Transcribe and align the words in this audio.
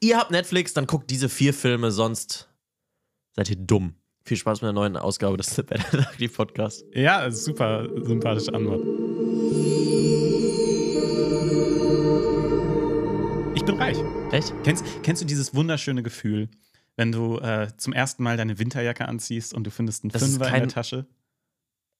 Ihr 0.00 0.16
habt 0.18 0.30
Netflix, 0.30 0.74
dann 0.74 0.86
guckt 0.86 1.10
diese 1.10 1.28
vier 1.28 1.52
Filme, 1.52 1.90
sonst 1.90 2.48
seid 3.34 3.50
ihr 3.50 3.56
dumm. 3.56 3.94
Viel 4.24 4.36
Spaß 4.36 4.60
mit 4.60 4.66
der 4.68 4.72
neuen 4.72 4.96
Ausgabe 4.96 5.36
des 5.36 5.54
Better 5.66 5.98
Lucky 5.98 6.28
Podcast. 6.28 6.84
Ja, 6.92 7.30
super 7.30 7.88
sympathische 8.04 8.54
Antwort. 8.54 8.80
Ich 13.56 13.64
bin 13.64 13.74
reich. 13.76 13.96
Echt? 14.30 14.54
Kennst, 14.62 14.84
kennst 15.02 15.22
du 15.22 15.26
dieses 15.26 15.54
wunderschöne 15.54 16.02
Gefühl, 16.02 16.48
wenn 16.96 17.10
du 17.10 17.38
äh, 17.38 17.68
zum 17.76 17.92
ersten 17.92 18.22
Mal 18.22 18.36
deine 18.36 18.58
Winterjacke 18.58 19.06
anziehst 19.08 19.52
und 19.54 19.64
du 19.64 19.70
findest 19.70 20.04
einen 20.04 20.12
Das 20.12 20.22
Fünfer 20.22 20.44
in 20.46 20.50
kein- 20.50 20.60
der 20.62 20.68
Tasche? 20.68 21.06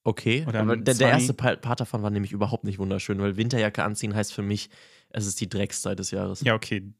Okay. 0.04 0.44
Oder 0.48 0.60
aber 0.60 0.76
der, 0.76 0.94
der 0.94 1.08
20. 1.08 1.08
erste 1.08 1.34
Pa- 1.34 1.56
Part 1.56 1.80
davon 1.80 2.02
war 2.02 2.10
nämlich 2.10 2.32
überhaupt 2.32 2.64
nicht 2.64 2.78
wunderschön, 2.78 3.18
weil 3.20 3.36
Winterjacke 3.36 3.82
anziehen 3.82 4.14
heißt 4.14 4.32
für 4.32 4.42
mich, 4.42 4.70
es 5.10 5.26
ist 5.26 5.40
die 5.40 5.48
Dreckszeit 5.48 5.98
des 5.98 6.12
Jahres. 6.12 6.40
Ja, 6.42 6.54
okay. 6.54 6.92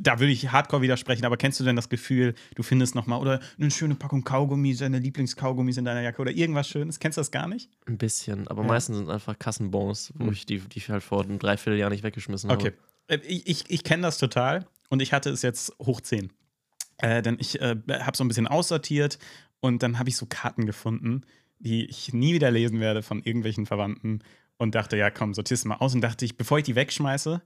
Da 0.00 0.18
würde 0.20 0.32
ich 0.32 0.50
hardcore 0.52 0.82
widersprechen, 0.82 1.24
aber 1.24 1.36
kennst 1.36 1.60
du 1.60 1.64
denn 1.64 1.76
das 1.76 1.88
Gefühl, 1.88 2.34
du 2.54 2.62
findest 2.62 2.94
nochmal 2.94 3.20
oder 3.20 3.40
eine 3.58 3.70
schöne 3.70 3.94
Packung 3.94 4.24
Kaugummis, 4.24 4.78
deine 4.78 4.98
Lieblingskaugummis 4.98 5.76
in 5.76 5.84
deiner 5.84 6.02
Jacke 6.02 6.20
oder 6.22 6.30
irgendwas 6.32 6.68
Schönes? 6.68 6.98
Kennst 6.98 7.16
du 7.18 7.20
das 7.20 7.30
gar 7.30 7.48
nicht? 7.48 7.70
Ein 7.86 7.98
bisschen, 7.98 8.48
aber 8.48 8.62
Ja. 8.62 8.68
meistens 8.68 8.96
sind 8.98 9.10
einfach 9.10 9.38
Kassenbons, 9.38 10.12
wo 10.16 10.26
Hm. 10.26 10.32
ich 10.32 10.46
die, 10.46 10.58
die 10.60 10.78
ich 10.78 10.90
halt 10.90 11.02
vor 11.02 11.22
einem 11.22 11.38
Dreivierteljahr 11.38 11.90
nicht 11.90 12.02
weggeschmissen 12.02 12.50
Okay. 12.50 12.72
habe. 13.08 13.22
Äh, 13.22 13.26
Ich, 13.26 13.46
ich, 13.46 13.64
ich 13.70 13.84
kenne 13.84 14.02
das 14.02 14.18
total 14.18 14.66
und 14.90 15.00
ich 15.02 15.12
hatte 15.12 15.30
es 15.30 15.42
jetzt 15.42 15.72
hoch 15.80 16.00
10. 16.00 16.32
Äh, 16.98 17.22
denn 17.22 17.36
ich 17.38 17.60
äh, 17.60 17.76
habe 17.88 18.16
so 18.16 18.24
ein 18.24 18.28
bisschen 18.28 18.46
aussortiert 18.46 19.18
und 19.60 19.82
dann 19.82 19.98
habe 19.98 20.08
ich 20.08 20.16
so 20.16 20.26
Karten 20.26 20.66
gefunden, 20.66 21.22
die 21.58 21.84
ich 21.86 22.12
nie 22.12 22.34
wieder 22.34 22.50
lesen 22.50 22.80
werde 22.80 23.02
von 23.02 23.22
irgendwelchen 23.22 23.66
Verwandten 23.66 24.20
und 24.58 24.74
dachte, 24.74 24.96
ja 24.96 25.10
komm, 25.10 25.34
sortier's 25.34 25.64
mal 25.66 25.76
aus 25.76 25.94
und 25.94 26.00
dachte 26.00 26.24
ich, 26.24 26.36
bevor 26.36 26.58
ich 26.58 26.64
die 26.64 26.74
wegschmeiße, 26.74 27.42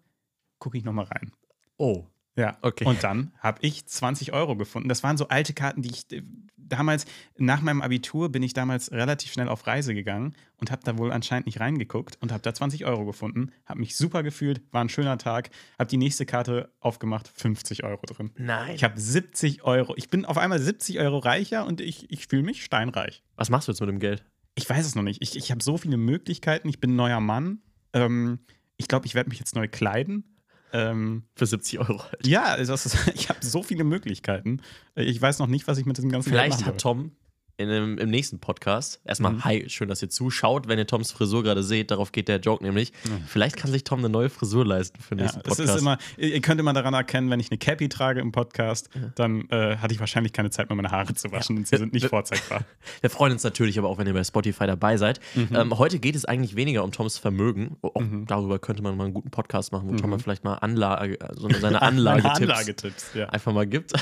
gucke 0.60 0.78
ich 0.78 0.84
nochmal 0.84 1.06
rein. 1.06 1.32
Oh. 1.76 2.06
Ja, 2.36 2.58
Okay. 2.62 2.84
Und 2.84 3.02
dann 3.02 3.32
habe 3.38 3.58
ich 3.62 3.86
20 3.86 4.32
Euro 4.32 4.56
gefunden. 4.56 4.88
Das 4.88 5.02
waren 5.02 5.16
so 5.16 5.28
alte 5.28 5.52
Karten, 5.52 5.82
die 5.82 5.90
ich 5.90 6.10
äh, 6.12 6.22
damals, 6.56 7.04
nach 7.36 7.60
meinem 7.60 7.82
Abitur, 7.82 8.30
bin 8.30 8.42
ich 8.42 8.52
damals 8.54 8.92
relativ 8.92 9.32
schnell 9.32 9.48
auf 9.48 9.66
Reise 9.66 9.94
gegangen 9.94 10.34
und 10.56 10.70
habe 10.70 10.82
da 10.84 10.96
wohl 10.98 11.12
anscheinend 11.12 11.46
nicht 11.46 11.60
reingeguckt 11.60 12.16
und 12.20 12.32
habe 12.32 12.42
da 12.42 12.54
20 12.54 12.86
Euro 12.86 13.04
gefunden. 13.04 13.50
Habe 13.66 13.80
mich 13.80 13.96
super 13.96 14.22
gefühlt, 14.22 14.62
war 14.70 14.82
ein 14.82 14.88
schöner 14.88 15.18
Tag. 15.18 15.50
Habe 15.78 15.90
die 15.90 15.96
nächste 15.96 16.26
Karte 16.26 16.72
aufgemacht, 16.80 17.28
50 17.34 17.84
Euro 17.84 18.02
drin. 18.06 18.30
Nein. 18.36 18.74
Ich 18.74 18.84
habe 18.84 18.98
70 18.98 19.64
Euro. 19.64 19.94
Ich 19.96 20.08
bin 20.08 20.24
auf 20.24 20.38
einmal 20.38 20.60
70 20.60 21.00
Euro 21.00 21.18
reicher 21.18 21.66
und 21.66 21.80
ich, 21.80 22.10
ich 22.10 22.26
fühle 22.26 22.42
mich 22.42 22.64
steinreich. 22.64 23.22
Was 23.36 23.50
machst 23.50 23.68
du 23.68 23.72
jetzt 23.72 23.80
mit 23.80 23.90
dem 23.90 23.98
Geld? 23.98 24.24
Ich 24.54 24.68
weiß 24.68 24.86
es 24.86 24.94
noch 24.94 25.02
nicht. 25.02 25.22
Ich, 25.22 25.36
ich 25.36 25.50
habe 25.50 25.62
so 25.62 25.76
viele 25.76 25.96
Möglichkeiten. 25.96 26.68
Ich 26.68 26.80
bin 26.80 26.92
ein 26.92 26.96
neuer 26.96 27.20
Mann. 27.20 27.60
Ähm, 27.92 28.40
ich 28.76 28.88
glaube, 28.88 29.06
ich 29.06 29.14
werde 29.14 29.28
mich 29.30 29.38
jetzt 29.38 29.54
neu 29.54 29.68
kleiden. 29.68 30.24
Ähm, 30.72 31.24
Für 31.34 31.46
70 31.46 31.78
Euro 31.80 32.02
halt. 32.02 32.26
ja, 32.26 32.44
also 32.44 32.72
ist, 32.74 32.96
ich 33.14 33.28
habe 33.28 33.44
so 33.44 33.62
viele 33.62 33.84
Möglichkeiten. 33.84 34.60
Ich 34.94 35.20
weiß 35.20 35.38
noch 35.38 35.46
nicht, 35.46 35.66
was 35.66 35.78
ich 35.78 35.86
mit 35.86 35.96
diesem 35.96 36.10
ganzen 36.10 36.30
Geld 36.30 36.40
Vielleicht 36.40 36.60
machen 36.60 36.66
hat 36.74 36.80
Tom 36.80 37.12
in 37.60 37.68
dem, 37.68 37.98
im 37.98 38.10
nächsten 38.10 38.38
Podcast, 38.38 39.00
erstmal, 39.04 39.32
Mhm. 39.34 39.44
hi, 39.44 39.64
schön, 39.68 39.88
dass 39.88 40.00
ihr 40.02 40.08
zuschaut. 40.08 40.66
Wenn 40.66 40.78
ihr 40.78 40.86
Toms 40.86 41.12
Frisur 41.12 41.42
gerade 41.42 41.62
seht, 41.62 41.90
darauf 41.90 42.10
geht 42.12 42.28
der 42.28 42.38
Joke 42.40 42.64
nämlich. 42.64 42.92
Vielleicht 43.26 43.56
kann 43.56 43.70
sich 43.70 43.84
Tom 43.84 43.98
eine 43.98 44.08
neue 44.08 44.30
Frisur 44.30 44.64
leisten 44.64 45.00
für 45.00 45.14
den 45.14 45.18
Ja, 45.20 45.24
nächsten 45.26 45.40
es 45.40 45.44
Podcast. 45.56 45.74
ist 45.76 45.80
immer, 45.82 45.98
ihr 46.16 46.40
könnt 46.40 46.58
immer 46.60 46.72
daran 46.72 46.94
erkennen, 46.94 47.28
wenn 47.30 47.38
ich 47.38 47.50
eine 47.50 47.58
Cappy 47.58 47.88
trage 47.88 48.20
im 48.20 48.32
Podcast, 48.32 48.88
dann 49.14 49.46
äh, 49.50 49.76
hatte 49.76 49.92
ich 49.92 50.00
wahrscheinlich 50.00 50.32
keine 50.32 50.50
Zeit 50.50 50.68
mehr, 50.70 50.76
meine 50.76 50.90
Haare 50.90 51.14
zu 51.14 51.30
waschen 51.32 51.58
und 51.58 51.68
sie 51.68 51.76
sind 51.76 51.92
nicht 51.92 52.06
vorzeigbar. 52.06 52.64
Wir 53.02 53.10
freuen 53.10 53.32
uns 53.34 53.44
natürlich 53.44 53.78
aber 53.78 53.88
auch, 53.88 53.98
wenn 53.98 54.06
ihr 54.06 54.14
bei 54.14 54.24
Spotify 54.24 54.66
dabei 54.66 54.96
seid. 54.96 55.20
Mhm. 55.34 55.48
Ähm, 55.54 55.78
heute 55.78 55.98
geht 55.98 56.16
es 56.16 56.24
eigentlich 56.24 56.56
weniger 56.56 56.82
um 56.82 56.92
Toms 56.92 57.18
Vermögen. 57.18 57.76
Auch 57.82 58.02
darüber 58.26 58.58
könnte 58.58 58.82
man 58.82 58.96
mal 58.96 59.04
einen 59.04 59.14
guten 59.14 59.30
Podcast 59.30 59.72
machen, 59.72 59.88
wo 59.90 59.96
Tom 59.96 60.10
mal 60.10 60.18
vielleicht 60.18 60.44
mal 60.44 60.54
Anlage, 60.54 61.18
also 61.20 61.48
seine 61.60 61.82
Anlagetipps 61.82 63.14
Mhm. 63.14 63.20
Ja. 63.20 63.26
einfach 63.30 63.52
mal 63.52 63.66
gibt. 63.66 63.92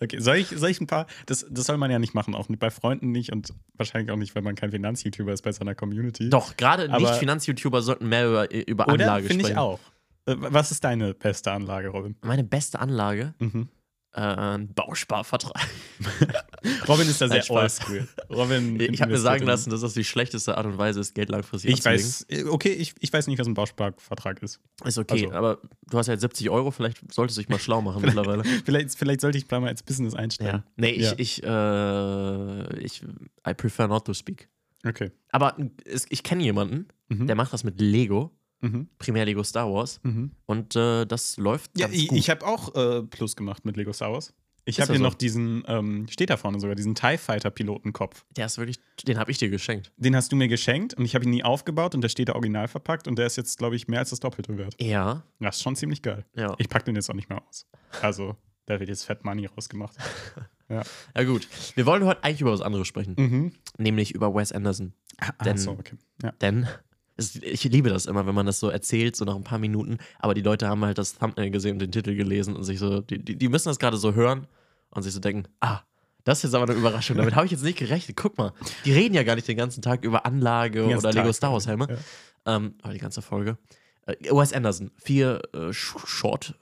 Okay, 0.00 0.18
soll 0.20 0.36
ich, 0.36 0.48
soll 0.48 0.70
ich 0.70 0.80
ein 0.80 0.86
paar, 0.86 1.06
das, 1.26 1.46
das 1.50 1.66
soll 1.66 1.76
man 1.78 1.90
ja 1.90 1.98
nicht 1.98 2.14
machen, 2.14 2.34
auch 2.34 2.48
nicht 2.48 2.58
bei 2.60 2.70
Freunden 2.70 2.99
nicht 3.02 3.32
und 3.32 3.52
wahrscheinlich 3.74 4.10
auch 4.12 4.16
nicht, 4.16 4.34
wenn 4.34 4.44
man 4.44 4.54
kein 4.54 4.70
Finanz-YouTuber 4.70 5.32
ist 5.32 5.42
bei 5.42 5.52
seiner 5.52 5.74
Community. 5.74 6.28
Doch, 6.30 6.56
gerade 6.56 6.88
Nicht-Finanz-YouTuber 6.88 7.82
sollten 7.82 8.08
mehr 8.08 8.28
über, 8.28 8.54
über 8.54 8.84
Oder? 8.84 8.92
Anlage 9.04 9.26
Finde 9.26 9.44
sprechen. 9.44 9.56
ich 9.56 9.58
auch. 9.58 9.80
Äh, 10.26 10.34
Was 10.38 10.70
ist 10.70 10.84
deine 10.84 11.14
beste 11.14 11.50
Anlage, 11.52 11.88
Robin? 11.88 12.16
Meine 12.22 12.44
beste 12.44 12.78
Anlage, 12.80 13.34
Mhm. 13.38 13.68
Äh, 14.12 14.20
ein 14.20 14.72
Bausparvertrag. 14.74 15.54
Robin 16.88 17.08
ist 17.08 17.20
da 17.20 17.28
sehr 17.28 17.48
oldschool. 17.50 18.08
Robin 18.28 18.78
Ich 18.80 19.00
habe 19.00 19.12
mir 19.12 19.18
sagen 19.18 19.44
lassen, 19.46 19.70
dass 19.70 19.80
das 19.82 19.94
die 19.94 20.04
schlechteste 20.04 20.56
Art 20.56 20.66
und 20.66 20.78
Weise 20.78 21.00
ist, 21.00 21.14
Geld 21.14 21.28
langfristig 21.28 21.72
Ich 21.72 21.84
weiß, 21.84 22.26
äh, 22.28 22.44
okay, 22.44 22.72
ich, 22.72 22.94
ich 23.00 23.12
weiß 23.12 23.26
nicht, 23.28 23.38
was 23.38 23.46
ein 23.46 23.54
Bausparvertrag 23.54 24.42
ist. 24.42 24.60
Ist 24.84 24.98
okay, 24.98 25.24
Also- 25.26 25.36
aber 25.36 25.58
du 25.88 25.98
hast 25.98 26.08
ja 26.08 26.14
jetzt 26.14 26.22
70 26.22 26.50
Euro, 26.50 26.70
vielleicht 26.70 27.12
solltest 27.12 27.38
du 27.38 27.42
dich 27.42 27.48
mal 27.48 27.58
schlau 27.58 27.80
machen 27.82 28.02
mittlerweile. 28.04 28.44
Vielleicht, 28.64 28.94
vielleicht 28.96 29.20
sollte 29.20 29.38
ich 29.38 29.50
mal 29.50 29.64
als 29.66 29.82
Business 29.82 30.14
einstellen. 30.14 30.62
Ja. 30.64 30.64
Nee, 30.76 30.90
ich, 30.90 31.02
Ja. 31.02 31.14
ich, 31.16 31.42
äh, 31.44 32.78
ich, 32.84 33.02
I 33.48 33.54
prefer 33.54 33.88
not 33.88 34.04
to 34.06 34.14
speak. 34.14 34.48
Okay. 34.86 35.10
Aber 35.30 35.56
es, 35.84 36.06
ich 36.08 36.22
kenne 36.22 36.42
jemanden, 36.42 36.88
Mhm. 37.12 37.26
der 37.26 37.34
macht 37.36 37.52
das 37.52 37.64
mit 37.64 37.80
Lego, 37.80 38.30
Mhm. 38.62 38.88
primär 38.98 39.24
Lego 39.24 39.42
Star 39.42 39.72
Wars, 39.72 40.00
Mhm. 40.02 40.32
und 40.46 40.76
äh, 40.76 41.06
das 41.06 41.36
läuft 41.38 41.70
Ja, 41.78 41.86
ganz 41.86 41.98
ich, 41.98 42.08
gut. 42.08 42.18
ich 42.18 42.28
habe 42.30 42.46
auch 42.46 42.74
äh, 42.74 43.02
Plus 43.02 43.34
gemacht 43.36 43.64
mit 43.64 43.76
Lego 43.76 43.92
Star 43.92 44.12
Wars. 44.12 44.34
Ich 44.66 44.78
habe 44.80 44.92
hier 44.92 44.98
so? 44.98 45.04
noch 45.04 45.14
diesen, 45.14 45.64
ähm, 45.66 46.06
steht 46.08 46.28
da 46.28 46.36
vorne 46.36 46.60
sogar, 46.60 46.76
diesen 46.76 46.94
TIE 46.94 47.16
Fighter 47.16 47.50
Pilotenkopf. 47.50 48.24
der 48.36 48.44
ist 48.46 48.58
wirklich, 48.58 48.78
den 49.08 49.18
habe 49.18 49.30
ich 49.30 49.38
dir 49.38 49.48
geschenkt. 49.48 49.90
Den 49.96 50.14
hast 50.14 50.30
du 50.30 50.36
mir 50.36 50.48
geschenkt 50.48 50.92
und 50.94 51.04
ich 51.06 51.14
habe 51.14 51.24
ihn 51.24 51.30
nie 51.30 51.42
aufgebaut 51.42 51.94
und 51.94 52.02
der 52.02 52.10
steht 52.10 52.28
da 52.28 52.34
original 52.34 52.68
verpackt 52.68 53.08
und 53.08 53.18
der 53.18 53.26
ist 53.26 53.36
jetzt, 53.36 53.58
glaube 53.58 53.74
ich, 53.76 53.88
mehr 53.88 54.00
als 54.00 54.10
das 54.10 54.20
Doppelte 54.20 54.58
wert. 54.58 54.74
Ja, 54.80 55.24
Das 55.40 55.56
ist 55.56 55.62
schon 55.62 55.74
ziemlich 55.76 56.02
geil. 56.02 56.26
ja. 56.36 56.54
Ich 56.58 56.68
packe 56.68 56.84
den 56.84 56.94
jetzt 56.94 57.08
auch 57.10 57.14
nicht 57.14 57.30
mehr 57.30 57.42
aus. 57.48 57.66
Also, 58.02 58.36
da 58.66 58.78
wird 58.78 58.90
jetzt 58.90 59.04
Fat 59.04 59.24
Money 59.24 59.46
rausgemacht. 59.46 59.96
Ja. 60.68 60.84
Ja, 61.16 61.24
gut. 61.24 61.48
Wir 61.74 61.84
wollen 61.84 62.04
heute 62.04 62.22
eigentlich 62.22 62.42
über 62.42 62.52
was 62.52 62.60
anderes 62.60 62.86
sprechen, 62.86 63.16
Mhm. 63.18 63.52
nämlich 63.78 64.14
über 64.14 64.32
Wes 64.32 64.52
Anderson. 64.52 64.92
Ah, 65.18 65.32
Denn- 65.44 65.58
so, 65.58 65.72
okay. 65.72 65.96
Ja. 66.22 66.30
Denn 66.40 66.68
ich 67.42 67.64
liebe 67.64 67.88
das 67.90 68.06
immer, 68.06 68.26
wenn 68.26 68.34
man 68.34 68.46
das 68.46 68.60
so 68.60 68.68
erzählt, 68.68 69.14
so 69.16 69.24
nach 69.24 69.36
ein 69.36 69.44
paar 69.44 69.58
Minuten, 69.58 69.98
aber 70.18 70.34
die 70.34 70.42
Leute 70.42 70.68
haben 70.68 70.84
halt 70.84 70.98
das 70.98 71.18
Thumbnail 71.18 71.50
gesehen 71.50 71.72
und 71.74 71.78
den 71.80 71.92
Titel 71.92 72.14
gelesen 72.14 72.56
und 72.56 72.64
sich 72.64 72.78
so, 72.78 73.00
die, 73.00 73.18
die, 73.22 73.48
müssen 73.48 73.68
das 73.68 73.78
gerade 73.78 73.96
so 73.96 74.14
hören 74.14 74.46
und 74.90 75.02
sich 75.02 75.12
so 75.12 75.20
denken, 75.20 75.44
ah, 75.60 75.80
das 76.24 76.38
ist 76.38 76.44
jetzt 76.44 76.54
aber 76.54 76.64
eine 76.70 76.78
Überraschung, 76.78 77.16
damit 77.16 77.34
habe 77.34 77.46
ich 77.46 77.52
jetzt 77.52 77.62
nicht 77.64 77.78
gerechnet. 77.78 78.16
Guck 78.16 78.36
mal, 78.38 78.52
die 78.84 78.92
reden 78.92 79.14
ja 79.14 79.22
gar 79.22 79.34
nicht 79.36 79.48
den 79.48 79.56
ganzen 79.56 79.82
Tag 79.82 80.04
über 80.04 80.26
Anlage 80.26 80.84
oder 80.86 81.12
Lego 81.12 81.26
Tag, 81.26 81.34
Star 81.34 81.52
Wars 81.52 81.66
Helme. 81.66 81.86
ja. 82.46 82.56
Ähm, 82.56 82.74
aber 82.82 82.92
die 82.94 82.98
ganze 83.00 83.22
Folge. 83.22 83.58
Äh, 84.06 84.14
Wes 84.30 84.52
Anderson, 84.52 84.90
vier 84.96 85.40
äh, 85.54 85.72
Sh- 85.72 86.06
Short 86.06 86.54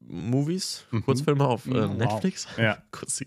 Movies, 0.00 0.84
Mhm. 0.90 1.04
Kurzfilme 1.04 1.44
auf 1.46 1.66
äh, 1.66 1.70
Wow. 1.88 1.96
Netflix. 1.96 2.46
Ja. 2.56 2.78
Kurz 2.90 3.22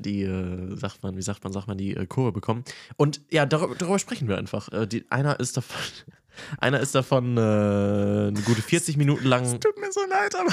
die, 0.00 0.22
äh, 0.22 0.76
sagt 0.76 1.02
man, 1.02 1.16
wie 1.16 1.22
sagt 1.22 1.44
man, 1.44 1.52
sagt 1.52 1.68
man, 1.68 1.78
die 1.78 1.96
äh, 1.96 2.06
Kurve 2.06 2.32
bekommen. 2.32 2.64
Und 2.96 3.20
ja, 3.30 3.46
darüber, 3.46 3.74
darüber 3.74 3.98
sprechen 3.98 4.28
wir 4.28 4.38
einfach. 4.38 4.72
Äh, 4.72 4.86
die, 4.86 5.04
einer 5.10 5.38
ist 5.40 5.56
davon, 5.56 5.80
einer 6.58 6.80
ist 6.80 6.94
davon 6.94 7.36
äh, 7.36 7.40
eine 7.40 8.42
gute 8.44 8.62
40 8.62 8.96
Minuten 8.96 9.26
lang. 9.26 9.60
Tut 9.60 9.78
mir 9.78 9.92
so 9.92 10.00
leid, 10.08 10.34
aber. 10.34 10.52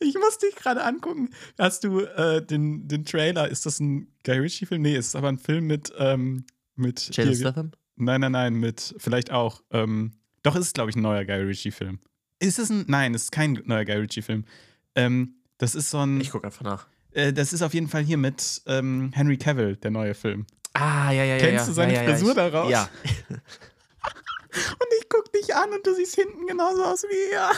Ich 0.00 0.14
muss 0.14 0.38
dich 0.38 0.54
gerade 0.54 0.84
angucken. 0.84 1.30
Hast 1.58 1.84
du 1.84 2.00
äh, 2.00 2.44
den, 2.44 2.88
den 2.88 3.04
Trailer? 3.04 3.48
Ist 3.48 3.66
das 3.66 3.80
ein 3.80 4.08
Guy 4.24 4.38
Ritchie-Film? 4.38 4.82
Nee, 4.82 4.96
es 4.96 5.08
ist 5.08 5.16
aber 5.16 5.28
ein 5.28 5.38
Film 5.38 5.66
mit. 5.66 5.92
Ähm, 5.98 6.44
mit 6.74 7.16
Jason 7.16 7.34
Statham? 7.34 7.70
Nein, 7.96 8.20
nein, 8.20 8.32
nein, 8.32 8.54
mit. 8.54 8.94
Vielleicht 8.98 9.30
auch. 9.32 9.62
Ähm, 9.70 10.12
doch, 10.42 10.54
ist 10.54 10.66
es, 10.66 10.72
glaube 10.74 10.90
ich, 10.90 10.96
ein 10.96 11.02
neuer 11.02 11.24
Guy 11.24 11.40
Ritchie-Film. 11.40 11.98
Ist 12.38 12.58
es 12.58 12.70
ein. 12.70 12.84
Nein, 12.86 13.14
es 13.14 13.24
ist 13.24 13.32
kein 13.32 13.54
neuer 13.64 13.84
Guy 13.84 13.96
Ritchie-Film. 13.96 14.44
Ähm, 14.94 15.36
das 15.58 15.74
ist 15.74 15.90
so 15.90 15.98
ein. 15.98 16.20
Ich 16.20 16.30
gucke 16.30 16.46
einfach 16.46 16.62
nach. 16.62 16.86
Äh, 17.16 17.32
das 17.32 17.52
ist 17.52 17.62
auf 17.62 17.72
jeden 17.72 17.88
Fall 17.88 18.02
hier 18.02 18.18
mit 18.18 18.62
ähm, 18.66 19.10
Henry 19.14 19.38
Cavill, 19.38 19.76
der 19.76 19.90
neue 19.90 20.14
Film. 20.14 20.46
Ah, 20.74 21.10
ja, 21.10 21.24
ja, 21.24 21.36
ja. 21.36 21.38
Kennst 21.38 21.64
ja, 21.64 21.66
du 21.66 21.72
seine 21.72 21.94
ja, 21.94 22.02
ja, 22.02 22.10
Frisur 22.10 22.30
ich, 22.30 22.34
daraus? 22.34 22.70
Ja. 22.70 22.88
Und 24.56 24.88
ich 25.00 25.08
guck 25.08 25.32
dich 25.32 25.54
an 25.54 25.70
und 25.70 25.86
du 25.86 25.94
siehst 25.94 26.14
hinten 26.14 26.46
genauso 26.46 26.82
aus 26.82 27.02
wie 27.02 27.32
er. 27.32 27.50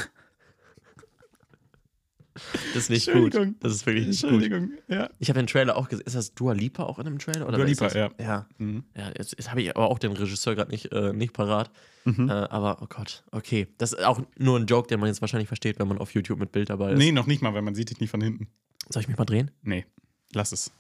Das 2.75 2.84
ist 2.84 2.91
nicht 2.91 3.07
gut. 3.07 3.15
Entschuldigung. 3.34 3.57
Das 3.60 3.72
ist 3.72 3.86
wirklich 3.86 4.07
nicht 4.07 4.22
gut. 4.22 4.33
Entschuldigung. 4.33 4.71
Ja. 4.89 5.10
Ich 5.18 5.28
habe 5.30 5.39
den 5.41 5.47
Trailer 5.47 5.77
auch 5.77 5.89
gesehen. 5.89 6.07
Ist 6.07 6.16
das 6.16 6.34
Dua 6.34 6.53
Lipa 6.53 6.84
auch 6.84 6.98
in 6.98 7.04
dem 7.04 7.18
Trailer? 7.18 7.47
Oder 7.48 7.59
Dua 7.59 7.66
Lipa, 7.66 7.89
ja. 7.89 8.10
Ja, 8.21 8.47
Mhm. 8.59 8.84
ja 8.97 9.09
jetzt, 9.16 9.33
jetzt 9.39 9.51
habe 9.51 9.62
ich 9.62 9.74
aber 9.77 9.89
auch 9.91 9.98
den 9.98 10.12
Regisseur 10.12 10.54
gerade 10.54 10.71
nicht, 10.71 10.92
äh, 10.92 11.12
nicht 11.12 11.33
parat. 11.33 11.71
Mhm. 12.04 12.28
Äh, 12.28 12.33
aber, 12.33 12.78
oh 12.83 12.86
Gott, 12.89 13.24
okay. 13.33 13.66
Das 13.78 13.92
ist 13.92 14.04
auch 14.04 14.21
nur 14.39 14.59
ein 14.59 14.66
Joke, 14.66 14.89
den 14.89 15.01
man 15.01 15.09
jetzt 15.09 15.21
wahrscheinlich 15.21 15.48
versteht, 15.48 15.78
wenn 15.78 15.89
man 15.89 15.98
auf 15.98 16.12
YouTube 16.15 16.39
mit 16.39 16.53
Bild 16.53 16.71
dabei 16.71 16.92
ist. 16.92 16.98
Nee, 16.98 17.12
noch 17.12 17.27
nicht 17.27 17.42
mal, 17.42 17.53
weil 17.54 17.62
man 17.62 17.74
sieht 17.74 17.91
dich 17.91 18.01
nicht 18.01 18.10
von 18.10 18.21
hinten. 18.21 18.48
Soll 18.89 19.03
ich 19.03 19.09
mich 19.09 19.18
mal 19.18 19.24
drehen? 19.24 19.51
Nee, 19.62 19.84
lass 20.33 20.53
es. 20.53 20.71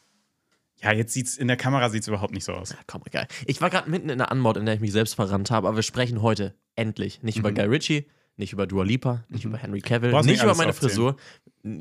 Ja, 0.80 0.92
jetzt 0.92 1.12
sieht's 1.12 1.36
in 1.36 1.48
der 1.48 1.56
Kamera 1.56 1.90
sieht's 1.90 2.06
überhaupt 2.06 2.32
nicht 2.32 2.44
so 2.44 2.52
aus. 2.52 2.70
Ja, 2.70 2.76
komm, 2.86 3.02
egal. 3.06 3.26
Ich 3.46 3.60
war 3.60 3.68
gerade 3.68 3.90
mitten 3.90 4.08
in 4.10 4.18
der 4.18 4.30
Anmod, 4.30 4.56
in 4.56 4.64
der 4.64 4.76
ich 4.76 4.80
mich 4.80 4.92
selbst 4.92 5.16
verrannt 5.16 5.50
habe, 5.50 5.66
aber 5.66 5.76
wir 5.76 5.82
sprechen 5.82 6.22
heute 6.22 6.54
endlich 6.76 7.20
nicht 7.24 7.36
über 7.36 7.50
Mhm. 7.50 7.56
Guy 7.56 7.64
Ritchie, 7.64 8.06
nicht 8.36 8.52
über 8.52 8.68
Dua 8.68 8.84
Lipa, 8.84 9.24
nicht 9.28 9.44
Mhm. 9.44 9.50
über 9.50 9.58
Henry 9.58 9.80
Cavill, 9.80 10.12
nicht 10.22 10.40
über 10.44 10.54
meine 10.54 10.70
aufzählen. 10.70 10.90
Frisur. 10.90 11.16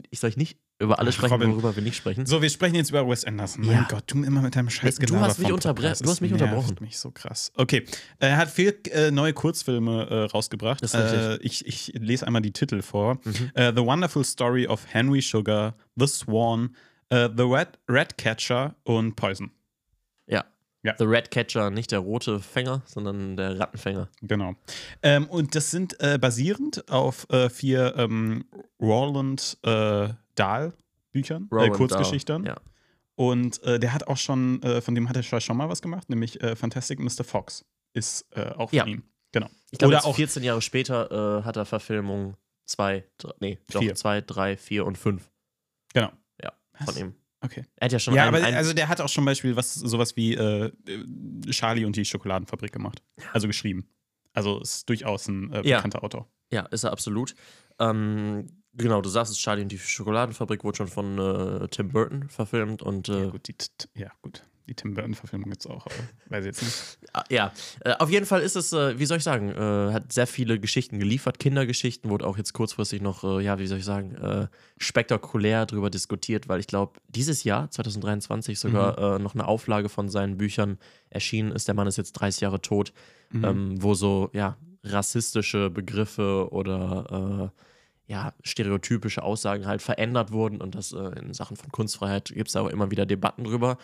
Ich 0.10 0.20
soll 0.20 0.30
ich 0.32 0.38
nicht 0.38 0.58
über 0.80 1.00
alles 1.00 1.16
sprechen, 1.16 1.34
Robin. 1.34 1.52
worüber 1.52 1.76
wir 1.76 1.82
nicht 1.84 1.96
sprechen. 1.96 2.26
So, 2.26 2.42
wir 2.42 2.50
sprechen 2.50 2.76
jetzt 2.76 2.90
über 2.92 3.08
Wes 3.08 3.26
Anderson. 3.26 3.66
Mein 3.66 3.76
Ja. 3.76 3.88
Gott, 3.90 4.04
du 4.08 4.24
immer 4.24 4.42
mit 4.42 4.56
deinem 4.56 4.70
scheiß 4.70 4.98
Hey, 5.00 5.06
du 5.08 5.20
hast 5.20 5.40
mich 5.40 5.50
unterbre- 5.50 6.02
du 6.04 6.10
hast 6.10 6.22
mich 6.22 6.32
unterbrochen. 6.34 6.76
mich 6.82 6.98
so 7.00 7.10
krass. 7.12 7.52
Okay, 7.56 7.84
er 8.20 8.38
hat 8.38 8.50
vier 8.50 8.76
äh, 8.92 9.10
neue 9.12 9.34
Kurzfilme 9.34 10.08
äh, 10.10 10.24
rausgebracht. 10.26 10.84
Das 10.84 10.94
ist 10.94 11.00
äh, 11.00 11.38
ich, 11.38 11.66
ich 11.66 11.94
lese 11.96 12.28
einmal 12.28 12.42
die 12.44 12.52
Titel 12.52 12.82
vor. 12.82 13.20
Mhm. 13.24 13.52
Äh, 13.56 13.72
The 13.76 13.82
Wonderful 13.82 14.24
Story 14.24 14.68
of 14.68 14.86
Henry 14.88 15.22
Sugar, 15.22 15.76
The 15.96 16.06
Swan, 16.08 16.76
äh, 17.10 17.30
The 17.36 17.44
Red, 17.44 17.70
Ratcatcher 17.88 18.76
und 18.84 19.16
Poison. 19.16 19.50
Ja. 20.28 20.46
Ja. 20.88 20.96
The 20.98 21.04
Red 21.04 21.32
Catcher, 21.32 21.70
nicht 21.70 21.92
der 21.92 22.00
rote 22.00 22.40
Fänger, 22.40 22.82
sondern 22.86 23.36
der 23.36 23.60
Rattenfänger. 23.60 24.08
Genau. 24.22 24.56
Ähm, 25.04 25.28
und 25.28 25.54
das 25.54 25.70
sind 25.70 26.00
äh, 26.00 26.18
basierend 26.18 26.90
auf 26.90 27.30
äh, 27.30 27.50
vier 27.50 27.94
ähm, 27.98 28.46
Roland 28.82 29.58
äh, 29.64 30.08
Dahl 30.36 30.72
Büchern, 31.12 31.50
äh, 31.52 31.70
Kurzgeschichten. 31.72 32.46
Ja. 32.46 32.56
Und 33.16 33.62
äh, 33.64 33.80
der 33.80 33.94
hat 33.94 34.08
auch 34.08 34.16
schon, 34.16 34.64
äh, 34.64 34.80
von 34.80 34.96
dem 34.96 35.10
hat 35.10 35.18
er 35.18 35.24
schon 35.24 35.58
mal 35.58 35.68
was 35.68 35.82
gemacht, 35.82 36.10
nämlich 36.10 36.42
äh, 36.42 36.56
Fantastic 36.56 37.00
Mr. 37.00 37.26
Fox 37.26 37.66
ist 37.94 38.26
auch 38.58 38.70
von 38.70 38.78
Ja. 38.78 38.86
ihm. 38.86 39.04
Genau. 39.34 39.50
Ich 39.72 39.80
glaube, 39.80 39.90
Oder 39.90 39.98
jetzt 39.98 40.06
auch 40.06 40.16
14 40.16 40.44
Jahre 40.44 40.62
später 40.62 41.42
hat 41.44 41.58
er 41.58 41.66
Verfilmung 41.66 42.38
2, 42.66 43.04
nee, 43.42 43.58
doch 43.72 43.82
Vier. 43.82 43.96
2, 43.96 44.22
3, 44.22 44.56
4 44.56 44.86
und 44.86 44.98
5 44.98 45.30
genau. 45.94 46.12
Ja, 46.42 46.54
Was? 46.80 46.86
von 46.92 46.98
ihm. 46.98 47.16
Okay. 47.48 47.64
Er 47.78 47.86
hat 47.86 47.92
ja 47.94 48.00
schon 48.00 48.14
Ja, 48.14 48.24
einen, 48.26 48.36
aber 48.36 48.46
einen, 48.46 48.58
also 48.58 48.74
der 48.74 48.90
hat 48.90 49.00
auch 49.00 49.08
schon 49.10 49.24
Beispiel 49.24 49.56
was 49.56 49.74
sowas 49.74 50.16
wie 50.18 50.34
äh, 50.36 50.66
äh, 50.88 51.52
Charlie 51.52 51.86
und 51.86 51.96
die 51.96 52.04
Schokoladenfabrik 52.06 52.72
gemacht. 52.74 53.02
Also 53.32 53.48
geschrieben. 53.48 53.88
Also 54.34 54.60
ist 54.60 54.88
durchaus 54.90 55.28
ein 55.30 55.52
äh, 55.54 55.62
Ja. 55.68 55.78
bekannter 55.78 56.04
Autor. 56.04 56.28
Ja, 56.52 56.62
ist 56.68 56.84
er 56.84 56.92
absolut. 56.92 57.34
Ähm, 57.80 58.48
genau, 58.74 59.02
du 59.02 59.10
sagst 59.10 59.32
es, 59.32 59.38
Charlie 59.40 59.64
und 59.64 59.72
die 59.72 59.80
Schokoladenfabrik 59.80 60.64
wurde 60.64 60.78
schon 60.78 60.88
von 60.88 61.18
äh, 61.18 61.68
Tim 61.70 61.90
Burton 61.90 62.28
verfilmt 62.30 62.82
und 62.84 63.08
äh, 63.10 63.24
Ja, 63.24 63.30
gut, 63.30 63.48
die, 63.48 63.56
ja, 63.96 64.12
gut. 64.22 64.44
Die 64.68 64.76
Tim 64.76 64.94
Burton-Verfilmung 64.94 65.50
gibt 65.50 65.62
es 65.62 65.68
auch, 65.68 65.86
aber 65.86 65.96
weiß 66.30 66.44
ich 66.46 66.48
jetzt 66.48 66.62
nicht. 66.62 66.98
Ah, 67.14 67.24
Ja, 67.30 67.54
äh, 67.86 67.94
auf 68.00 68.10
jeden 68.12 68.26
Fall 68.26 68.42
ist 68.42 68.56
es, 68.58 68.74
äh, 68.74 69.00
wie 69.00 69.06
soll 69.06 69.18
ich 69.18 69.24
sagen, 69.24 69.50
äh, 69.50 69.94
hat 69.94 70.12
sehr 70.12 70.28
viele 70.28 70.60
Geschichten 70.60 71.00
geliefert, 71.00 71.40
Kindergeschichten, 71.40 72.10
wurde 72.12 72.28
auch 72.28 72.38
jetzt 72.38 72.52
kurzfristig 72.54 73.02
noch, 73.02 73.24
ja, 73.40 73.58
wie 73.60 73.66
soll 73.68 73.78
ich 73.80 73.86
sagen, 73.86 74.50
spektakulär 74.78 75.66
darüber 75.66 75.90
diskutiert, 75.90 76.48
weil 76.50 76.60
ich 76.60 76.68
glaube, 76.68 77.00
dieses 77.08 77.44
Jahr, 77.44 77.70
2023, 77.72 78.60
sogar 78.60 79.18
Mhm. 79.18 79.24
noch 79.24 79.34
eine 79.36 79.48
Auflage 79.48 79.90
von 79.90 80.10
seinen 80.10 80.38
Büchern 80.38 80.78
erschienen 81.10 81.52
ist. 81.52 81.68
Der 81.68 81.76
Mann 81.76 81.88
ist 81.88 81.98
jetzt 81.98 82.14
30 82.14 82.42
Jahre 82.42 82.62
tot, 82.62 82.94
Mhm. 83.32 83.44
ähm, 83.46 83.84
wo 83.84 83.94
so, 83.94 84.30
ja, 84.34 84.58
rassistische 84.84 85.70
Begriffe 85.70 86.50
oder 86.52 87.52
äh, 87.54 87.62
ja, 88.10 88.34
stereotypische 88.42 89.22
Aussagen 89.22 89.66
halt 89.68 89.82
verändert 89.82 90.32
wurden 90.32 90.62
und 90.62 90.76
das 90.76 90.94
äh, 90.94 90.98
in 91.20 91.34
Sachen 91.34 91.58
von 91.58 91.70
Kunstfreiheit 91.74 92.32
gibt 92.34 92.48
es 92.48 92.54
da 92.54 92.62
auch 92.62 92.68
immer 92.70 92.90
wieder 92.90 93.06
Debatten 93.06 93.44
drüber. 93.44 93.78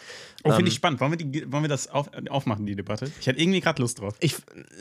Oh, 0.44 0.50
finde 0.50 0.62
Ähm, 0.62 0.68
ich 0.68 0.76
spannend. 0.76 1.02
Wollen 1.02 1.12
wir, 1.12 1.18
die, 1.18 1.52
wollen 1.52 1.64
wir 1.64 1.68
das 1.68 1.90
auf, 1.90 2.10
aufmachen, 2.30 2.66
die 2.66 2.76
Debatte? 2.78 3.12
Ich 3.20 3.28
hätte 3.28 3.42
irgendwie 3.42 3.60
gerade 3.60 3.82
Lust 3.82 4.00
drauf. 4.00 4.16
Ich 4.22 4.38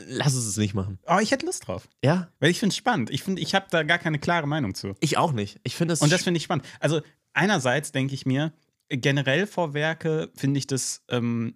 lass 0.07 0.33
es 0.33 0.55
nicht 0.55 0.73
machen. 0.73 0.97
Oh, 1.07 1.17
ich 1.21 1.31
hätte 1.31 1.45
Lust 1.45 1.67
drauf. 1.67 1.89
Ja, 2.03 2.29
Weil 2.39 2.51
ich 2.51 2.59
finde 2.59 2.71
es 2.71 2.77
spannend. 2.77 3.09
Ich 3.09 3.21
finde, 3.21 3.41
ich 3.41 3.53
habe 3.53 3.65
da 3.69 3.83
gar 3.83 3.97
keine 3.99 4.17
klare 4.17 4.47
Meinung 4.47 4.75
zu. 4.75 4.95
ich 5.01 5.17
auch 5.17 5.33
nicht. 5.33 5.59
Ich 5.63 5.75
finde 5.75 5.93
es 5.93 6.01
Und 6.01 6.09
das 6.11 6.23
finde 6.23 6.37
ich 6.37 6.43
spannend. 6.43 6.65
Also, 6.79 7.01
einerseits 7.33 7.91
denke 7.91 8.13
ich 8.13 8.25
mir, 8.25 8.53
generell 8.87 9.45
vor 9.45 9.73
Werke 9.73 10.31
finde 10.35 10.57
ich 10.59 10.67
das, 10.67 11.03
ähm, 11.09 11.55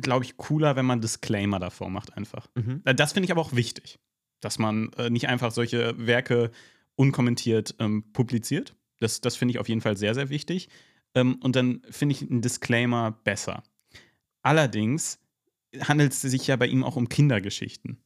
glaube 0.00 0.24
ich, 0.24 0.36
cooler, 0.38 0.74
wenn 0.74 0.86
man 0.86 1.00
Disclaimer 1.00 1.60
davor 1.60 1.88
macht, 1.88 2.16
einfach. 2.16 2.48
Mhm. 2.56 2.82
Äh, 2.84 2.96
Das 2.96 3.12
finde 3.12 3.26
ich 3.26 3.30
aber 3.30 3.42
auch 3.42 3.52
wichtig, 3.54 4.00
dass 4.40 4.58
man 4.58 4.90
äh, 4.96 5.08
nicht 5.10 5.28
einfach 5.28 5.52
solche 5.52 5.94
Werke 6.04 6.50
unkommentiert 7.00 7.74
ähm, 7.78 8.04
publiziert. 8.12 8.76
Das, 8.98 9.22
das 9.22 9.34
finde 9.34 9.52
ich 9.52 9.58
auf 9.58 9.70
jeden 9.70 9.80
Fall 9.80 9.96
sehr, 9.96 10.14
sehr 10.14 10.28
wichtig. 10.28 10.68
Ähm, 11.14 11.36
und 11.42 11.56
dann 11.56 11.80
finde 11.88 12.14
ich 12.14 12.30
einen 12.30 12.42
Disclaimer 12.42 13.12
besser. 13.24 13.62
Allerdings 14.42 15.18
handelt 15.80 16.12
es 16.12 16.20
sich 16.20 16.46
ja 16.46 16.56
bei 16.56 16.66
ihm 16.66 16.84
auch 16.84 16.96
um 16.96 17.08
Kindergeschichten. 17.08 18.02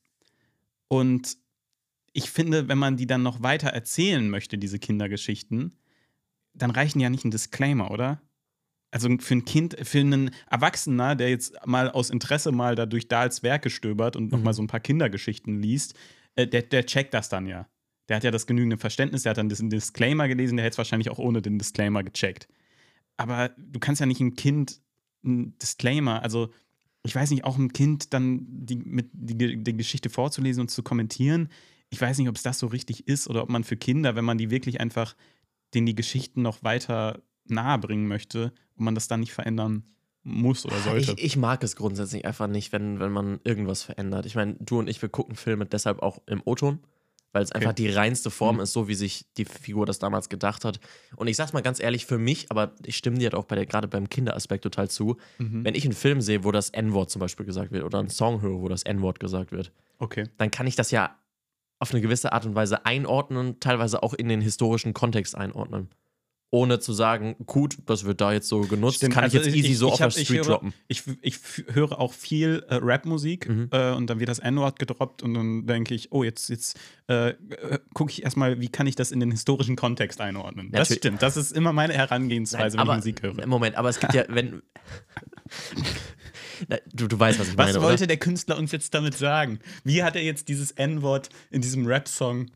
Und 0.87 1.37
ich 2.13 2.31
finde, 2.31 2.69
wenn 2.69 2.79
man 2.79 2.97
die 2.97 3.09
dann 3.09 3.25
noch 3.25 3.43
weiter 3.43 3.71
erzählen 3.71 4.31
möchte, 4.31 4.59
diese 4.59 4.79
Kindergeschichten, 4.79 5.77
dann 6.53 6.71
reichen 6.71 7.01
ja 7.01 7.11
nicht 7.11 7.25
ein 7.25 7.33
Disclaimer, 7.33 7.91
oder? 7.91 8.23
Also 8.93 9.09
für 9.19 9.35
ein 9.35 9.45
Kind, 9.45 9.77
für 9.83 9.99
einen 9.99 10.31
Erwachsener, 10.49 11.17
der 11.17 11.31
jetzt 11.31 11.55
mal 11.67 11.91
aus 11.91 12.11
Interesse 12.11 12.53
mal 12.53 12.77
da 12.77 12.87
durch 12.87 13.09
Dahls 13.09 13.43
Werke 13.43 13.71
stöbert 13.71 14.15
und 14.15 14.27
Mhm. 14.27 14.31
nochmal 14.31 14.55
so 14.55 14.63
ein 14.63 14.69
paar 14.69 14.79
Kindergeschichten 14.79 15.61
liest, 15.61 15.95
äh, 16.37 16.47
der, 16.47 16.63
der 16.63 16.87
checkt 16.87 17.13
das 17.13 17.29
dann 17.29 17.47
ja. 17.47 17.67
Der 18.09 18.17
hat 18.17 18.25
ja 18.25 18.31
das 18.31 18.47
genügende 18.47 18.77
Verständnis, 18.77 19.23
der 19.23 19.31
hat 19.31 19.39
dann 19.39 19.49
diesen 19.49 19.71
Disclaimer 19.71 20.29
gelesen, 20.29 20.57
der 20.57 20.65
hätte 20.65 20.75
es 20.75 20.79
wahrscheinlich 20.79 21.11
auch 21.11 21.19
ohne 21.19 21.41
den 21.41 21.59
Disclaimer 21.59 22.03
gecheckt. 22.03 22.49
Aber 23.17 23.51
du 23.57 23.79
kannst 23.81 24.01
ja 24.01 24.07
nicht 24.07 24.21
einem 24.21 24.37
Kind 24.37 24.81
einen 25.25 25.57
Disclaimer, 25.59 26.23
also 26.23 26.51
ich 27.03 27.15
weiß 27.15 27.31
nicht, 27.31 27.45
auch 27.45 27.57
einem 27.57 27.73
Kind 27.73 28.13
dann 28.13 28.47
die, 28.49 28.77
mit, 28.77 29.11
die, 29.13 29.63
die 29.63 29.77
Geschichte 29.77 30.11
vorzulesen 30.11 30.63
und 30.63 30.71
zu 30.71 30.83
kommentieren, 30.83 31.49
ich 31.91 32.01
weiß 32.01 32.19
nicht, 32.19 32.29
ob 32.29 32.37
es 32.37 32.43
das 32.43 32.59
so 32.59 32.67
richtig 32.67 33.07
ist 33.07 33.29
oder 33.29 33.43
ob 33.43 33.49
man 33.49 33.63
für 33.63 33.77
Kinder, 33.77 34.17
wenn 34.17 34.25
man 34.25 34.39
die 34.39 34.51
wirklich 34.51 34.81
einfach 34.81 35.15
denen 35.75 35.87
die 35.87 35.95
Geschichten 35.95 36.43
noch 36.43 36.63
weiter 36.63 37.23
nahe 37.47 37.79
bringen 37.79 38.09
möchte, 38.09 38.53
ob 38.75 38.81
man 38.81 38.95
das 38.95 39.09
dann 39.09 39.21
nicht 39.21 39.33
verändern 39.33 39.85
muss 40.23 40.65
oder 40.65 40.79
sollte. 40.79 41.13
Ich, 41.13 41.25
ich 41.25 41.37
mag 41.37 41.63
es 41.63 41.77
grundsätzlich 41.77 42.25
einfach 42.25 42.47
nicht, 42.47 42.73
wenn, 42.73 42.99
wenn 42.99 43.13
man 43.13 43.41
irgendwas 43.45 43.83
verändert. 43.83 44.27
Ich 44.27 44.35
meine, 44.35 44.57
du 44.59 44.79
und 44.79 44.89
ich, 44.89 45.03
wir 45.03 45.09
gucken 45.09 45.37
Filme 45.37 45.67
deshalb 45.67 46.01
auch 46.01 46.23
im 46.27 46.43
O-Ton, 46.45 46.79
weil 47.35 47.43
es 47.43 47.53
einfach 47.53 47.75
die 47.75 47.91
reinste 47.91 48.31
Form 48.31 48.57
Mhm. 48.57 48.63
ist, 48.63 48.73
so 48.73 48.89
wie 48.89 48.95
sich 48.95 49.27
die 49.37 49.45
Figur 49.45 49.85
das 49.85 49.99
damals 49.99 50.29
gedacht 50.31 50.65
hat. 50.65 50.81
Und 51.17 51.27
ich 51.27 51.37
sag's 51.37 51.53
mal 51.53 51.61
ganz 51.63 51.81
ehrlich, 51.81 52.07
für 52.07 52.17
mich, 52.17 52.47
aber 52.51 52.73
ich 52.87 52.97
stimme 52.97 53.19
dir 53.19 53.25
halt 53.25 53.35
auch 53.35 53.45
bei 53.45 53.57
der, 53.57 53.67
gerade 53.67 53.89
beim 53.89 54.09
Kinderaspekt 54.09 54.63
total 54.65 54.89
zu, 54.89 55.17
Mhm. 55.39 55.65
wenn 55.65 55.75
ich 55.75 55.85
einen 55.85 55.93
Film 55.93 56.21
sehe, 56.23 56.45
wo 56.45 56.53
das 56.53 56.71
N-Wort 56.71 57.11
zum 57.11 57.21
Beispiel 57.21 57.45
gesagt 57.45 57.71
wird 57.73 57.85
oder 57.85 57.99
einen 57.99 58.09
Song 58.09 58.41
höre, 58.41 58.61
wo 58.63 58.69
das 58.69 58.85
N-Wort 58.85 59.21
gesagt 59.21 59.53
wird, 59.53 59.73
Okay. 59.99 60.25
dann 60.39 60.51
kann 60.51 60.67
ich 60.67 60.77
das 60.77 60.91
ja 60.91 61.19
auf 61.81 61.91
eine 61.91 62.01
gewisse 62.01 62.33
Art 62.33 62.47
und 62.47 62.55
Weise 62.55 62.87
einordnen, 62.87 63.61
teilweise 63.61 64.03
auch 64.03 64.15
in 64.15 64.29
den 64.29 64.41
historischen 64.41 64.95
Kontext 64.95 65.37
einordnen. 65.37 65.91
Ohne 66.51 66.79
zu 66.79 66.93
sagen, 66.93 67.35
gut, 67.47 67.79
das 67.87 68.05
wird 68.05 68.21
da 68.21 68.33
jetzt 68.33 68.49
so 68.49 68.61
genutzt, 68.61 68.99
Stimmt, 68.99 69.15
kann 69.15 69.25
also 69.25 69.39
ich 69.39 69.45
jetzt 69.47 69.57
easy 69.57 69.73
ich- 69.73 69.79
so 69.79 69.89
ich 69.89 69.93
auf 69.95 69.99
der 69.99 70.11
Street 70.25 70.39
höre- 70.39 70.45
droppen. 70.45 70.73
Ich, 70.87 71.03
ich 71.21 71.39
höre 71.73 71.99
auch 71.99 72.13
viel 72.13 72.65
äh, 72.69 72.77
Rap-Musik 72.77 73.49
Mhm. 73.49 73.69
äh, 73.73 73.91
und 73.93 74.09
dann 74.09 74.21
wird 74.21 74.29
das 74.29 74.39
N-Wort 74.39 74.79
gedroppt 74.79 75.25
und 75.25 75.35
dann 75.35 75.67
denke 75.67 75.95
ich, 75.97 76.13
oh, 76.13 76.23
jetzt, 76.23 76.49
jetzt 76.51 76.79
äh, 77.09 77.35
gucke 77.93 78.13
ich 78.13 78.23
erstmal, 78.23 78.61
wie 78.61 78.69
kann 78.69 78.87
ich 78.87 78.95
das 78.95 79.11
in 79.11 79.19
den 79.19 79.33
historischen 79.33 79.75
Kontext 79.75 80.21
einordnen. 80.21 80.71
Das 80.71 80.91
Natürlich. 80.91 80.99
stimmt, 80.99 81.23
das 81.23 81.37
ist 81.37 81.51
immer 81.51 81.73
meine 81.73 81.93
Herangehensweise, 81.95 82.77
Nein, 82.77 82.87
wenn 82.87 82.91
aber, 82.93 82.99
ich 82.99 83.05
Musik 83.05 83.23
höre. 83.25 83.47
Moment, 83.49 83.77
aber 83.77 83.89
es 83.89 83.99
gibt 83.99 84.15
ja, 84.15 84.25
wenn. 84.29 84.63
Du, 86.93 87.09
du 87.09 87.19
weißt, 87.19 87.41
was 87.41 87.49
ich 87.49 87.59
Was 87.59 87.73
meine. 87.73 87.83
wollte 87.83 88.03
oder? 88.05 88.07
der 88.09 88.17
Künstler 88.19 88.57
uns 88.59 88.71
jetzt 88.73 88.95
damit 88.95 89.15
sagen? 89.19 89.59
Wie 89.83 90.03
hat 90.05 90.15
er 90.15 90.23
jetzt 90.23 90.49
dieses 90.49 90.71
N-Wort 90.71 91.29
in 91.51 91.61
diesem 91.63 91.87
Rap-Song 91.87 92.47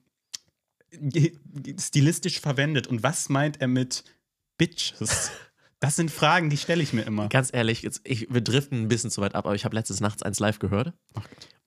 stilistisch 1.79 2.41
verwendet 2.41 2.87
und 2.87 3.03
was 3.03 3.29
meint 3.29 3.61
er 3.61 3.69
mit 3.69 4.05
Bitches? 4.59 5.31
Das 5.81 5.95
sind 5.95 6.11
Fragen, 6.11 6.51
die 6.51 6.57
stelle 6.57 6.83
ich 6.83 6.93
mir 6.93 7.03
immer. 7.03 7.29
Ganz 7.29 7.51
ehrlich, 7.53 7.83
jetzt, 7.83 8.01
ich, 8.03 8.27
wir 8.35 8.41
driften 8.41 8.83
ein 8.83 8.89
bisschen 8.89 9.11
zu 9.13 9.21
weit 9.21 9.37
ab, 9.37 9.47
aber 9.47 9.55
ich 9.55 9.65
habe 9.65 9.77
letztes 9.77 10.01
nachts 10.01 10.25
eins 10.25 10.41
live 10.41 10.59
gehört 10.59 10.93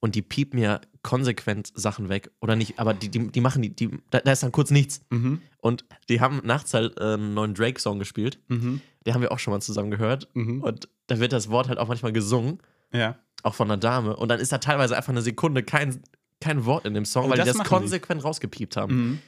und 0.02 0.16
die 0.16 0.22
piepen 0.22 0.60
mir 0.60 0.82
konsequent 1.02 1.72
Sachen 1.76 2.10
weg. 2.10 2.30
Oder 2.42 2.58
nicht, 2.58 2.78
aber 2.78 2.94
die, 2.94 3.08
die, 3.08 3.32
die 3.32 3.40
machen 3.40 3.62
die, 3.62 3.74
die 3.74 3.90
da, 4.10 4.20
da 4.20 4.34
ist 4.34 4.44
dann 4.44 4.52
kurz 4.52 4.70
nichts. 4.70 5.00
Mhm, 5.12 5.42
Und 5.60 5.86
die 6.10 6.20
haben 6.20 6.42
nachts 6.44 6.74
halt 6.74 7.00
äh, 7.00 7.14
einen 7.14 7.34
neuen 7.34 7.54
Drake-Song 7.54 8.00
gespielt. 8.00 8.40
mhm, 8.50 8.82
Den 9.06 9.14
haben 9.14 9.22
wir 9.22 9.32
auch 9.32 9.40
schon 9.40 9.54
mal 9.54 9.62
zusammen 9.62 9.92
gehört. 9.92 10.28
mhm. 10.34 10.62
Und 10.62 10.90
da 11.08 11.20
wird 11.20 11.32
das 11.32 11.50
Wort 11.50 11.70
halt 11.70 11.80
auch 11.80 11.88
manchmal 11.88 12.12
gesungen, 12.12 12.58
Ja. 12.92 13.18
auch 13.44 13.56
von 13.56 13.70
einer 13.72 13.78
Dame. 13.80 14.18
Und 14.18 14.28
dann 14.28 14.42
ist 14.42 14.52
da 14.52 14.58
teilweise 14.58 14.98
einfach 14.98 15.12
eine 15.14 15.22
Sekunde 15.22 15.64
kein, 15.64 16.02
kein 16.42 16.66
Wort 16.66 16.86
in 16.86 16.94
dem 16.94 17.06
Song, 17.06 17.26
Oh, 17.26 17.30
weil 17.30 17.36
die 17.36 17.40
das 17.40 17.48
das 17.50 17.58
machen 17.58 17.68
die. 17.70 17.76
konsequent 17.76 18.24
rausgepiept 18.24 18.76
haben. 18.78 18.96
Mhm. 18.96 19.20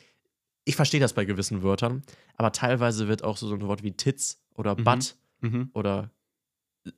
Ich 0.66 0.76
verstehe 0.76 1.00
das 1.00 1.14
bei 1.14 1.26
gewissen 1.26 1.62
Wörtern, 1.64 2.04
aber 2.38 2.52
teilweise 2.52 3.08
wird 3.08 3.24
auch 3.24 3.38
so 3.38 3.54
ein 3.54 3.62
Wort 3.68 3.84
wie 3.84 3.92
Tits 3.92 4.42
oder 4.56 4.76
Mhm. 4.78 4.84
Butt 4.84 5.16
Mhm. 5.42 5.70
oder, 5.74 6.10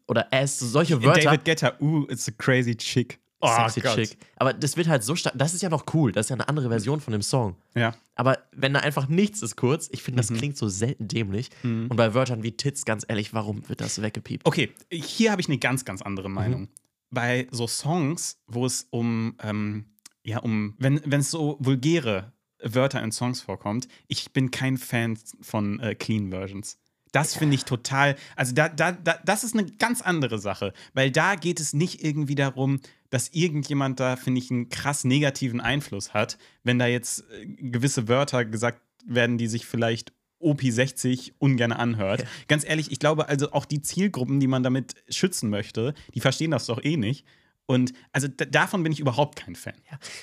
oder 0.08 0.28
Ass, 0.32 0.60
solche 0.60 1.02
Wörter. 1.04 1.22
David 1.22 1.46
Guetta, 1.46 1.74
uh, 1.80 2.06
it's 2.10 2.28
a 2.28 2.32
crazy 2.38 2.76
chick. 2.76 3.20
Oh, 3.42 3.48
sexy 3.68 3.82
Gott. 3.82 3.96
chick. 3.96 4.18
Aber 4.38 4.54
das 4.54 4.76
wird 4.78 4.88
halt 4.88 5.04
so 5.04 5.16
stark. 5.16 5.36
Das 5.38 5.54
ist 5.54 5.62
ja 5.62 5.70
noch 5.70 5.86
cool. 5.94 6.12
Das 6.12 6.28
ist 6.28 6.30
ja 6.30 6.36
eine 6.36 6.48
andere 6.48 6.70
Version 6.70 7.00
von 7.02 7.12
dem 7.12 7.22
Song. 7.22 7.56
Ja. 7.76 7.94
Aber 8.16 8.40
wenn 8.54 8.74
da 8.74 8.80
einfach 8.80 9.08
nichts 9.08 9.42
ist 9.44 9.56
kurz, 9.56 9.90
ich 9.92 10.02
finde, 10.02 10.18
das 10.22 10.32
Mhm. 10.32 10.38
klingt 10.38 10.58
so 10.58 10.68
selten 10.70 11.08
dämlich. 11.08 11.50
Mhm. 11.62 11.88
Und 11.90 11.98
bei 11.98 12.14
Wörtern 12.16 12.42
wie 12.44 12.54
Tits, 12.54 12.86
ganz 12.86 13.06
ehrlich, 13.08 13.34
warum 13.34 13.68
wird 13.70 13.82
das 13.82 14.02
weggepiept? 14.02 14.46
Okay, 14.48 14.72
hier 14.92 15.32
habe 15.32 15.42
ich 15.42 15.48
eine 15.50 15.58
ganz, 15.60 15.86
ganz 15.86 16.02
andere 16.02 16.30
Mhm. 16.30 16.34
Meinung. 16.36 16.68
Bei 17.12 17.48
so 17.52 17.68
Songs, 17.68 18.38
wo 18.48 18.66
es 18.66 18.88
um, 18.90 19.36
ähm, 19.44 19.86
ja, 20.26 20.40
um, 20.40 20.76
wenn 20.80 20.98
es 21.12 21.32
so 21.32 21.58
vulgäre 21.60 22.34
Wörter 22.62 23.02
in 23.04 23.12
Songs 23.12 23.42
vorkommt, 23.42 23.88
ich 24.08 24.34
bin 24.34 24.52
kein 24.52 24.78
Fan 24.78 25.18
von 25.42 25.80
äh, 25.80 25.96
Clean 25.96 26.32
Versions. 26.32 26.80
Das 27.12 27.36
finde 27.36 27.56
ich 27.56 27.64
total, 27.64 28.18
also 28.36 28.54
da, 28.54 28.68
da, 28.68 28.92
da, 28.92 29.18
das 29.24 29.46
ist 29.46 29.54
eine 29.54 29.66
ganz 29.66 30.02
andere 30.02 30.38
Sache, 30.38 30.74
weil 30.94 31.12
da 31.12 31.36
geht 31.36 31.62
es 31.62 31.72
nicht 31.72 32.04
irgendwie 32.04 32.36
darum, 32.36 32.82
dass 33.10 33.30
irgendjemand 33.30 34.02
da, 34.02 34.18
finde 34.18 34.42
ich, 34.42 34.52
einen 34.52 34.68
krass 34.68 35.06
negativen 35.06 35.62
Einfluss 35.62 36.14
hat, 36.14 36.38
wenn 36.64 36.78
da 36.78 36.88
jetzt 36.88 37.24
äh, 37.32 37.46
gewisse 37.46 38.10
Wörter 38.10 38.44
gesagt 38.44 38.82
werden, 39.06 39.38
die 39.38 39.48
sich 39.48 39.66
vielleicht 39.66 40.12
OP60 40.42 41.34
ungern 41.38 41.72
anhört. 41.72 42.22
Ja. 42.22 42.28
Ganz 42.48 42.68
ehrlich, 42.68 42.92
ich 42.92 43.00
glaube 43.00 43.30
also 43.30 43.52
auch 43.52 43.66
die 43.66 43.82
Zielgruppen, 43.82 44.40
die 44.40 44.48
man 44.48 44.64
damit 44.64 44.96
schützen 45.08 45.50
möchte, 45.50 45.94
die 46.14 46.20
verstehen 46.20 46.52
das 46.52 46.66
doch 46.66 46.84
eh 46.84 46.98
nicht. 46.98 47.26
Und 47.68 47.94
also 48.12 48.28
da- 48.28 48.46
davon 48.46 48.84
bin 48.84 48.92
ich 48.92 49.00
überhaupt 49.00 49.38
kein 49.38 49.56
Fan. 49.56 49.74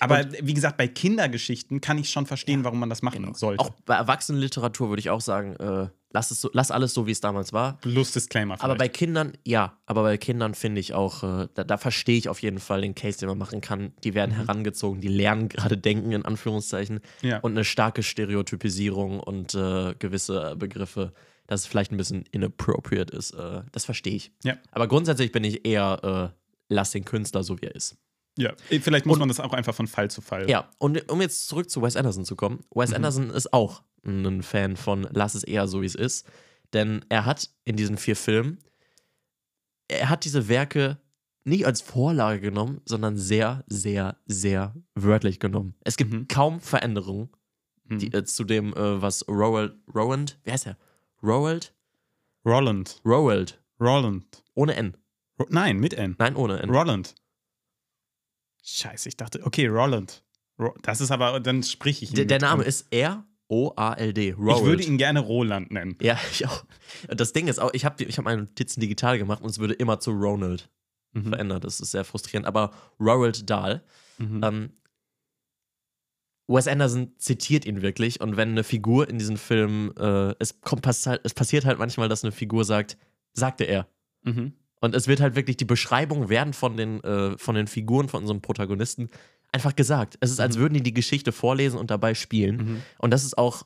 Aber 0.01 0.25
wie 0.41 0.55
gesagt, 0.55 0.77
bei 0.77 0.87
Kindergeschichten 0.89 1.81
kann 1.81 1.99
ich 1.99 2.11
schon 2.11 2.27
verstehen, 2.27 2.63
warum 2.65 2.79
man 2.79 2.89
das 2.89 3.03
machen 3.03 3.35
sollte. 3.35 3.63
Genau. 3.65 3.75
Auch 3.77 3.81
bei 3.85 3.95
Erwachsenenliteratur 3.97 4.89
würde 4.91 5.01
ich 5.01 5.11
auch 5.11 5.21
sagen, 5.21 5.57
äh, 5.57 5.89
lass, 6.13 6.31
es 6.31 6.41
so, 6.41 6.51
lass 6.53 6.71
alles 6.71 6.95
so, 6.95 7.07
wie 7.09 7.11
es 7.11 7.21
damals 7.21 7.53
war. 7.53 7.79
Plus 7.81 8.13
Disclaimer. 8.13 8.55
Aber 8.61 8.75
bei 8.75 8.85
vielleicht. 8.85 8.95
Kindern, 8.95 9.33
ja, 9.45 9.77
aber 9.87 10.03
bei 10.03 10.17
Kindern 10.19 10.55
finde 10.55 10.81
ich 10.81 10.95
auch, 10.95 11.25
äh, 11.25 11.49
da, 11.55 11.65
da 11.65 11.79
verstehe 11.79 12.17
ich 12.17 12.29
auf 12.29 12.41
jeden 12.43 12.61
Fall 12.61 12.83
den 12.83 12.95
Case, 12.95 13.19
den 13.19 13.29
man 13.29 13.39
machen 13.39 13.61
kann. 13.61 13.93
Die 14.05 14.15
werden 14.15 14.31
herangezogen, 14.31 15.01
die 15.01 15.09
lernen 15.09 15.49
gerade 15.49 15.77
denken, 15.77 16.13
in 16.13 16.25
Anführungszeichen. 16.25 17.01
Mhm. 17.23 17.29
Ja. 17.29 17.39
Und 17.41 17.53
eine 17.53 17.65
starke 17.65 18.03
Stereotypisierung 18.05 19.21
und 19.21 19.55
äh, 19.55 19.95
gewisse 19.99 20.55
Begriffe, 20.57 21.13
dass 21.47 21.63
es 21.63 21.67
vielleicht 21.67 21.93
ein 21.93 21.97
bisschen 21.97 22.25
inappropriate 22.31 23.15
ist, 23.17 23.33
äh, 23.33 23.63
das 23.73 23.85
verstehe 23.85 24.15
ich. 24.15 24.33
Ja. 24.45 24.55
Aber 24.71 24.87
grundsätzlich 24.89 25.33
bin 25.33 25.45
ich 25.45 25.67
eher, 25.67 26.33
äh, 26.33 26.42
lass 26.73 26.91
den 26.91 27.05
Künstler 27.05 27.43
so, 27.45 27.61
wie 27.61 27.67
er 27.67 27.75
ist. 27.75 27.97
ja, 28.39 28.53
vielleicht 28.69 29.07
muss 29.07 29.19
man 29.19 29.29
das 29.29 29.41
auch 29.41 29.53
einfach 29.53 29.75
von 29.75 29.87
Fall 29.87 30.11
zu 30.11 30.21
Fall. 30.23 30.49
Ja, 30.49 30.71
und 30.79 31.11
um 31.11 31.21
jetzt 31.21 31.47
zurück 31.49 31.69
zu 31.71 31.83
Wes 31.83 31.97
Anderson 31.97 32.25
zu 32.25 32.35
kommen. 32.37 32.65
Wes 32.75 32.91
Mhm. 32.91 32.97
Anderson 32.97 33.31
ist 33.31 33.53
auch 33.53 33.83
ein 34.05 34.43
Fan 34.43 34.77
von 34.77 35.07
Lass 35.13 35.35
es 35.35 35.45
eher 35.45 35.69
so, 35.69 35.83
wie 35.83 35.87
es 35.87 35.95
ist. 35.95 36.27
Denn 36.73 37.05
er 37.11 37.27
hat 37.27 37.51
in 37.65 37.77
diesen 37.77 37.99
vier 37.99 38.17
Filmen, 38.17 38.59
er 39.89 40.09
hat 40.09 40.25
diese 40.25 40.49
Werke 40.49 40.99
nicht 41.45 41.67
als 41.67 41.81
Vorlage 41.83 42.41
genommen, 42.41 42.81
sondern 42.87 43.17
sehr, 43.19 43.65
sehr, 43.67 44.17
sehr 44.27 44.75
wörtlich 44.95 45.39
genommen. 45.41 45.75
Es 45.85 45.97
gibt 45.97 46.13
Mhm. 46.13 46.29
kaum 46.29 46.61
Veränderungen 46.61 47.29
Mhm. 47.85 47.99
die, 47.99 48.13
äh, 48.13 48.25
zu 48.25 48.45
dem, 48.45 48.73
äh, 48.75 49.03
was 49.03 49.27
Roald, 49.29 49.75
Rowand, 49.95 50.39
wie 50.45 50.53
heißt 50.53 50.67
er? 50.69 50.79
Roald? 51.23 51.75
Roland. 52.45 53.01
Roald. 53.05 53.61
Roland. 53.81 54.43
Ohne 54.55 54.75
N. 54.77 54.97
Ro 55.39 55.47
Nein, 55.51 55.79
mit 55.79 55.95
N. 55.95 56.15
Nein, 56.19 56.37
ohne 56.37 56.61
N. 56.61 56.71
Roland. 56.71 57.15
Scheiße, 58.65 59.09
ich 59.09 59.17
dachte, 59.17 59.45
okay, 59.45 59.67
Roland. 59.67 60.23
Ro 60.59 60.75
das 60.83 61.01
ist 61.01 61.11
aber, 61.11 61.41
dann 61.41 61.63
sprich 61.63 62.03
ich 62.03 62.11
ihn. 62.11 62.17
Der, 62.17 62.25
der 62.27 62.41
Name 62.41 62.63
an. 62.63 62.69
ist 62.69 62.87
R-O-A-L-D. 62.93 64.29
Ich 64.31 64.37
Roald. 64.39 64.65
würde 64.65 64.83
ihn 64.85 64.99
gerne 64.99 65.21
Roland 65.21 65.71
nennen. 65.73 65.97
Ja, 66.01 66.19
ich 66.31 66.47
auch. 66.47 66.65
Das 67.09 67.33
Ding 67.33 67.49
ist 67.49 67.59
auch, 67.59 67.71
ich 67.73 67.85
habe 67.85 68.03
ich 68.05 68.19
hab 68.19 68.25
meine 68.25 68.43
Notizen 68.43 68.81
digital 68.81 69.19
gemacht 69.19 69.43
und 69.43 69.51
es 69.51 69.59
würde 69.59 69.75
immer 69.75 70.01
zu 70.01 70.11
Ronald 70.13 70.71
Mhm. 71.15 71.29
verändert. 71.29 71.65
Das 71.65 71.79
ist 71.79 71.91
sehr 71.91 72.05
frustrierend. 72.07 72.47
Aber 72.47 72.71
Roald 72.99 73.51
Dahl, 73.51 73.85
Mhm. 74.19 74.41
ähm, 74.43 74.73
Wes 76.49 76.67
Anderson 76.69 77.13
zitiert 77.19 77.65
ihn 77.67 77.83
wirklich 77.83 78.21
und 78.23 78.37
wenn 78.39 78.51
eine 78.51 78.65
Figur 78.65 79.09
in 79.11 79.19
diesem 79.19 79.37
Film, 79.37 79.93
äh, 79.99 80.35
es, 80.39 80.61
kommt, 80.63 80.81
pass 80.83 81.07
halt, 81.07 81.21
es 81.25 81.35
passiert 81.35 81.65
halt 81.67 81.79
manchmal, 81.79 82.09
dass 82.09 82.25
eine 82.25 82.33
Figur 82.33 82.65
sagt, 82.65 82.97
sagte 83.35 83.65
er. 83.65 83.87
Mhm. 84.23 84.55
Und 84.83 84.95
es 84.95 85.07
wird 85.09 85.21
halt 85.21 85.37
wirklich, 85.37 85.57
die 85.57 85.65
Beschreibungen 85.65 86.29
werden 86.29 86.53
von 86.53 86.77
den, 86.77 87.03
äh, 87.05 87.39
von 87.39 87.55
den 87.55 87.69
Figuren, 87.69 88.09
von 88.09 88.23
unserem 88.23 88.43
Protagonisten 88.43 89.09
einfach 89.53 89.77
gesagt. 89.77 90.17
Es 90.21 90.31
ist, 90.31 90.41
als 90.41 90.57
würden 90.59 90.75
die 90.75 90.83
die 90.83 90.93
Geschichte 90.93 91.31
vorlesen 91.33 91.79
und 91.79 91.91
dabei 91.91 92.15
spielen. 92.15 92.57
Mhm. 92.57 92.83
Und 92.99 93.13
das 93.13 93.25
ist 93.25 93.39
auch 93.39 93.65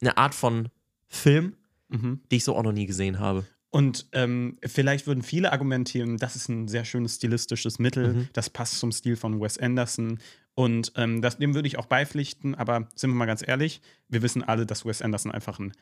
eine 0.00 0.16
Art 0.18 0.34
von 0.34 0.68
Film, 1.08 1.54
Mhm. 1.88 2.20
die 2.32 2.36
ich 2.36 2.44
so 2.44 2.56
auch 2.56 2.64
noch 2.64 2.72
nie 2.72 2.86
gesehen 2.86 3.20
habe. 3.20 3.44
Und 3.70 4.06
ähm, 4.12 4.58
vielleicht 4.66 5.06
würden 5.06 5.22
viele 5.22 5.52
argumentieren, 5.52 6.16
das 6.16 6.34
ist 6.34 6.48
ein 6.48 6.66
sehr 6.66 6.84
schönes 6.84 7.14
stilistisches 7.16 7.78
Mittel, 7.78 8.14
Mhm. 8.14 8.28
das 8.32 8.50
passt 8.50 8.78
zum 8.80 8.90
Stil 8.90 9.14
von 9.16 9.40
Wes 9.40 9.58
Anderson. 9.58 10.18
Und 10.54 10.92
ähm, 10.96 11.22
das, 11.22 11.38
dem 11.38 11.54
würde 11.54 11.68
ich 11.68 11.78
auch 11.78 11.86
beipflichten, 11.86 12.54
aber 12.56 12.88
sind 12.96 13.10
wir 13.10 13.14
mal 13.14 13.26
ganz 13.26 13.46
ehrlich, 13.46 13.80
wir 14.08 14.22
wissen 14.22 14.42
alle, 14.42 14.66
dass 14.66 14.84
Wes 14.84 15.00
Anderson 15.02 15.30
einfach 15.30 15.60
ein 15.60 15.72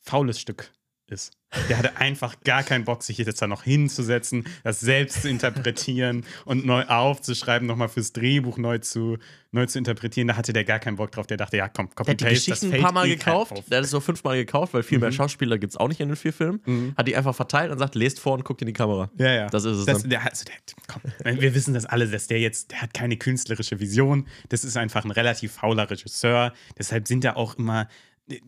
faules 0.00 0.40
Stück 0.40 0.70
ist. 1.10 1.32
Der 1.68 1.78
hatte 1.78 1.96
einfach 1.96 2.36
gar 2.44 2.62
keinen 2.62 2.84
Bock, 2.84 3.02
sich 3.02 3.18
jetzt 3.18 3.42
da 3.42 3.46
noch 3.48 3.64
hinzusetzen, 3.64 4.44
das 4.62 4.78
selbst 4.80 5.22
zu 5.22 5.28
interpretieren 5.28 6.24
und 6.44 6.64
neu 6.64 6.84
aufzuschreiben, 6.84 7.66
nochmal 7.66 7.88
fürs 7.88 8.12
Drehbuch 8.12 8.56
neu 8.56 8.78
zu, 8.78 9.18
neu 9.50 9.66
zu 9.66 9.78
interpretieren. 9.78 10.28
Da 10.28 10.36
hatte 10.36 10.52
der 10.52 10.64
gar 10.64 10.78
keinen 10.78 10.96
Bock 10.96 11.10
drauf. 11.10 11.26
Der 11.26 11.36
dachte, 11.36 11.56
ja, 11.56 11.68
komm, 11.68 11.86
Der 11.88 11.94
copy 11.96 12.10
hat 12.12 12.20
die 12.20 12.24
paste, 12.24 12.50
Geschichten 12.52 12.72
ein 12.74 12.80
paar 12.82 12.92
Mal 12.92 13.06
eh 13.06 13.16
gekauft. 13.16 13.52
auf. 13.52 13.64
Der 13.66 13.78
hat 13.78 13.84
es 13.84 13.90
so 13.90 13.98
fünfmal 14.00 14.36
gekauft, 14.36 14.74
weil 14.74 14.82
viel 14.84 14.98
mehr 15.00 15.08
Mhm. 15.10 15.14
Schauspieler 15.14 15.58
gibt 15.58 15.72
es 15.72 15.76
auch 15.76 15.88
nicht 15.88 16.00
in 16.00 16.08
den 16.08 16.16
vier 16.16 16.32
Filmen. 16.32 16.60
Mhm. 16.64 16.94
Hat 16.96 17.08
die 17.08 17.16
einfach 17.16 17.34
verteilt 17.34 17.72
und 17.72 17.78
sagt, 17.78 17.96
lest 17.96 18.20
vor 18.20 18.34
und 18.34 18.44
guckt 18.44 18.60
in 18.62 18.66
die 18.66 18.72
Kamera. 18.72 19.10
Ja, 19.18 19.32
ja. 19.34 19.46
Das 19.48 19.64
ist 19.64 19.78
es 19.78 19.86
Das, 19.86 20.02
dann. 20.02 20.10
der, 20.10 20.22
also 20.30 20.44
der, 20.44 20.54
komm, 20.86 21.02
wir 21.40 21.54
wissen 21.54 21.74
das 21.74 21.84
alle, 21.86 22.06
dass 22.08 22.28
der 22.28 22.38
jetzt, 22.38 22.70
der 22.70 22.82
hat 22.82 22.94
keine 22.94 23.16
künstlerische 23.16 23.80
Vision. 23.80 24.28
Das 24.50 24.62
ist 24.64 24.76
einfach 24.76 25.04
ein 25.04 25.10
relativ 25.10 25.52
fauler 25.52 25.90
Regisseur. 25.90 26.52
Deshalb 26.78 27.08
sind 27.08 27.24
da 27.24 27.34
auch 27.34 27.58
immer, 27.58 27.88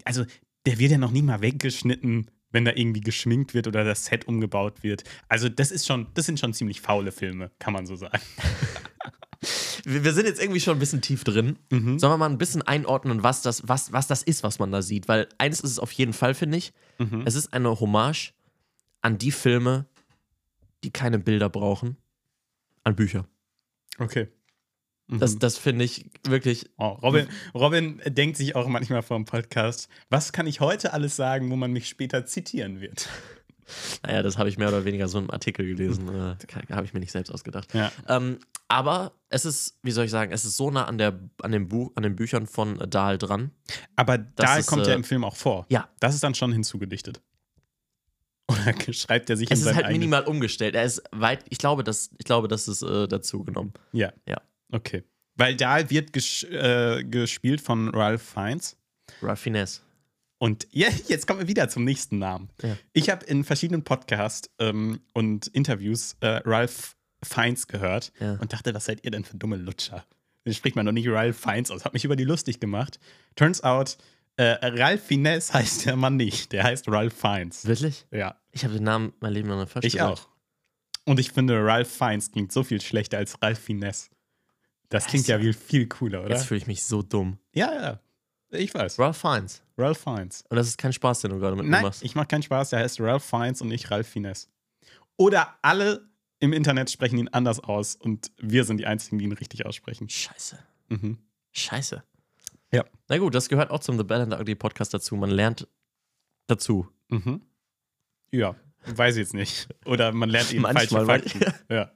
also 0.04 0.24
der 0.66 0.78
wird 0.78 0.92
ja 0.92 0.98
noch 0.98 1.10
nie 1.10 1.22
mal 1.22 1.40
weggeschnitten, 1.42 2.30
wenn 2.52 2.64
da 2.64 2.72
irgendwie 2.74 3.00
geschminkt 3.00 3.54
wird 3.54 3.66
oder 3.66 3.84
das 3.84 4.04
Set 4.04 4.28
umgebaut 4.28 4.82
wird. 4.82 5.04
Also 5.28 5.48
das 5.48 5.70
ist 5.70 5.86
schon, 5.86 6.06
das 6.14 6.26
sind 6.26 6.38
schon 6.38 6.52
ziemlich 6.52 6.80
faule 6.80 7.12
Filme, 7.12 7.50
kann 7.58 7.72
man 7.72 7.86
so 7.86 7.96
sagen. 7.96 8.18
Wir, 9.84 10.12
sind 10.12 10.26
jetzt 10.26 10.40
irgendwie 10.40 10.60
schon 10.60 10.76
ein 10.76 10.78
bisschen 10.78 11.00
tief 11.00 11.24
drin. 11.24 11.58
Mhm. 11.70 11.98
Sollen 11.98 12.12
wir 12.12 12.16
mal 12.16 12.30
ein 12.30 12.38
bisschen 12.38 12.62
einordnen, 12.62 13.24
was 13.24 13.42
das, 13.42 13.66
was, 13.66 13.92
was 13.92 14.06
das 14.06 14.22
ist, 14.22 14.44
was 14.44 14.60
man 14.60 14.70
da 14.70 14.80
sieht? 14.80 15.08
Weil 15.08 15.28
eines 15.38 15.60
ist 15.60 15.72
es 15.72 15.78
auf 15.80 15.90
jeden 15.90 16.12
Fall, 16.12 16.34
finde 16.34 16.58
ich. 16.58 16.72
Mhm. 16.98 17.22
Es 17.24 17.34
ist 17.34 17.52
eine 17.52 17.80
Hommage 17.80 18.32
an 19.00 19.18
die 19.18 19.32
Filme, 19.32 19.86
die 20.84 20.92
keine 20.92 21.18
Bilder 21.18 21.48
brauchen, 21.48 21.96
an 22.84 22.94
Bücher. 22.94 23.26
Okay. 23.98 24.28
Mhm. 25.12 25.18
Das, 25.18 25.38
das 25.38 25.58
finde 25.58 25.84
ich 25.84 26.06
wirklich. 26.26 26.70
Oh, 26.78 26.88
Robin, 27.02 27.28
Robin 27.54 28.00
denkt 28.06 28.36
sich 28.36 28.56
auch 28.56 28.66
manchmal 28.66 29.02
vor 29.02 29.16
dem 29.18 29.26
Podcast, 29.26 29.88
was 30.08 30.32
kann 30.32 30.46
ich 30.46 30.60
heute 30.60 30.92
alles 30.92 31.16
sagen, 31.16 31.50
wo 31.50 31.56
man 31.56 31.72
mich 31.72 31.88
später 31.88 32.26
zitieren 32.26 32.80
wird? 32.80 33.08
Naja, 34.02 34.22
das 34.22 34.36
habe 34.36 34.50
ich 34.50 34.58
mehr 34.58 34.68
oder 34.68 34.84
weniger 34.84 35.08
so 35.08 35.16
einem 35.16 35.30
Artikel 35.30 35.64
gelesen. 35.64 36.08
Äh, 36.08 36.36
habe 36.74 36.84
ich 36.84 36.92
mir 36.92 37.00
nicht 37.00 37.12
selbst 37.12 37.30
ausgedacht. 37.30 37.72
Ja. 37.72 37.90
Ähm, 38.06 38.38
aber 38.68 39.12
es 39.30 39.46
ist, 39.46 39.78
wie 39.82 39.92
soll 39.92 40.04
ich 40.04 40.10
sagen, 40.10 40.32
es 40.32 40.44
ist 40.44 40.56
so 40.56 40.70
nah 40.70 40.84
an, 40.84 40.98
der, 40.98 41.18
an, 41.40 41.52
dem 41.52 41.68
Buch, 41.68 41.90
an 41.94 42.02
den 42.02 42.16
Büchern 42.16 42.46
von 42.46 42.80
äh, 42.80 42.88
Dahl 42.88 43.16
dran. 43.18 43.52
Aber 43.96 44.18
da 44.18 44.58
ist, 44.58 44.66
kommt 44.66 44.86
äh, 44.86 44.90
ja 44.90 44.94
im 44.94 45.04
Film 45.04 45.24
auch 45.24 45.36
vor. 45.36 45.64
Ja. 45.70 45.88
Das 46.00 46.14
ist 46.14 46.22
dann 46.22 46.34
schon 46.34 46.52
hinzugedichtet. 46.52 47.22
Oder 48.48 48.74
schreibt 48.92 49.30
er 49.30 49.36
sich 49.36 49.50
Es 49.50 49.60
in 49.60 49.66
ist 49.68 49.74
sein 49.74 49.84
halt 49.84 49.92
minimal 49.92 50.24
umgestellt. 50.24 50.74
Er 50.74 50.84
ist 50.84 51.02
weit, 51.12 51.44
ich 51.48 51.58
glaube, 51.58 51.84
das, 51.84 52.10
ich 52.18 52.24
glaube, 52.24 52.48
das 52.48 52.68
ist 52.68 52.82
äh, 52.82 53.08
dazu 53.08 53.44
genommen. 53.44 53.72
Ja. 53.92 54.12
Ja. 54.28 54.40
Okay. 54.72 55.04
Weil 55.36 55.56
da 55.56 55.88
wird 55.88 56.12
ges 56.12 56.42
äh, 56.44 57.04
gespielt 57.04 57.60
von 57.60 57.88
Ralph 57.88 58.22
Fiennes. 58.22 58.76
Raffinesse. 59.22 59.80
Und 60.38 60.66
ja, 60.72 60.88
jetzt 61.06 61.26
kommen 61.26 61.40
wir 61.40 61.48
wieder 61.48 61.68
zum 61.68 61.84
nächsten 61.84 62.18
Namen. 62.18 62.48
Ja. 62.62 62.76
Ich 62.92 63.08
habe 63.10 63.24
in 63.26 63.44
verschiedenen 63.44 63.84
Podcasts 63.84 64.50
ähm, 64.58 65.00
und 65.14 65.46
Interviews 65.48 66.16
äh, 66.20 66.40
Ralph 66.44 66.96
Fiennes 67.24 67.68
gehört 67.68 68.12
Ja. 68.18 68.32
und 68.40 68.52
dachte, 68.52 68.74
was 68.74 68.86
seid 68.86 69.04
ihr 69.04 69.12
denn 69.12 69.24
für 69.24 69.36
dumme 69.36 69.56
Lutscher? 69.56 70.04
Den 70.44 70.52
spricht 70.54 70.74
man 70.74 70.84
doch 70.86 70.92
nicht 70.92 71.08
Ralph 71.08 71.38
Fiennes 71.38 71.70
aus. 71.70 71.84
Hat 71.84 71.92
mich 71.92 72.04
über 72.04 72.16
die 72.16 72.24
lustig 72.24 72.58
gemacht. 72.58 72.98
Turns 73.36 73.62
out, 73.62 73.96
äh, 74.36 74.56
Ralph 74.60 75.04
Fiennes 75.06 75.52
heißt 75.54 75.86
der 75.86 75.94
Mann 75.94 76.16
nicht. 76.16 76.50
Der 76.52 76.64
heißt 76.64 76.88
Ralph 76.88 77.14
Fiennes. 77.14 77.64
Wirklich? 77.64 78.06
Ja, 78.10 78.40
Ich 78.50 78.64
habe 78.64 78.74
den 78.74 78.82
Namen 78.84 79.12
mein 79.20 79.32
Leben 79.32 79.48
lang 79.48 79.66
falsch 79.68 79.84
ich 79.86 79.92
gesagt. 79.92 80.20
auch. 80.20 80.28
Und 81.04 81.20
ich 81.20 81.30
finde, 81.30 81.64
Ralph 81.64 81.90
Fiennes 81.90 82.32
klingt 82.32 82.50
so 82.52 82.64
viel 82.64 82.80
schlechter 82.80 83.18
als 83.18 83.40
Ralph 83.40 83.58
Fiennes. 83.60 84.10
Das 84.92 85.06
klingt 85.06 85.26
ja 85.26 85.38
viel, 85.38 85.52
viel 85.54 85.86
cooler, 85.88 86.20
oder? 86.24 86.34
Jetzt 86.34 86.44
fühle 86.46 86.58
ich 86.58 86.66
mich 86.66 86.84
so 86.84 87.02
dumm. 87.02 87.38
Ja, 87.54 87.72
ja. 87.74 88.00
Ich 88.50 88.74
weiß. 88.74 88.98
Ralph 88.98 89.16
Fiennes. 89.16 89.62
Ralph 89.78 89.98
Fiennes. 89.98 90.44
Und 90.50 90.56
das 90.56 90.66
ist 90.68 90.76
kein 90.76 90.92
Spaß, 90.92 91.20
den 91.22 91.30
du 91.30 91.38
gerade 91.38 91.56
mit 91.56 91.64
mir 91.64 91.70
Nein, 91.70 91.82
machst. 91.82 92.02
ich 92.04 92.14
mache 92.14 92.26
keinen 92.26 92.42
Spaß. 92.42 92.70
Der 92.70 92.80
heißt 92.80 93.00
Ralph 93.00 93.24
Fiennes 93.24 93.62
und 93.62 93.68
nicht 93.68 93.90
Ralph 93.90 94.06
Fiennes. 94.06 94.50
Oder 95.16 95.56
alle 95.62 96.08
im 96.40 96.52
Internet 96.52 96.90
sprechen 96.90 97.18
ihn 97.18 97.28
anders 97.28 97.60
aus 97.60 97.96
und 97.96 98.30
wir 98.38 98.64
sind 98.64 98.76
die 98.78 98.86
Einzigen, 98.86 99.18
die 99.18 99.24
ihn 99.24 99.32
richtig 99.32 99.64
aussprechen. 99.64 100.08
Scheiße. 100.08 100.58
Mhm. 100.88 101.18
Scheiße. 101.52 102.02
Ja. 102.72 102.84
Na 103.08 103.18
gut, 103.18 103.34
das 103.34 103.48
gehört 103.48 103.70
auch 103.70 103.80
zum 103.80 103.96
The 103.96 104.04
Bad 104.04 104.22
and 104.22 104.32
the 104.34 104.38
Ugly 104.40 104.54
Podcast 104.56 104.92
dazu. 104.92 105.16
Man 105.16 105.30
lernt 105.30 105.66
dazu. 106.46 106.88
Mhm. 107.08 107.40
Ja, 108.32 108.56
weiß 108.86 109.16
ich 109.16 109.20
jetzt 109.20 109.34
nicht. 109.34 109.68
Oder 109.86 110.12
man 110.12 110.28
lernt 110.30 110.52
eben 110.52 110.62
Manchmal, 110.72 111.06
falsche 111.06 111.38
Fakten. 111.38 111.54
ja, 111.74 111.92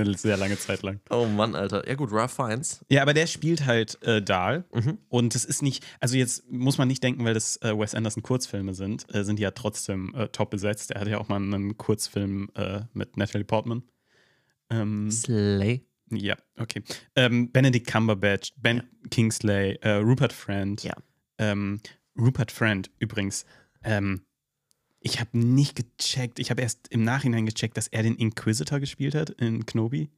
eine 0.00 0.16
sehr 0.16 0.36
lange 0.36 0.58
Zeit 0.58 0.82
lang. 0.82 1.00
Oh 1.10 1.26
Mann, 1.26 1.54
Alter. 1.54 1.86
Ja 1.88 1.94
gut, 1.94 2.12
Ralph 2.12 2.32
Fiennes. 2.32 2.84
Ja, 2.88 3.02
aber 3.02 3.14
der 3.14 3.26
spielt 3.26 3.66
halt 3.66 4.02
äh, 4.02 4.22
Dahl. 4.22 4.64
Mhm. 4.72 4.98
Und 5.08 5.34
das 5.34 5.44
ist 5.44 5.62
nicht, 5.62 5.84
also 6.00 6.16
jetzt 6.16 6.50
muss 6.50 6.78
man 6.78 6.88
nicht 6.88 7.02
denken, 7.02 7.24
weil 7.24 7.34
das 7.34 7.56
äh, 7.62 7.76
Wes 7.76 7.94
Anderson 7.94 8.22
Kurzfilme 8.22 8.74
sind, 8.74 9.06
äh, 9.14 9.24
sind 9.24 9.38
die 9.38 9.42
ja 9.42 9.50
trotzdem 9.50 10.14
äh, 10.14 10.28
top 10.28 10.50
besetzt. 10.50 10.90
Er 10.90 11.00
hatte 11.00 11.10
ja 11.10 11.18
auch 11.18 11.28
mal 11.28 11.36
einen 11.36 11.76
Kurzfilm 11.76 12.50
äh, 12.54 12.80
mit 12.92 13.16
Natalie 13.16 13.44
Portman. 13.44 13.82
Ähm, 14.70 15.10
Slay. 15.10 15.84
ja, 16.10 16.36
okay. 16.58 16.82
Ähm, 17.14 17.50
Benedict 17.52 17.86
Cumberbatch, 17.86 18.52
Ben 18.56 18.82
Kingsley, 19.10 19.78
äh, 19.80 19.96
Rupert 19.96 20.32
Friend. 20.32 20.82
Ja. 20.82 20.94
Ähm, 21.38 21.80
Rupert 22.18 22.50
Friend 22.50 22.90
übrigens. 22.98 23.44
Ähm, 23.84 24.22
ich 25.06 25.20
habe 25.20 25.38
nicht 25.38 25.76
gecheckt, 25.76 26.38
ich 26.40 26.50
habe 26.50 26.62
erst 26.62 26.88
im 26.88 27.04
Nachhinein 27.04 27.46
gecheckt, 27.46 27.76
dass 27.76 27.86
er 27.86 28.02
den 28.02 28.16
Inquisitor 28.16 28.80
gespielt 28.80 29.14
hat 29.14 29.30
in 29.30 29.64
Knobi. 29.64 30.10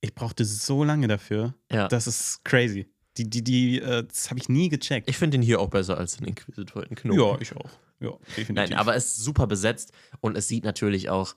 Ich 0.00 0.14
brauchte 0.14 0.44
so 0.44 0.82
lange 0.84 1.06
dafür. 1.08 1.54
Ja. 1.70 1.86
Das 1.88 2.06
ist 2.06 2.44
crazy. 2.44 2.88
Die, 3.16 3.30
die, 3.30 3.42
die, 3.42 3.80
äh, 3.80 4.04
das 4.04 4.30
habe 4.30 4.40
ich 4.40 4.48
nie 4.48 4.68
gecheckt. 4.68 5.08
Ich 5.08 5.16
finde 5.16 5.36
ihn 5.36 5.42
hier 5.42 5.60
auch 5.60 5.70
besser 5.70 5.96
als 5.96 6.16
den 6.16 6.26
Inquisitor 6.26 6.84
in 6.88 6.94
Knoten. 6.96 7.18
ja, 7.20 7.38
ich 7.40 7.54
auch. 7.56 7.70
Ja, 8.00 8.10
definitiv. 8.36 8.54
Nein, 8.54 8.74
aber 8.74 8.94
es 8.96 9.06
ist 9.06 9.16
super 9.24 9.46
besetzt 9.46 9.92
und 10.20 10.36
es 10.36 10.46
sieht 10.48 10.64
natürlich 10.64 11.08
auch, 11.10 11.34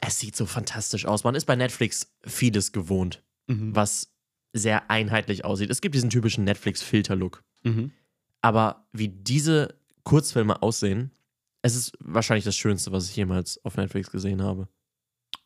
es 0.00 0.18
sieht 0.18 0.34
so 0.36 0.46
fantastisch 0.46 1.06
aus. 1.06 1.22
Man 1.24 1.34
ist 1.36 1.44
bei 1.46 1.54
Netflix 1.56 2.12
vieles 2.24 2.72
gewohnt, 2.72 3.22
Mhm. 3.48 3.74
was 3.74 4.12
sehr 4.52 4.90
einheitlich 4.90 5.44
aussieht. 5.44 5.70
Es 5.70 5.80
gibt 5.80 5.94
diesen 5.94 6.10
typischen 6.10 6.44
Netflix-Filter-Look. 6.44 7.42
Mhm. 7.62 7.90
Aber 8.42 8.86
wie 8.92 9.08
diese 9.08 9.74
Kurzfilme 10.04 10.62
aussehen, 10.62 11.10
es 11.62 11.74
ist 11.76 11.92
wahrscheinlich 12.00 12.44
das 12.44 12.56
Schönste, 12.56 12.92
was 12.92 13.08
ich 13.08 13.16
jemals 13.16 13.64
auf 13.64 13.76
Netflix 13.76 14.10
gesehen 14.10 14.42
habe. 14.42 14.68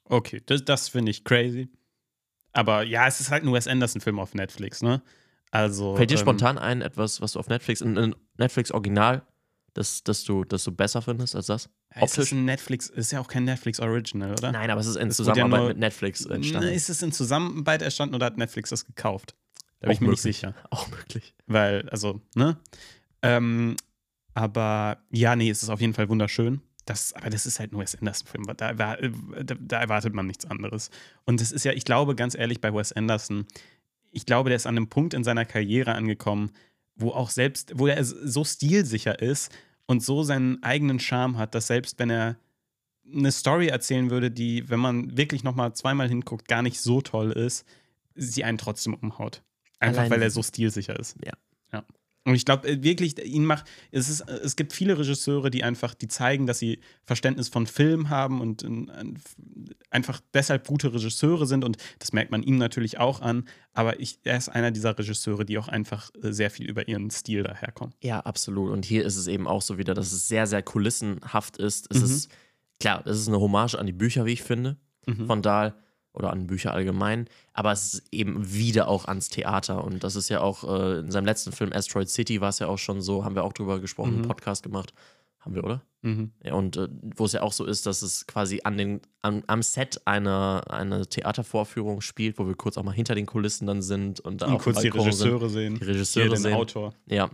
Okay, 0.04 0.42
das, 0.46 0.64
das 0.64 0.88
finde 0.88 1.10
ich 1.10 1.24
crazy. 1.24 1.68
Aber 2.52 2.82
ja, 2.82 3.06
es 3.06 3.20
ist 3.20 3.30
halt 3.30 3.44
ein 3.44 3.52
Wes 3.52 3.68
Anderson-Film 3.68 4.18
auf 4.18 4.34
Netflix, 4.34 4.82
ne? 4.82 5.02
Also. 5.50 5.96
Fällt 5.96 6.10
dir 6.10 6.14
ähm, 6.14 6.20
spontan 6.20 6.58
ein, 6.58 6.80
etwas, 6.80 7.20
was 7.20 7.32
du 7.32 7.38
auf 7.38 7.48
Netflix, 7.48 7.82
ein, 7.82 7.98
ein 7.98 8.14
Netflix-Original, 8.38 9.22
das, 9.74 10.02
das, 10.04 10.24
du, 10.24 10.44
das 10.44 10.64
du 10.64 10.72
besser 10.72 11.02
findest 11.02 11.36
als 11.36 11.46
das? 11.46 11.66
Ist 11.66 11.70
das 11.94 12.02
optisch? 12.18 12.32
ein 12.32 12.44
Netflix, 12.46 12.88
ist 12.88 13.12
ja 13.12 13.20
auch 13.20 13.28
kein 13.28 13.44
Netflix 13.44 13.78
Original, 13.78 14.32
oder? 14.32 14.52
Nein, 14.52 14.70
aber 14.70 14.80
es 14.80 14.86
ist 14.86 14.96
in 14.96 15.08
Das 15.08 15.18
wurde 15.18 15.28
ja 15.28 15.34
Zusammenarbeit 15.34 15.60
nur- 15.60 15.68
mit 15.68 15.78
Netflix 15.78 16.24
entstanden. 16.24 16.68
Ist 16.70 16.88
es 16.88 17.02
in 17.02 17.12
Zusammenarbeit 17.12 17.82
entstanden 17.82 18.14
oder 18.14 18.26
hat 18.26 18.38
Netflix 18.38 18.70
das 18.70 18.86
gekauft? 18.86 19.34
Da 19.80 19.88
bin 19.88 19.94
ich 19.94 20.00
mir 20.00 20.08
nicht 20.08 20.18
möglich. 20.24 20.36
sicher. 20.36 20.54
Auch 20.70 20.88
möglich. 20.88 21.34
Weil, 21.46 21.88
also, 21.90 22.20
ne? 22.34 22.58
Ähm, 23.22 23.76
aber 24.36 24.98
ja, 25.10 25.34
nee, 25.34 25.48
es 25.48 25.62
ist 25.62 25.70
auf 25.70 25.80
jeden 25.80 25.94
Fall 25.94 26.10
wunderschön. 26.10 26.60
Das, 26.84 27.14
aber 27.14 27.30
das 27.30 27.46
ist 27.46 27.58
halt 27.58 27.72
nur 27.72 27.80
Wes 27.80 27.96
Anderson-Film. 27.96 28.44
Da, 28.54 28.74
da, 28.74 28.96
da, 28.96 29.54
da 29.58 29.80
erwartet 29.80 30.12
man 30.12 30.26
nichts 30.26 30.44
anderes. 30.44 30.90
Und 31.24 31.40
es 31.40 31.52
ist 31.52 31.64
ja, 31.64 31.72
ich 31.72 31.86
glaube, 31.86 32.14
ganz 32.14 32.36
ehrlich, 32.36 32.60
bei 32.60 32.72
Wes 32.72 32.92
Anderson, 32.92 33.46
ich 34.12 34.26
glaube, 34.26 34.50
der 34.50 34.56
ist 34.56 34.66
an 34.66 34.76
einem 34.76 34.88
Punkt 34.88 35.14
in 35.14 35.24
seiner 35.24 35.46
Karriere 35.46 35.94
angekommen, 35.94 36.50
wo 36.96 37.12
auch 37.12 37.30
selbst, 37.30 37.72
wo 37.78 37.86
er 37.86 38.04
so 38.04 38.44
stilsicher 38.44 39.20
ist 39.20 39.50
und 39.86 40.02
so 40.02 40.22
seinen 40.22 40.62
eigenen 40.62 41.00
Charme 41.00 41.38
hat, 41.38 41.54
dass 41.54 41.68
selbst 41.68 41.98
wenn 41.98 42.10
er 42.10 42.36
eine 43.10 43.32
Story 43.32 43.68
erzählen 43.68 44.10
würde, 44.10 44.30
die, 44.30 44.68
wenn 44.68 44.80
man 44.80 45.16
wirklich 45.16 45.44
noch 45.44 45.54
mal 45.54 45.72
zweimal 45.72 46.08
hinguckt, 46.08 46.46
gar 46.46 46.60
nicht 46.60 46.82
so 46.82 47.00
toll 47.00 47.32
ist, 47.32 47.64
sie 48.14 48.44
einen 48.44 48.58
trotzdem 48.58 48.92
umhaut. 48.92 49.42
Einfach 49.80 50.00
Allein- 50.00 50.10
weil 50.10 50.22
er 50.22 50.30
so 50.30 50.42
stilsicher 50.42 50.98
ist. 51.00 51.16
Ja. 51.24 51.32
ja. 51.72 51.84
Und 52.26 52.34
ich 52.34 52.44
glaube 52.44 52.68
äh, 52.68 52.82
wirklich, 52.82 53.16
ihn 53.24 53.44
macht, 53.44 53.66
es, 53.92 54.08
ist, 54.08 54.20
äh, 54.22 54.32
es 54.42 54.56
gibt 54.56 54.72
viele 54.72 54.98
Regisseure, 54.98 55.48
die 55.50 55.62
einfach, 55.64 55.94
die 55.94 56.08
zeigen, 56.08 56.46
dass 56.46 56.58
sie 56.58 56.80
Verständnis 57.04 57.48
von 57.48 57.66
Film 57.66 58.10
haben 58.10 58.40
und 58.40 58.64
äh, 58.64 58.68
einfach 59.90 60.20
deshalb 60.34 60.66
gute 60.66 60.92
Regisseure 60.92 61.46
sind 61.46 61.64
und 61.64 61.76
das 62.00 62.12
merkt 62.12 62.30
man 62.32 62.42
ihm 62.42 62.58
natürlich 62.58 62.98
auch 62.98 63.20
an. 63.20 63.44
Aber 63.72 64.00
ich, 64.00 64.18
er 64.24 64.36
ist 64.36 64.48
einer 64.48 64.70
dieser 64.72 64.98
Regisseure, 64.98 65.44
die 65.44 65.56
auch 65.58 65.68
einfach 65.68 66.10
sehr 66.20 66.50
viel 66.50 66.66
über 66.68 66.88
ihren 66.88 67.10
Stil 67.10 67.42
daherkommen. 67.42 67.94
Ja, 68.02 68.20
absolut. 68.20 68.72
Und 68.72 68.84
hier 68.84 69.04
ist 69.04 69.16
es 69.16 69.26
eben 69.28 69.46
auch 69.46 69.62
so 69.62 69.78
wieder, 69.78 69.94
dass 69.94 70.12
es 70.12 70.28
sehr, 70.28 70.46
sehr 70.46 70.62
kulissenhaft 70.62 71.58
ist. 71.58 71.86
Es 71.90 71.98
Mhm. 72.00 72.04
ist, 72.06 72.30
klar, 72.80 73.06
es 73.06 73.18
ist 73.20 73.28
eine 73.28 73.40
Hommage 73.40 73.76
an 73.78 73.86
die 73.86 73.92
Bücher, 73.92 74.24
wie 74.26 74.32
ich 74.32 74.42
finde, 74.42 74.76
Mhm. 75.06 75.26
von 75.26 75.42
Dahl 75.42 75.74
oder 76.16 76.30
an 76.30 76.46
Bücher 76.46 76.72
allgemein, 76.72 77.28
aber 77.52 77.72
es 77.72 77.94
ist 77.94 78.04
eben 78.10 78.52
wieder 78.52 78.88
auch 78.88 79.04
ans 79.04 79.28
Theater. 79.28 79.84
Und 79.84 80.02
das 80.02 80.16
ist 80.16 80.28
ja 80.28 80.40
auch 80.40 80.64
äh, 80.64 80.98
in 81.00 81.10
seinem 81.10 81.26
letzten 81.26 81.52
Film 81.52 81.72
Asteroid 81.72 82.08
City 82.08 82.40
war 82.40 82.48
es 82.48 82.58
ja 82.58 82.66
auch 82.68 82.78
schon 82.78 83.00
so, 83.02 83.24
haben 83.24 83.34
wir 83.34 83.44
auch 83.44 83.52
drüber 83.52 83.78
gesprochen, 83.80 84.12
Mhm. 84.12 84.16
einen 84.18 84.28
Podcast 84.28 84.62
gemacht. 84.62 84.92
Haben 85.40 85.54
wir, 85.54 85.62
oder? 85.62 85.82
Mhm. 86.02 86.32
Ja, 86.42 86.54
und 86.54 86.76
äh, 86.76 86.88
wo 87.14 87.24
es 87.26 87.32
ja 87.32 87.42
auch 87.42 87.52
so 87.52 87.64
ist, 87.64 87.86
dass 87.86 88.02
es 88.02 88.26
quasi 88.26 88.62
an 88.64 88.76
den, 88.76 89.00
am, 89.22 89.44
am 89.46 89.62
Set 89.62 90.00
einer, 90.04 90.64
einer 90.68 91.06
Theatervorführung 91.08 92.00
spielt, 92.00 92.38
wo 92.40 92.48
wir 92.48 92.54
kurz 92.56 92.76
auch 92.78 92.82
mal 92.82 92.90
hinter 92.94 93.14
den 93.14 93.26
Kulissen 93.26 93.66
dann 93.68 93.80
sind 93.80 94.18
und 94.18 94.42
da 94.42 94.46
Und 94.46 94.54
auf 94.54 94.64
kurz 94.64 94.80
die 94.80 94.90
Balkon 94.90 95.12
sind. 95.12 95.26
Regisseure 95.28 95.48
sehen. 95.50 95.74
Die 95.78 95.84
Regisseure 95.84 96.26
Hier 96.26 96.34
den 96.34 96.42
sehen. 96.42 96.54
Autor. 96.54 96.94
Ja. 97.06 97.30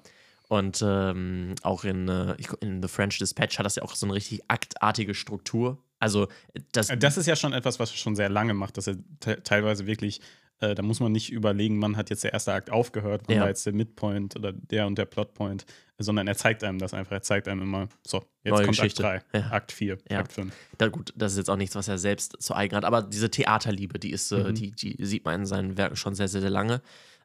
Und 0.48 0.84
ähm, 0.86 1.54
auch 1.62 1.84
in, 1.84 2.06
äh, 2.08 2.36
in 2.60 2.82
The 2.82 2.88
French 2.88 3.18
Dispatch 3.18 3.58
hat 3.58 3.64
das 3.64 3.76
ja 3.76 3.82
auch 3.82 3.94
so 3.94 4.04
eine 4.04 4.14
richtig 4.14 4.42
aktartige 4.48 5.14
Struktur. 5.14 5.78
Also 6.02 6.26
das, 6.72 6.88
Das 6.98 7.16
ist 7.16 7.26
ja 7.26 7.36
schon 7.36 7.52
etwas, 7.52 7.78
was 7.78 7.90
er 7.92 7.96
schon 7.96 8.16
sehr 8.16 8.28
lange 8.28 8.54
macht, 8.54 8.76
dass 8.76 8.88
er 8.88 8.96
te 9.20 9.40
teilweise 9.44 9.86
wirklich, 9.86 10.20
äh, 10.58 10.74
da 10.74 10.82
muss 10.82 10.98
man 10.98 11.12
nicht 11.12 11.30
überlegen, 11.30 11.80
wann 11.80 11.96
hat 11.96 12.10
jetzt 12.10 12.24
der 12.24 12.32
erste 12.32 12.52
Akt 12.52 12.70
aufgehört, 12.70 13.22
wann 13.26 13.36
Ja. 13.36 13.42
war 13.42 13.48
jetzt 13.48 13.64
der 13.66 13.72
Midpoint 13.72 14.34
oder 14.34 14.52
der 14.52 14.86
und 14.88 14.98
der 14.98 15.04
Plotpoint, 15.04 15.64
sondern 15.98 16.26
er 16.26 16.36
zeigt 16.36 16.64
einem 16.64 16.80
das 16.80 16.92
einfach. 16.92 17.12
Er 17.12 17.22
zeigt 17.22 17.46
einem 17.46 17.62
immer, 17.62 17.88
so, 18.04 18.18
jetzt 18.42 18.52
Neue 18.56 18.64
kommt 18.64 18.76
Geschichte. 18.78 19.06
Akt 19.08 19.26
3, 19.32 19.38
Ja. 19.38 19.50
Akt 19.52 19.70
4, 19.72 19.98
Ja. 20.10 20.18
Akt 20.18 20.32
5. 20.32 20.52
da, 20.78 20.88
gut, 20.88 21.12
das 21.16 21.32
ist 21.32 21.38
jetzt 21.38 21.50
auch 21.50 21.56
nichts, 21.56 21.76
was 21.76 21.86
er 21.86 21.98
selbst 21.98 22.36
zu 22.42 22.54
eigen 22.54 22.74
hat, 22.74 22.84
aber 22.84 23.02
diese 23.02 23.30
Theaterliebe, 23.30 24.00
die 24.00 24.10
ist, 24.10 24.32
äh, 24.32 24.38
Mhm. 24.42 24.54
die, 24.56 24.70
die 24.72 24.96
sieht 25.06 25.24
man 25.24 25.42
in 25.42 25.46
seinen 25.46 25.76
Werken 25.76 25.94
schon 25.94 26.16
sehr, 26.16 26.26
sehr, 26.26 26.40
sehr 26.40 26.50
lange. 26.50 26.82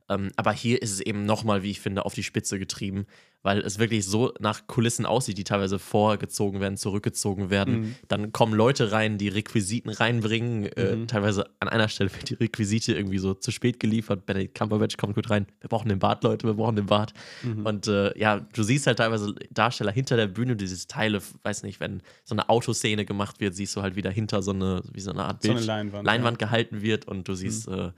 Ähm, 0.09 0.29
aber 0.35 0.53
hier 0.53 0.81
ist 0.81 0.91
es 0.91 0.99
eben 1.01 1.25
nochmal, 1.25 1.63
wie 1.63 1.71
ich 1.71 1.79
finde, 1.81 2.05
auf 2.05 2.13
die 2.13 2.23
Spitze 2.23 2.59
getrieben, 2.59 3.05
weil 3.43 3.59
es 3.59 3.77
wirklich 3.77 4.05
so 4.05 4.33
nach 4.39 4.65
Kulissen 4.67 5.05
aussieht, 5.05 5.37
die 5.37 5.43
teilweise 5.43 5.79
vorgezogen 5.79 6.59
werden, 6.59 6.75
zurückgezogen 6.75 7.49
werden. 7.49 7.79
Mhm. 7.81 7.95
Dann 8.07 8.31
kommen 8.31 8.53
Leute 8.53 8.91
rein, 8.91 9.17
die 9.17 9.27
Requisiten 9.27 9.89
reinbringen. 9.89 10.65
Äh, 10.65 10.95
Mhm. 10.95 11.07
teilweise 11.07 11.45
an 11.59 11.67
einer 11.69 11.87
Stelle 11.87 12.11
wird 12.13 12.29
die 12.29 12.33
Requisite 12.33 12.93
irgendwie 12.93 13.19
so 13.19 13.33
zu 13.33 13.51
spät 13.51 13.79
geliefert. 13.79 14.25
Benedict 14.25 14.55
Cumberbatch 14.57 14.97
kommt 14.97 15.15
gut 15.15 15.29
rein. 15.29 15.45
Wir 15.61 15.69
brauchen 15.69 15.87
den 15.89 15.99
Bart, 15.99 16.23
Leute, 16.23 16.47
wir 16.47 16.53
brauchen 16.55 16.75
den 16.77 16.87
Bart. 16.87 17.13
Mhm. 17.43 17.65
Und 17.65 17.87
äh, 17.87 18.17
ja, 18.17 18.39
du 18.39 18.63
siehst 18.63 18.87
halt 18.87 18.97
teilweise 18.97 19.33
Darsteller 19.51 19.91
hinter 19.91 20.17
der 20.17 20.27
Bühne, 20.27 20.55
dieses 20.55 20.87
Teile, 20.87 21.21
weiß 21.43 21.63
nicht, 21.63 21.79
wenn 21.79 22.01
so 22.25 22.33
eine 22.33 22.49
Autoszene 22.49 23.05
gemacht 23.05 23.39
wird, 23.39 23.55
siehst 23.55 23.75
du 23.75 23.81
halt 23.81 23.95
wieder 23.95 24.09
hinter 24.09 24.41
so 24.41 24.51
eine, 24.51 24.81
wie 24.91 24.99
so 25.01 25.11
eine 25.11 25.23
Art 25.23 25.43
So 25.43 25.49
eine 25.49 25.57
Bild, 25.59 25.67
Leinwand. 25.67 26.05
Leinwand 26.05 26.39
gehalten 26.39 26.81
wird 26.81 27.07
und 27.07 27.27
du 27.27 27.35
siehst 27.35 27.67
äh, 27.67 27.91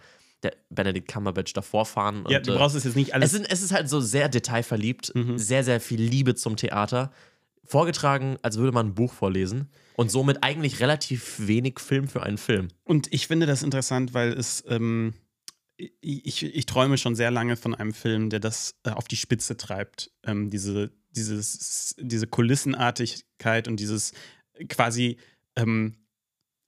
der 0.44 0.54
Benedict 0.70 1.08
Cumberbatch 1.12 1.54
davor 1.54 1.86
fahren. 1.86 2.26
Ja, 2.30 2.38
und, 2.38 2.48
du 2.48 2.54
äh, 2.54 2.58
brauchst 2.58 2.76
es 2.76 2.84
jetzt 2.84 2.96
nicht 2.96 3.10
es, 3.10 3.14
alles. 3.14 3.32
sind, 3.32 3.46
es 3.50 3.62
ist 3.62 3.72
halt 3.72 3.90
so 3.90 4.00
sehr 4.00 4.30
detailverliebt, 4.30 5.14
Mhm. 5.16 5.38
sehr, 5.38 5.64
sehr 5.64 5.80
viel 5.82 6.02
Liebe 6.02 6.36
zum 6.36 6.56
Theater. 6.56 7.12
Vorgetragen, 7.66 8.38
als 8.42 8.58
würde 8.58 8.72
man 8.72 8.88
ein 8.88 8.96
Buch 8.96 9.14
vorlesen. 9.14 9.70
Und 9.96 10.10
somit 10.10 10.44
eigentlich 10.44 10.80
relativ 10.80 11.36
wenig 11.46 11.80
Film 11.80 12.08
für 12.08 12.24
einen 12.24 12.38
Film. 12.38 12.70
Und 12.84 13.12
ich 13.14 13.28
finde 13.28 13.46
das 13.46 13.64
interessant, 13.64 14.14
weil 14.14 14.34
es, 14.34 14.64
ähm, 14.68 15.14
ich, 15.78 16.44
ich 16.44 16.66
träume 16.66 16.98
schon 16.98 17.16
sehr 17.16 17.32
lange 17.32 17.58
von 17.58 17.76
einem 17.76 17.94
Film, 17.94 18.30
der 18.30 18.40
das 18.40 18.76
äh, 18.84 18.92
auf 18.92 19.08
die 19.08 19.18
Spitze 19.18 19.56
treibt. 19.58 20.12
Ähm, 20.24 20.50
diese, 20.50 20.92
dieses, 21.12 21.96
diese 22.00 22.28
Kulissenartigkeit 22.28 23.68
und 23.68 23.80
dieses 23.80 24.14
quasi 24.68 25.18
ähm, 25.56 25.96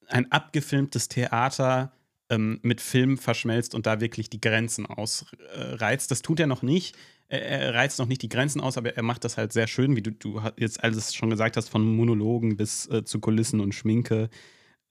ein 0.07 0.31
abgefilmtes 0.31 1.07
Theater 1.07 1.93
ähm, 2.31 2.59
mit 2.63 2.81
Film 2.81 3.17
verschmelzt 3.17 3.75
und 3.75 3.85
da 3.85 3.99
wirklich 3.99 4.29
die 4.29 4.41
Grenzen 4.41 4.85
ausreizt. 4.85 6.09
Das 6.09 6.21
tut 6.21 6.39
er 6.39 6.47
noch 6.47 6.63
nicht. 6.63 6.97
Er, 7.27 7.73
reizt 7.73 7.99
noch 7.99 8.07
nicht 8.07 8.21
die 8.21 8.29
Grenzen 8.29 8.61
aus, 8.61 8.77
aber 8.77 8.95
er 8.95 9.03
macht 9.03 9.23
das 9.23 9.37
halt 9.37 9.53
sehr 9.53 9.67
schön, 9.67 9.95
wie 9.95 10.01
du, 10.01 10.11
du 10.11 10.41
jetzt 10.57 10.83
alles 10.83 11.13
schon 11.13 11.29
gesagt 11.29 11.57
hast, 11.57 11.69
von 11.69 11.95
Monologen 11.95 12.57
bis 12.57 12.87
äh, 12.87 13.03
zu 13.03 13.19
Kulissen 13.19 13.59
und 13.59 13.75
Schminke. 13.75 14.29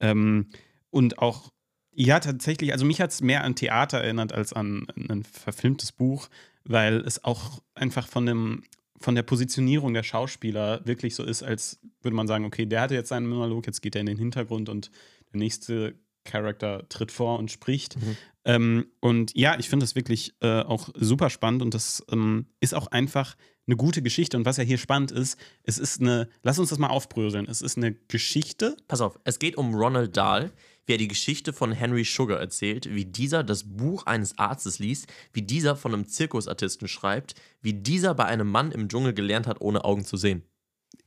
Ähm, 0.01 0.49
und 0.91 1.19
auch, 1.19 1.51
ja, 1.93 2.21
tatsächlich, 2.21 2.73
also 2.73 2.85
mich 2.85 3.01
hat 3.01 3.11
es 3.11 3.23
mehr 3.23 3.43
an 3.43 3.57
Theater 3.57 3.99
erinnert 3.99 4.33
als 4.33 4.53
an 4.53 4.87
ein 4.97 5.25
verfilmtes 5.25 5.93
Buch, 5.93 6.29
weil 6.65 7.01
es 7.01 7.25
auch 7.25 7.63
einfach 7.75 8.07
von 8.07 8.27
dem, 8.27 8.65
von 8.99 9.15
der 9.15 9.23
Positionierung 9.23 9.95
der 9.95 10.03
Schauspieler 10.03 10.85
wirklich 10.87 11.15
so 11.15 11.25
ist, 11.25 11.43
als 11.43 11.81
würde 12.03 12.17
man 12.17 12.27
sagen, 12.27 12.45
okay, 12.45 12.67
der 12.67 12.83
hatte 12.83 12.95
jetzt 12.95 13.09
seinen 13.09 13.29
Monolog, 13.29 13.67
jetzt 13.67 13.81
geht 13.81 13.95
er 13.95 14.03
in 14.03 14.07
den 14.07 14.19
Hintergrund 14.19 14.69
und 14.69 14.91
der 15.33 15.39
nächste 15.39 15.95
Charakter 16.31 16.89
tritt 16.89 17.13
vor 17.13 17.39
und 17.39 17.51
spricht. 17.51 17.97
Mhm. 17.97 18.17
Ähm, 18.45 18.87
und 19.01 19.37
ja, 19.37 19.59
ich 19.59 19.69
finde 19.69 19.85
das 19.85 19.95
wirklich 19.95 20.35
äh, 20.41 20.63
auch 20.63 20.89
super 20.95 21.29
spannend 21.29 21.63
und 21.63 21.75
das 21.75 22.03
ähm, 22.11 22.47
ist 22.61 22.75
auch 22.75 22.87
einfach 22.87 23.37
eine 23.67 23.77
gute 23.77 24.03
Geschichte. 24.03 24.37
Und 24.37 24.47
was 24.47 24.57
ja 24.57 24.65
hier 24.65 24.79
spannend 24.79 25.13
ist, 25.13 25.39
es 25.63 25.79
ist 25.79 26.01
eine, 26.01 26.29
lass 26.43 26.59
uns 26.59 26.71
das 26.71 26.79
mal 26.79 26.89
aufbröseln, 26.89 27.47
es 27.49 27.63
ist 27.63 27.77
eine 27.77 27.93
Geschichte. 27.93 28.77
Pass 28.89 29.01
auf, 29.01 29.19
es 29.25 29.39
geht 29.39 29.57
um 29.57 29.75
Ronald 29.75 30.17
Dahl, 30.17 30.53
wie 30.87 30.95
er 30.95 30.99
die 30.99 31.09
Geschichte 31.09 31.53
von 31.53 31.73
Henry 31.73 32.05
Sugar 32.05 32.41
erzählt, 32.41 32.93
wie 32.93 33.05
dieser 33.05 33.45
das 33.45 33.65
Buch 33.65 34.07
eines 34.07 34.39
Arztes 34.39 34.79
liest, 34.79 35.07
wie 35.33 35.43
dieser 35.43 35.77
von 35.77 35.95
einem 35.95 36.07
Zirkusartisten 36.07 36.89
schreibt, 36.89 37.35
wie 37.61 37.75
dieser 37.75 38.15
bei 38.15 38.25
einem 38.25 38.51
Mann 38.51 38.73
im 38.73 38.89
Dschungel 38.89 39.13
gelernt 39.13 39.47
hat, 39.47 39.61
ohne 39.61 39.85
Augen 39.85 40.05
zu 40.05 40.17
sehen. 40.17 40.43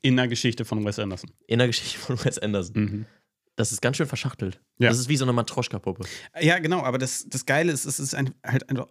In 0.01 0.15
der 0.15 0.27
Geschichte 0.27 0.65
von 0.65 0.85
Wes 0.85 0.99
Anderson. 0.99 1.31
In 1.47 1.59
der 1.59 1.67
Geschichte 1.67 1.97
von 1.97 2.17
Wes 2.23 2.37
Anderson. 2.39 2.81
Mhm. 2.81 3.05
Das 3.55 3.71
ist 3.71 3.81
ganz 3.81 3.97
schön 3.97 4.07
verschachtelt. 4.07 4.61
Ja. 4.79 4.89
Das 4.89 4.99
ist 4.99 5.09
wie 5.09 5.17
so 5.17 5.25
eine 5.25 5.33
Matroschka-Puppe. 5.33 6.05
Ja, 6.41 6.59
genau, 6.59 6.81
aber 6.81 6.97
das, 6.97 7.27
das 7.29 7.45
Geile 7.45 7.71
ist, 7.71 7.85
es 7.85 7.99
ist 7.99 8.15
ein, 8.15 8.33
halt 8.43 8.67
einfach, 8.69 8.87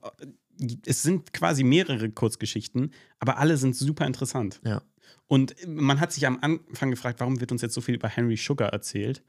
es 0.87 1.03
sind 1.03 1.33
quasi 1.33 1.65
mehrere 1.65 2.11
Kurzgeschichten, 2.11 2.93
aber 3.19 3.39
alle 3.39 3.57
sind 3.57 3.75
super 3.75 4.07
interessant. 4.07 4.61
Ja. 4.65 4.83
Und 5.27 5.55
man 5.67 5.99
hat 5.99 6.13
sich 6.13 6.27
am 6.27 6.39
Anfang 6.43 6.91
gefragt, 6.91 7.21
warum 7.21 7.41
wird 7.41 7.53
uns 7.53 7.63
jetzt 7.63 7.75
so 7.75 7.81
viel 7.81 7.95
über 7.95 8.09
Henry 8.09 8.37
Sugar 8.37 8.73
erzählt? 8.73 9.23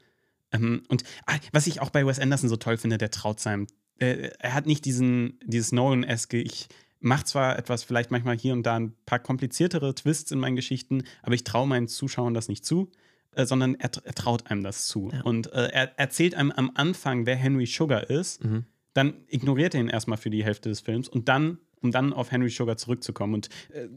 Ähm, 0.52 0.82
und 0.88 1.02
ah, 1.26 1.36
was 1.52 1.66
ich 1.66 1.80
auch 1.80 1.90
bei 1.90 2.06
Wes 2.06 2.20
Anderson 2.20 2.48
so 2.48 2.56
toll 2.56 2.76
finde, 2.76 2.98
der 2.98 3.10
traut 3.10 3.40
seinem. 3.40 3.66
Er, 3.98 4.40
er 4.40 4.54
hat 4.54 4.66
nicht 4.66 4.84
diesen, 4.84 5.38
dieses 5.44 5.72
Nolan-eske, 5.72 6.40
ich 6.40 6.68
mache 7.00 7.24
zwar 7.24 7.58
etwas, 7.58 7.84
vielleicht 7.84 8.10
manchmal 8.10 8.36
hier 8.36 8.54
und 8.54 8.64
da 8.64 8.76
ein 8.76 8.94
paar 9.06 9.18
kompliziertere 9.18 9.94
Twists 9.94 10.30
in 10.30 10.40
meinen 10.40 10.56
Geschichten, 10.56 11.04
aber 11.22 11.34
ich 11.34 11.44
traue 11.44 11.66
meinen 11.66 11.88
Zuschauern 11.88 12.34
das 12.34 12.48
nicht 12.48 12.64
zu, 12.64 12.90
äh, 13.36 13.46
sondern 13.46 13.74
er, 13.76 13.90
er 14.04 14.14
traut 14.14 14.50
einem 14.50 14.62
das 14.62 14.86
zu. 14.86 15.10
Ja. 15.12 15.22
Und 15.22 15.52
äh, 15.52 15.68
er 15.72 15.98
erzählt 15.98 16.34
einem 16.34 16.50
am 16.52 16.70
Anfang, 16.74 17.26
wer 17.26 17.36
Henry 17.36 17.66
Sugar 17.66 18.08
ist, 18.10 18.44
Mhm. 18.44 18.64
dann 18.94 19.14
ignoriert 19.28 19.74
er 19.74 19.80
ihn 19.80 19.88
erstmal 19.88 20.18
für 20.18 20.30
die 20.30 20.44
Hälfte 20.44 20.68
des 20.68 20.80
Films 20.80 21.08
und 21.08 21.28
dann 21.28 21.58
um 21.80 21.90
dann 21.90 22.12
auf 22.14 22.30
Henry 22.32 22.48
Sugar 22.48 22.76
zurückzukommen. 22.78 23.34
Und 23.34 23.48
äh, 23.70 23.88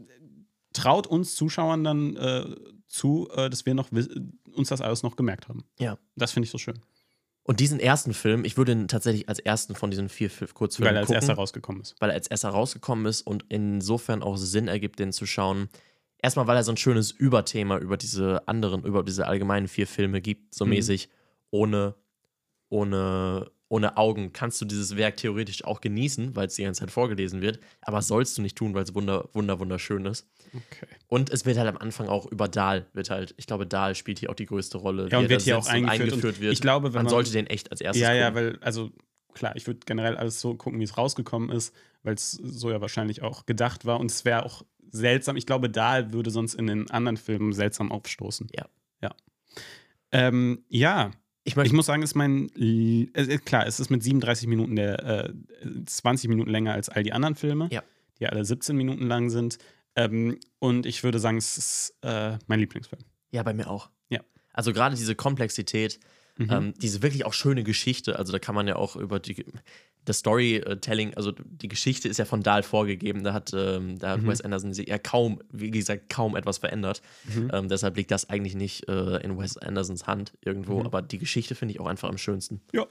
traut 0.73 1.08
uns 1.08 1.36
Zuschauern 1.36 1.84
dann 1.84 2.15
äh, 2.17 2.45
zu, 2.88 3.30
äh, 3.34 3.50
dass 3.50 3.65
wir 3.65 3.73
noch 3.73 3.89
uns 4.54 4.69
das 4.69 4.82
alles 4.82 5.04
noch 5.04 5.15
gemerkt 5.15 5.47
haben. 5.47 5.63
Ja. 5.80 5.97
Das 6.15 6.32
finde 6.34 6.45
ich 6.45 6.52
so 6.52 6.58
schön. 6.58 6.80
Und 7.43 7.62
diesen 7.62 7.80
ersten 7.80 8.13
Film, 8.13 8.43
ich 8.43 8.58
würde 8.58 8.73
ihn 8.73 8.89
tatsächlich 8.89 9.30
als 9.30 9.39
ersten 9.39 9.73
von 9.73 9.89
diesen 9.89 10.10
vier 10.10 10.30
Fil- 10.30 10.50
Kurzfilmen 10.50 10.89
Weil 10.89 10.95
er 10.97 11.00
als 11.00 11.08
gucken, 11.08 11.15
erster 11.21 11.34
rausgekommen 11.36 11.82
ist. 11.82 11.95
weil 12.00 12.10
er 12.10 12.15
als 12.15 12.28
erster 12.28 12.50
rausgekommen 12.50 13.06
ist 13.06 13.21
und 13.21 13.45
insofern 13.47 14.21
auch 14.21 14.36
Sinn 14.36 14.67
ergibt, 14.67 15.00
den 15.00 15.13
zu 15.13 15.26
schauen. 15.26 15.69
Erstmal, 16.28 16.46
weil 16.48 16.58
er 16.58 16.63
so 16.66 16.74
ein 16.74 16.78
schönes 16.78 17.12
Überthema 17.12 17.78
über 17.78 17.96
diese 17.96 18.46
anderen, 18.50 18.84
über 18.84 19.02
diese 19.02 19.28
allgemeinen 19.28 19.70
vier 19.70 19.88
Filme 19.88 20.20
gibt, 20.20 20.54
so 20.54 20.66
Mhm. 20.66 20.72
mäßig, 20.72 21.08
ohne, 21.52 21.96
ohne, 22.68 23.50
ohne 23.70 23.96
Augen 23.96 24.34
kannst 24.34 24.60
du 24.60 24.66
dieses 24.66 24.98
Werk 24.98 25.16
theoretisch 25.16 25.63
auch 25.63 25.80
genießen, 25.80 26.36
weil 26.36 26.48
es 26.48 26.56
die 26.56 26.63
ganze 26.63 26.82
Zeit 26.82 26.92
vorgelesen 26.92 27.40
wird, 27.42 27.62
aber 27.80 28.02
sollst 28.02 28.38
du 28.38 28.42
nicht 28.42 28.58
tun, 28.58 28.74
weil 28.74 28.84
es 28.84 28.94
wunder, 28.94 29.30
wunder, 29.32 29.58
wunderschön 29.62 30.06
ist. 30.06 30.28
Okay. 30.54 30.88
Und 31.08 31.30
es 31.30 31.46
wird 31.46 31.58
halt 31.58 31.70
am 31.70 31.78
Anfang 31.78 32.10
auch 32.10 32.26
über 32.26 32.50
Dahl, 32.50 32.88
wird 32.92 33.10
halt, 33.10 33.34
ich 33.38 33.48
glaube, 33.48 33.66
Dahl 33.66 33.96
spielt 33.96 34.20
hier 34.20 34.30
auch 34.30 34.36
die 34.36 34.48
größte 34.48 34.78
Rolle. 34.78 35.08
Ja, 35.10 35.20
und 35.20 35.30
wird 35.30 35.44
hier 35.44 35.58
auch 35.58 35.66
eingeführt. 35.68 36.12
und 36.13 36.42
wird. 36.42 36.52
Ich 36.52 36.60
glaube, 36.60 36.88
wenn 36.88 36.96
man, 36.96 37.04
man, 37.06 37.10
sollte 37.10 37.32
den 37.32 37.48
echt 37.48 37.72
als 37.72 37.80
erstes 37.80 38.02
Ja, 38.02 38.13
ja, 38.13 38.32
gucken. 38.32 38.44
weil, 38.54 38.60
also 38.62 38.92
klar, 39.34 39.56
ich 39.56 39.66
würde 39.66 39.80
generell 39.86 40.18
alles 40.18 40.42
so 40.42 40.56
gucken, 40.56 40.80
wie 40.80 40.84
es 40.84 40.98
rausgekommen 40.98 41.50
ist, 41.52 41.74
weil 42.04 42.16
es 42.16 42.32
so 42.32 42.70
ja 42.70 42.82
wahrscheinlich 42.82 43.22
auch 43.22 43.46
gedacht 43.46 43.86
war. 43.86 44.00
Und 44.00 44.12
es 44.12 44.26
wäre 44.26 44.46
auch 44.46 44.63
seltsam. 44.91 45.36
Ich 45.38 45.45
glaube, 45.45 45.69
Dahl 45.69 46.13
würde 46.13 46.30
sonst 46.32 46.54
in 46.56 46.67
den 46.67 46.89
anderen 46.91 47.17
Filmen 47.17 47.54
seltsam 47.54 47.91
aufstoßen. 47.91 48.47
Ja. 48.56 48.65
Ja. 49.02 49.12
Ähm, 50.12 50.63
ja, 50.69 51.12
Ich 51.43 51.56
möchte 51.56 51.67
ich 51.67 51.73
muss 51.73 51.86
sagen, 51.86 52.02
es 52.04 52.12
ist 52.12 52.15
mein. 52.15 52.50
L- 52.56 53.10
äh, 53.13 53.38
klar, 53.38 53.65
es 53.67 53.80
ist 53.80 53.89
mit 53.89 54.04
37 54.04 54.47
Minuten 54.47 54.76
der 54.76 55.04
äh, 55.26 55.34
20 55.86 56.30
Minuten 56.30 56.50
länger 56.50 56.73
als 56.73 56.89
all 56.89 57.04
die 57.04 57.13
anderen 57.13 57.36
Filme, 57.36 57.69
Ja. 57.71 57.84
die 58.19 58.28
alle 58.28 58.43
17 58.45 58.76
Minuten 58.76 59.08
lang 59.08 59.30
sind. 59.30 59.58
Ähm, 59.95 60.39
und 60.60 60.86
ich 60.86 61.04
würde 61.04 61.19
sagen, 61.19 61.38
es 61.38 61.58
ist 61.58 61.95
äh, 62.02 62.38
mein 62.47 62.60
Lieblingsfilm. 62.60 63.02
Ja, 63.32 63.43
bei 63.43 63.54
mir 63.54 63.69
auch. 63.69 63.89
Ja. 64.10 64.21
Also 64.54 64.71
gerade 64.73 64.95
diese 64.95 65.15
Komplexität, 65.15 66.00
Mhm. 66.39 66.50
ähm, 66.52 66.73
diese 66.78 67.02
wirklich 67.02 67.26
auch 67.26 67.34
schöne 67.34 67.63
Geschichte, 67.63 68.19
also 68.19 68.32
da 68.32 68.38
kann 68.38 68.54
man 68.54 68.67
ja 68.67 68.76
auch 68.76 68.95
über 68.95 69.19
die 69.19 69.43
das 70.08 70.20
Storytelling, 70.20 71.13
also 71.15 71.32
die 71.34 71.67
Geschichte 71.67 72.08
ist 72.08 72.17
ja 72.17 72.26
von 72.26 72.41
Dahl 72.43 72.63
vorgegeben, 72.63 73.24
da 73.24 73.34
hat, 73.34 73.52
ähm, 73.54 74.00
da 74.00 74.12
hat 74.12 74.22
Mhm. 74.22 74.28
Wes 74.28 74.41
Anderson 74.41 74.74
sie 74.74 74.88
ja 74.88 74.98
kaum, 74.98 75.41
wie 75.52 75.70
gesagt, 75.72 76.10
kaum 76.10 76.36
etwas 76.36 76.58
verändert. 76.60 77.02
Mhm. 77.26 77.52
Ähm, 77.54 77.67
deshalb 77.67 77.98
liegt 77.98 78.12
das 78.12 78.30
eigentlich 78.30 78.56
nicht 78.56 78.88
äh, 78.88 79.17
in 79.17 79.38
Wes 79.38 79.58
Andersons 79.58 80.08
Hand 80.08 80.34
irgendwo, 80.43 80.80
Mhm. 80.80 80.86
aber 80.86 81.02
die 81.02 81.17
Geschichte 81.17 81.56
finde 81.56 81.74
ich 81.74 81.80
auch 81.80 81.88
einfach 81.88 82.10
am 82.10 82.17
schönsten. 82.17 82.62
Ja. 82.74 82.86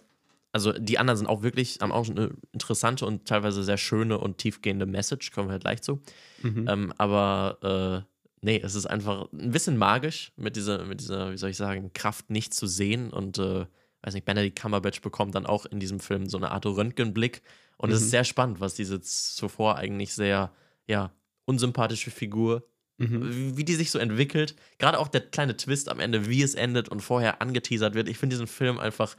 Also 0.52 0.72
die 0.72 0.98
anderen 0.98 1.18
sind 1.18 1.26
auch 1.26 1.42
wirklich, 1.42 1.78
haben 1.80 1.92
auch 1.92 2.08
eine 2.08 2.30
interessante 2.52 3.04
und 3.04 3.26
teilweise 3.26 3.62
sehr 3.62 3.76
schöne 3.76 4.18
und 4.18 4.38
tiefgehende 4.38 4.86
Message, 4.86 5.32
kommen 5.32 5.48
wir 5.48 5.52
halt 5.52 5.62
gleich 5.64 5.82
zu. 5.82 6.00
Mhm. 6.42 6.66
Ähm, 6.68 6.92
aber 6.96 8.04
äh, 8.04 8.10
nee, 8.40 8.60
es 8.62 8.74
ist 8.74 8.86
einfach 8.86 9.28
ein 9.32 9.50
bisschen 9.50 9.76
magisch 9.76 10.32
mit 10.36 10.56
dieser, 10.56 10.84
mit 10.84 11.00
dieser, 11.00 11.32
wie 11.32 11.36
soll 11.36 11.50
ich 11.50 11.56
sagen, 11.56 11.92
Kraft 11.92 12.30
nicht 12.30 12.54
zu 12.54 12.66
sehen. 12.66 13.10
Und 13.10 13.38
äh, 13.38 13.66
weiß 14.06 14.14
nicht, 14.14 14.24
Benedict 14.24 14.58
Cumberbatch 14.60 15.00
bekommt 15.02 15.34
dann 15.34 15.46
auch 15.46 15.66
in 15.66 15.80
diesem 15.80 16.00
Film 16.00 16.28
so 16.28 16.36
eine 16.38 16.50
Art 16.52 16.64
Röntgenblick. 16.64 17.42
Und 17.76 17.90
es 17.90 18.00
Mhm. 18.00 18.04
ist 18.04 18.10
sehr 18.10 18.24
spannend, 18.24 18.60
was 18.60 18.74
diese 18.74 19.00
zuvor 19.00 19.76
eigentlich 19.76 20.14
sehr, 20.14 20.52
ja, 20.86 21.12
unsympathische 21.44 22.10
Figur, 22.10 22.66
Mhm. 22.98 23.30
wie, 23.34 23.56
wie 23.58 23.64
die 23.64 23.74
sich 23.74 23.90
so 23.90 23.98
entwickelt. 23.98 24.56
Gerade 24.78 24.98
auch 24.98 25.08
der 25.08 25.20
kleine 25.20 25.56
Twist 25.56 25.88
am 25.90 26.00
Ende, 26.00 26.28
wie 26.28 26.42
es 26.42 26.54
endet 26.54 26.88
und 26.88 27.00
vorher 27.00 27.42
angeteasert 27.42 27.94
wird. 27.94 28.08
Ich 28.08 28.16
finde 28.16 28.34
diesen 28.34 28.46
Film 28.46 28.78
einfach, 28.78 29.16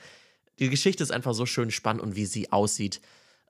die 0.59 0.69
Geschichte 0.69 1.03
ist 1.03 1.11
einfach 1.11 1.35
so 1.35 1.45
schön 1.45 1.69
spannend 1.69 2.01
und 2.01 2.15
wie 2.15 2.25
sie 2.25 2.51
aussieht. 2.51 2.99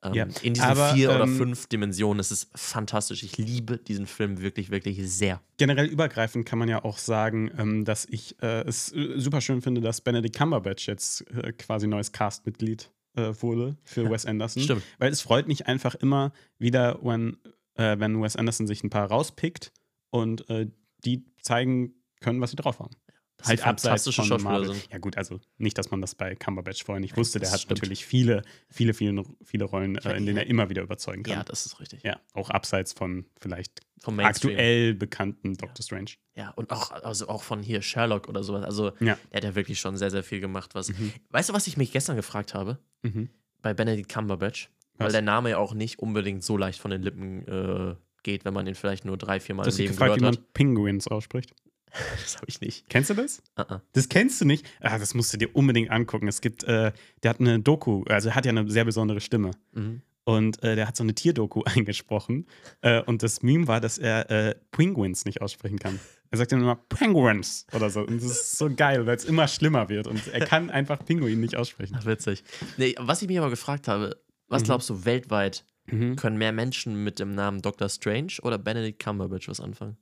Ähm, 0.03 0.13
Ja, 0.13 0.27
in 0.41 0.53
diesen 0.53 0.67
aber, 0.67 0.93
vier 0.93 1.10
oder 1.10 1.23
ähm, 1.23 1.38
fünf 1.38 1.67
Dimensionen. 1.67 2.19
Es 2.19 2.31
ist 2.31 2.49
fantastisch. 2.55 3.23
Ich 3.23 3.38
liebe 3.38 3.77
diesen 3.77 4.05
Film 4.05 4.41
wirklich, 4.41 4.69
wirklich 4.69 4.99
sehr. 5.12 5.41
Generell 5.57 5.88
übergreifend 5.88 6.45
kann 6.45 6.60
man 6.60 6.69
ja 6.69 6.83
auch 6.83 6.97
sagen, 6.97 7.51
ähm, 7.57 7.86
dass 7.86 8.05
ich 8.05 8.41
äh, 8.41 8.62
es 8.62 8.91
äh, 8.93 9.19
super 9.19 9.41
schön 9.41 9.62
finde, 9.62 9.81
dass 9.81 10.01
Benedict 10.01 10.38
Cumberbatch 10.38 10.88
jetzt 10.88 11.29
äh, 11.31 11.51
quasi 11.53 11.88
neues 11.88 12.12
Castmitglied 12.12 12.91
äh, 13.15 13.33
wurde 13.41 13.77
für 13.83 14.10
Wes 14.10 14.25
Anderson. 14.25 14.63
Stimmt. 14.63 14.83
Weil 14.99 15.12
es 15.12 15.21
freut 15.21 15.47
mich 15.47 15.67
einfach 15.67 15.95
immer 15.95 16.31
wieder, 16.60 16.99
wenn, 17.01 17.38
äh, 17.75 17.97
wenn 17.99 18.21
Wes 18.21 18.36
Anderson 18.36 18.67
sich 18.67 18.83
ein 18.83 18.89
paar 18.89 19.10
rauspickt 19.10 19.71
und 20.12 20.49
äh, 20.49 20.67
die 21.05 21.25
zeigen 21.41 21.93
können, 22.21 22.41
was 22.41 22.51
sie 22.51 22.55
drauf 22.55 22.79
haben. 22.79 22.95
Dass 23.38 23.47
sie 23.50 23.58
fantastische 23.58 24.21
von 24.23 24.30
Schauspieler 24.39 24.65
sind. 24.73 24.89
Ja, 24.91 24.97
gut, 24.97 25.15
also 25.15 25.39
nicht, 25.60 25.78
dass 25.78 25.91
man 25.91 26.02
das 26.02 26.15
bei 26.15 26.34
Cumberbatch 26.36 26.84
vorher 26.84 27.00
nicht 27.00 27.15
wusste. 27.17 27.38
Der 27.39 27.45
Das 27.45 27.54
hat 27.54 27.62
stimmt. 27.62 27.80
natürlich 27.82 28.04
viele, 28.06 28.41
viele, 28.67 28.93
viele, 28.95 29.23
viele 29.43 29.63
Rollen, 29.65 30.00
Ja, 30.04 30.12
äh, 30.12 30.17
in 30.17 30.26
denen 30.26 30.38
ja. 30.38 30.43
er 30.43 30.50
immer 30.50 30.69
wieder 30.69 30.82
überzeugen 30.82 31.21
kann. 31.23 31.34
Ja, 31.36 31.43
das 31.43 31.65
ist 31.67 31.80
richtig. 31.80 32.02
Ja, 32.04 32.19
auch 32.34 32.50
abseits 32.50 32.93
von 32.93 33.26
vielleicht 33.39 33.82
aktuell 34.17 34.93
bekannten 34.95 35.56
Doctor 35.56 35.84
Strange. 35.84 36.12
Ja, 36.36 36.50
und 36.52 36.71
auch, 36.71 36.91
also 36.91 37.28
auch 37.30 37.43
von 37.43 37.62
hier 37.62 37.82
Sherlock 37.82 38.28
oder 38.28 38.43
sowas. 38.43 38.63
Also, 38.63 38.88
Ja. 39.00 39.17
der 39.32 39.38
hat 39.38 39.43
ja 39.43 39.56
wirklich 39.56 39.80
schon 39.80 39.97
sehr, 39.97 40.12
sehr 40.12 40.23
viel 40.23 40.39
gemacht. 40.39 40.73
Was, 40.76 40.89
Mhm. 40.89 41.12
Weißt 41.30 41.50
du, 41.50 41.54
was 41.54 41.67
ich 41.67 41.78
mich 41.78 41.91
gestern 41.91 42.15
gefragt 42.15 42.54
habe? 42.54 42.80
Mhm. 43.04 43.30
Bei 43.62 43.73
Benedict 43.73 44.10
Cumberbatch? 44.12 44.69
Weil 44.97 45.08
Was? 45.08 45.13
der 45.13 45.21
Name 45.21 45.52
ja 45.52 45.58
auch 45.60 45.73
nicht 45.76 46.00
unbedingt 46.00 46.43
so 46.43 46.58
leicht 46.58 46.80
von 46.80 46.89
den 46.89 47.04
Lippen 47.04 47.47
äh, 47.47 47.95
geht, 48.23 48.45
wenn 48.45 48.54
man 48.54 48.65
ihn 48.65 48.73
vielleicht 48.76 49.06
nur 49.06 49.15
drei, 49.17 49.39
vier 49.39 49.54
Mal 49.56 49.67
im 49.67 49.76
Leben 49.76 49.91
gefragt, 49.91 50.15
wie 50.15 50.19
gehört 50.19 50.36
man 50.36 50.43
hat. 50.43 50.54
Penguins 50.54 51.08
ausspricht. 51.08 51.54
Das 52.21 52.36
habe 52.36 52.45
ich 52.47 52.62
nicht. 52.62 52.89
Kennst 52.89 53.10
du 53.10 53.13
das? 53.13 53.41
Uh 53.58 53.62
-uh. 53.63 53.82
Das 53.93 54.10
kennst 54.10 54.39
du 54.41 54.45
nicht? 54.45 54.65
Ah, 54.82 54.97
das 55.00 55.13
musst 55.13 55.34
du 55.34 55.38
dir 55.38 55.56
unbedingt 55.56 55.89
angucken. 55.91 56.28
Es 56.28 56.41
gibt, 56.41 56.63
äh, 56.63 56.91
der 57.23 57.30
hat 57.30 57.39
eine 57.39 57.60
Doku, 57.60 58.04
also 58.04 58.30
er 58.30 58.36
hat 58.36 58.45
ja 58.45 58.52
eine 58.52 58.69
sehr 58.69 58.86
besondere 58.86 59.19
Stimme. 59.21 59.52
Mhm. 59.73 60.02
Und 60.26 60.62
äh, 60.62 60.76
der 60.76 60.88
hat 60.89 60.97
so 60.97 61.04
eine 61.04 61.15
Tierdoku 61.15 61.63
eingesprochen. 61.65 62.45
Äh, 62.82 63.02
und 63.04 63.23
das 63.23 63.41
Meme 63.43 63.67
war, 63.67 63.80
dass 63.80 63.97
er 63.97 64.30
äh, 64.30 64.56
Penguins 64.71 65.23
nicht 65.26 65.41
aussprechen 65.41 65.80
kann. 65.80 66.00
Er 66.30 66.38
sagt 66.38 66.52
immer 66.52 66.76
Penguins 66.76 67.65
oder 67.73 67.89
so. 67.89 68.02
Und 68.02 68.17
das 68.21 68.32
ist 68.32 68.58
so 68.58 68.69
geil, 68.69 69.06
weil 69.06 69.15
es 69.15 69.23
immer 69.23 69.47
schlimmer 69.47 69.88
wird. 69.88 70.08
Und 70.08 70.28
er 70.28 70.45
kann 70.45 70.69
einfach 70.69 71.04
Pinguin 71.06 71.39
nicht 71.39 71.56
aussprechen. 71.56 71.95
Ach, 71.97 72.06
witzig. 72.06 72.43
Nee, 72.76 72.95
was 73.00 73.21
ich 73.21 73.30
mich 73.30 73.38
aber 73.39 73.50
gefragt 73.50 73.88
habe, 73.88 74.17
was 74.50 74.63
Mhm. 74.63 74.65
glaubst 74.65 74.89
du, 74.89 75.06
weltweit 75.06 75.65
Mhm. 75.89 76.17
können 76.17 76.38
mehr 76.38 76.52
Menschen 76.52 77.02
mit 77.06 77.17
dem 77.19 77.32
Namen 77.34 77.62
Dr. 77.62 77.88
Strange 77.88 78.34
oder 78.41 78.58
Benedict 78.58 79.02
Cumberbatch 79.02 79.47
was 79.47 79.62
anfangen? 79.62 79.95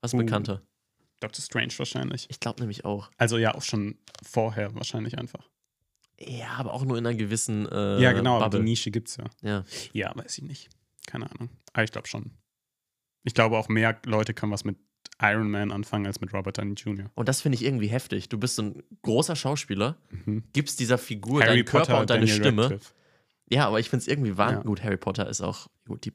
Was 0.00 0.14
ist 0.14 0.14
Uh. 0.14 0.24
bekannter? 0.24 0.62
Doctor 1.20 1.42
Strange 1.42 1.72
wahrscheinlich. 1.76 2.26
Ich 2.30 2.40
glaube 2.40 2.60
nämlich 2.60 2.84
auch. 2.84 3.10
Also 3.18 3.38
ja, 3.38 3.54
auch 3.54 3.62
schon 3.62 3.96
vorher 4.22 4.74
wahrscheinlich 4.74 5.18
einfach. 5.18 5.48
Ja, 6.18 6.48
aber 6.58 6.74
auch 6.74 6.84
nur 6.84 6.98
in 6.98 7.06
einer 7.06 7.16
gewissen 7.16 7.66
äh, 7.70 8.00
ja, 8.00 8.12
genau, 8.12 8.36
aber 8.36 8.46
Bubble. 8.46 8.60
die 8.60 8.64
Nische 8.70 8.90
gibt's 8.90 9.16
ja. 9.16 9.24
Ja. 9.42 9.64
Ja, 9.92 10.12
weiß 10.14 10.38
ich 10.38 10.44
nicht. 10.44 10.68
Keine 11.06 11.30
Ahnung. 11.30 11.48
Aber 11.72 11.84
ich 11.84 11.92
glaube 11.92 12.08
schon. 12.08 12.32
Ich 13.24 13.34
glaube 13.34 13.56
auch 13.58 13.68
mehr 13.68 13.98
Leute 14.06 14.34
können 14.34 14.52
was 14.52 14.64
mit 14.64 14.76
Iron 15.22 15.50
Man 15.50 15.70
anfangen 15.72 16.06
als 16.06 16.20
mit 16.20 16.32
Robert 16.32 16.56
Downey 16.58 16.74
Jr. 16.74 17.10
Und 17.14 17.28
das 17.28 17.40
finde 17.42 17.56
ich 17.56 17.64
irgendwie 17.64 17.88
heftig. 17.88 18.28
Du 18.30 18.38
bist 18.38 18.56
so 18.56 18.62
ein 18.62 18.82
großer 19.02 19.36
Schauspieler, 19.36 19.96
Mhm. 20.10 20.44
gibst 20.52 20.80
dieser 20.80 20.98
Figur 20.98 21.40
deinen 21.42 21.64
Körper 21.64 22.00
und 22.00 22.10
deine 22.10 22.20
Daniel 22.26 22.36
Stimme. 22.36 22.62
Radcliffe. 22.64 22.94
Ja, 23.50 23.66
aber 23.66 23.80
ich 23.80 23.90
finde 23.90 24.02
es 24.02 24.08
irgendwie 24.08 24.36
wahr. 24.36 24.52
Ja. 24.52 24.62
Gut, 24.62 24.82
Harry 24.82 24.96
Potter 24.96 25.28
ist 25.28 25.40
auch, 25.40 25.68
gut, 25.86 26.04
die 26.04 26.10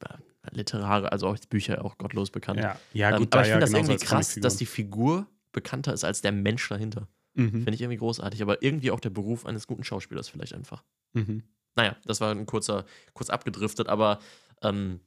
Literare, 0.52 1.12
also 1.12 1.28
auch 1.28 1.38
Bücher 1.50 1.84
auch 1.84 1.98
gottlos 1.98 2.32
bekannt. 2.32 2.60
Ja, 2.60 2.80
ja 2.94 3.12
Ähm, 3.12 3.18
gut, 3.20 3.34
aber 3.34 3.42
da 3.42 3.42
ich 3.44 3.48
ja 3.50 3.54
finde 3.56 3.60
das 3.62 3.70
genauso 3.72 3.92
irgendwie 3.92 4.06
krass, 4.06 4.36
dass 4.42 4.58
die 4.58 4.66
Figur 4.66 5.28
bekannter 5.52 5.94
ist 5.94 6.04
als 6.04 6.22
der 6.22 6.32
Mensch 6.32 6.68
dahinter. 6.70 7.08
Mhm. 7.34 7.50
Finde 7.52 7.74
ich 7.74 7.82
irgendwie 7.82 7.98
großartig, 7.98 8.42
aber 8.42 8.62
irgendwie 8.64 8.92
auch 8.92 9.00
der 9.00 9.10
Beruf 9.10 9.46
eines 9.46 9.68
guten 9.68 9.84
Schauspielers 9.84 10.30
vielleicht 10.30 10.54
einfach. 10.54 10.84
Mhm. 11.14 11.44
Naja, 11.76 11.98
das 12.06 12.22
war 12.22 12.32
ein 12.32 12.46
kurzer, 12.46 12.86
kurz 13.14 13.30
abgedriftet, 13.30 13.88
aber 13.90 14.20
ähm, 14.62 15.02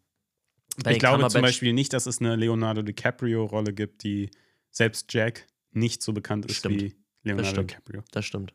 Ich 0.86 0.98
glaube 0.98 1.26
zum 1.28 1.42
Beispiel 1.42 1.72
nicht, 1.72 1.92
dass 1.92 2.06
es 2.06 2.20
eine 2.20 2.36
Leonardo 2.36 2.82
DiCaprio-Rolle 2.82 3.72
gibt, 3.72 4.02
die 4.04 4.30
selbst 4.70 5.12
Jack 5.12 5.46
nicht 5.72 6.02
so 6.02 6.12
bekannt 6.12 6.46
ist 6.46 6.56
Stimmt. 6.56 6.80
wie 6.82 6.94
Leonardo 7.22 7.48
stimmt. 7.50 7.70
DiCaprio. 7.70 8.02
Das 8.10 8.24
stimmt. 8.24 8.54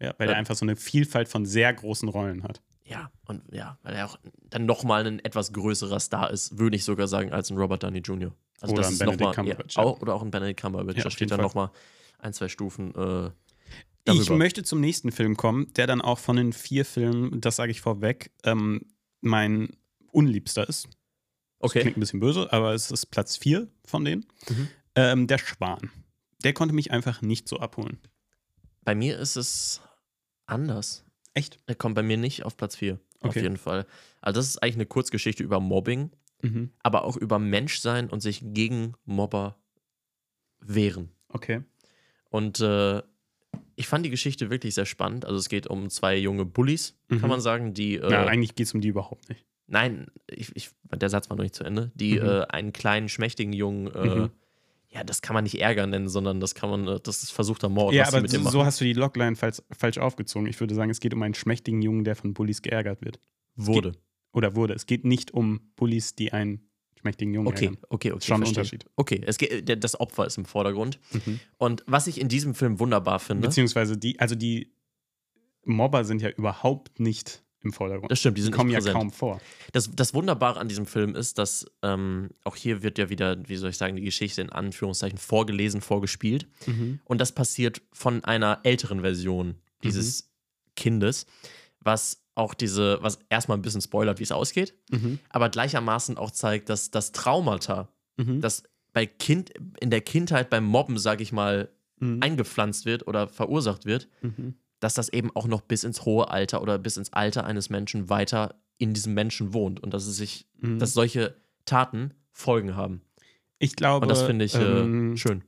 Ja, 0.00 0.14
weil 0.18 0.26
Ja. 0.28 0.34
er 0.34 0.38
einfach 0.38 0.56
so 0.56 0.64
eine 0.64 0.76
Vielfalt 0.76 1.28
von 1.28 1.46
sehr 1.46 1.72
großen 1.72 2.08
Rollen 2.08 2.42
hat. 2.42 2.60
Ja, 2.86 3.10
und 3.26 3.42
ja, 3.52 3.78
weil 3.82 3.94
er 3.94 4.06
auch 4.06 4.18
dann 4.50 4.66
nochmal 4.66 5.06
ein 5.06 5.18
etwas 5.24 5.52
größerer 5.52 6.00
Star 6.00 6.30
ist, 6.30 6.58
würde 6.58 6.76
ich 6.76 6.84
sogar 6.84 7.08
sagen, 7.08 7.32
als 7.32 7.50
ein 7.50 7.56
Robert 7.56 7.82
Downey 7.82 8.00
Jr. 8.00 8.32
Also 8.60 8.74
Oder 8.74 8.82
das 8.82 8.90
ein 8.90 8.92
ist 8.94 8.98
Benedict 8.98 9.20
noch 9.20 9.36
mal, 9.36 9.46
Ja, 9.46 9.82
auch, 9.82 10.00
oder 10.00 10.14
auch 10.14 10.22
ein 10.22 10.30
Benedict 10.30 10.60
Cumberbatch. 10.60 10.98
Ja, 10.98 11.04
da 11.04 11.10
steht 11.10 11.30
dann 11.30 11.40
nochmal 11.40 11.70
ein, 12.18 12.32
zwei 12.34 12.48
Stufen 12.48 12.94
äh, 12.94 13.30
Ich 14.12 14.28
möchte 14.30 14.62
zum 14.62 14.80
nächsten 14.80 15.12
Film 15.12 15.36
kommen, 15.36 15.72
der 15.74 15.86
dann 15.86 16.00
auch 16.02 16.18
von 16.18 16.36
den 16.36 16.52
vier 16.52 16.84
Filmen, 16.84 17.40
das 17.40 17.56
sage 17.56 17.70
ich 17.70 17.80
vorweg, 17.80 18.30
ähm, 18.44 18.82
mein 19.22 19.70
unliebster 20.12 20.68
ist. 20.68 20.84
Das 20.84 21.70
Okay. 21.70 21.80
klingt 21.80 21.96
ein 21.96 22.00
bisschen 22.00 22.20
böse, 22.20 22.52
aber 22.52 22.74
es 22.74 22.90
ist 22.90 23.06
Platz 23.06 23.38
vier 23.38 23.68
von 23.86 24.04
denen. 24.04 24.26
Mhm. 24.48 24.68
Ähm, 24.96 25.26
der 25.26 25.38
Schwan. 25.38 25.90
Der 26.44 26.52
konnte 26.52 26.74
mich 26.74 26.90
einfach 26.90 27.22
nicht 27.22 27.48
so 27.48 27.58
abholen. 27.58 27.98
Bei 28.84 28.94
mir 28.94 29.18
ist 29.18 29.36
es 29.36 29.80
anders. 30.46 31.04
Echt? 31.34 31.58
Er 31.66 31.74
kommt 31.74 31.94
bei 31.96 32.02
mir 32.02 32.16
nicht 32.16 32.44
auf 32.44 32.56
Platz 32.56 32.76
4, 32.76 32.94
auf 33.20 33.30
Okay. 33.30 33.42
jeden 33.42 33.56
Fall. 33.56 33.86
Also 34.20 34.38
das 34.40 34.48
ist 34.48 34.62
eigentlich 34.62 34.76
eine 34.76 34.86
Kurzgeschichte 34.86 35.42
über 35.42 35.60
Mobbing, 35.60 36.10
Mhm. 36.42 36.70
aber 36.82 37.04
auch 37.04 37.16
über 37.16 37.38
Menschsein 37.38 38.08
und 38.10 38.20
sich 38.20 38.40
gegen 38.44 38.94
Mobber 39.04 39.56
wehren. 40.60 41.10
Okay. 41.28 41.62
Und 42.30 42.60
äh, 42.60 43.02
ich 43.76 43.86
fand 43.88 44.04
die 44.06 44.10
Geschichte 44.10 44.50
wirklich 44.50 44.74
sehr 44.74 44.86
spannend. 44.86 45.24
Also 45.24 45.38
es 45.38 45.48
geht 45.48 45.66
um 45.66 45.90
zwei 45.90 46.16
junge 46.16 46.44
Bullies, 46.44 46.96
Mhm. 47.08 47.18
kann 47.20 47.28
man 47.30 47.40
sagen, 47.40 47.74
die 47.74 47.96
äh, 47.96 48.10
ja, 48.10 48.26
eigentlich 48.26 48.54
geht 48.54 48.66
es 48.66 48.74
um 48.74 48.80
die 48.80 48.88
überhaupt 48.88 49.28
nicht. 49.28 49.44
nein, 49.66 50.06
ich, 50.28 50.54
ich, 50.54 50.70
der 50.92 51.08
Satz 51.10 51.30
war 51.30 51.36
noch 51.36 51.42
nicht 51.42 51.54
zu 51.54 51.64
Ende, 51.64 51.90
die 51.94 52.18
Mhm. 52.18 52.26
äh, 52.26 52.44
einen 52.48 52.72
kleinen, 52.72 53.08
schmächtigen 53.08 53.52
Jungen, 53.52 53.86
äh, 53.94 54.08
Mhm. 54.16 54.30
Ja, 54.94 55.02
das 55.02 55.22
kann 55.22 55.34
man 55.34 55.44
nicht 55.44 55.60
Ärger 55.60 55.86
nennen, 55.86 56.08
sondern 56.08 56.40
das 56.40 56.54
kann 56.54 56.70
man, 56.70 56.86
äh, 56.86 57.00
das 57.00 57.22
ist 57.22 57.32
versuchter 57.32 57.68
Mord, 57.68 57.94
ja, 57.94 58.06
aber 58.06 58.26
so, 58.28 58.48
so 58.48 58.64
hast 58.64 58.80
du 58.80 58.84
die 58.84 58.92
Logline 58.92 59.34
falsch, 59.34 59.60
falsch 59.76 59.98
aufgezogen. 59.98 60.46
Ich 60.46 60.60
würde 60.60 60.74
sagen, 60.74 60.90
es 60.90 61.00
geht 61.00 61.12
um 61.12 61.22
einen 61.22 61.34
schmächtigen 61.34 61.82
Jungen, 61.82 62.04
der 62.04 62.14
von 62.14 62.32
Bullies 62.32 62.62
geärgert 62.62 63.04
wird. 63.04 63.18
Wurde. 63.56 63.92
Oder 64.32 64.54
wurde. 64.56 64.74
Es 64.74 64.86
geht 64.86 65.04
nicht 65.04 65.32
um 65.32 65.72
Bullies, 65.76 66.14
die 66.14 66.32
einen 66.32 66.68
schmächtigen 67.00 67.34
Jungen 67.34 67.48
Okay, 67.48 67.66
ärgern. 67.66 67.82
okay, 67.88 68.12
okay. 68.12 68.26
Schon 68.26 68.42
ein. 68.42 68.48
Unterschied. 68.48 68.86
Okay, 68.96 69.20
es 69.26 69.38
geht, 69.38 69.84
das 69.84 69.98
Opfer 69.98 70.26
ist 70.26 70.38
im 70.38 70.44
Vordergrund. 70.44 70.98
Mhm. 71.12 71.40
Und 71.58 71.84
was 71.86 72.06
ich 72.06 72.20
in 72.20 72.28
diesem 72.28 72.54
Film 72.54 72.78
wunderbar 72.78 73.18
finde, 73.18 73.48
Beziehungsweise 73.48 73.96
die, 73.96 74.18
also 74.20 74.34
die 74.34 74.74
Mobber 75.64 76.04
sind 76.04 76.22
ja 76.22 76.30
überhaupt 76.30 77.00
nicht 77.00 77.43
im 77.64 77.72
Vordergrund. 77.72 78.10
das 78.12 78.18
stimmt, 78.20 78.36
die 78.36 78.40
Die 78.40 78.44
sind 78.44 78.54
kommen 78.54 78.70
nicht 78.70 78.86
ja 78.86 78.92
kaum 78.92 79.10
vor. 79.10 79.40
Das, 79.72 79.90
das 79.94 80.14
Wunderbare 80.14 80.60
an 80.60 80.68
diesem 80.68 80.86
Film 80.86 81.14
ist, 81.16 81.38
dass 81.38 81.66
ähm, 81.82 82.30
auch 82.44 82.56
hier 82.56 82.82
wird 82.82 82.98
ja 82.98 83.08
wieder, 83.10 83.36
wie 83.48 83.56
soll 83.56 83.70
ich 83.70 83.76
sagen, 83.78 83.96
die 83.96 84.02
Geschichte 84.02 84.40
in 84.42 84.50
Anführungszeichen 84.50 85.18
vorgelesen, 85.18 85.80
vorgespielt. 85.80 86.46
Und 87.04 87.20
das 87.20 87.32
passiert 87.32 87.82
von 87.92 88.22
einer 88.24 88.60
älteren 88.64 89.00
Version 89.00 89.56
dieses 89.82 90.30
Kindes, 90.76 91.26
was 91.80 92.22
auch 92.34 92.54
diese, 92.54 92.98
was 93.00 93.18
erstmal 93.30 93.56
ein 93.58 93.62
bisschen 93.62 93.80
spoilert, 93.80 94.18
wie 94.18 94.24
es 94.24 94.32
ausgeht, 94.32 94.74
Mhm. 94.90 95.18
aber 95.28 95.48
gleichermaßen 95.50 96.16
auch 96.18 96.30
zeigt, 96.32 96.68
dass 96.68 96.90
das 96.90 97.12
Traumata, 97.12 97.88
Mhm. 98.16 98.40
das 98.40 98.64
bei 98.92 99.06
Kind, 99.06 99.52
in 99.80 99.90
der 99.90 100.00
Kindheit 100.00 100.50
beim 100.50 100.64
Mobben, 100.64 100.98
sag 100.98 101.20
ich 101.20 101.32
mal, 101.32 101.68
Mhm. 102.00 102.18
eingepflanzt 102.22 102.86
wird 102.86 103.06
oder 103.06 103.28
verursacht 103.28 103.86
wird, 103.86 104.08
Mhm. 104.22 104.54
Dass 104.80 104.94
das 104.94 105.08
eben 105.08 105.30
auch 105.34 105.46
noch 105.46 105.60
bis 105.62 105.84
ins 105.84 106.04
hohe 106.04 106.28
Alter 106.30 106.60
oder 106.62 106.78
bis 106.78 106.96
ins 106.96 107.12
Alter 107.12 107.44
eines 107.44 107.70
Menschen 107.70 108.08
weiter 108.10 108.54
in 108.78 108.92
diesem 108.92 109.14
Menschen 109.14 109.52
wohnt 109.54 109.80
und 109.80 109.94
dass 109.94 110.06
es 110.06 110.16
sich, 110.16 110.46
Mhm. 110.60 110.78
dass 110.78 110.92
solche 110.94 111.36
Taten 111.64 112.12
Folgen 112.32 112.74
haben. 112.76 113.00
Ich 113.58 113.76
glaube, 113.76 114.04
Und 114.04 114.08
das 114.10 114.22
finde 114.22 114.44
ich 114.44 114.54
ähm, 114.56 115.14
äh, 115.14 115.16
schön. 115.16 115.44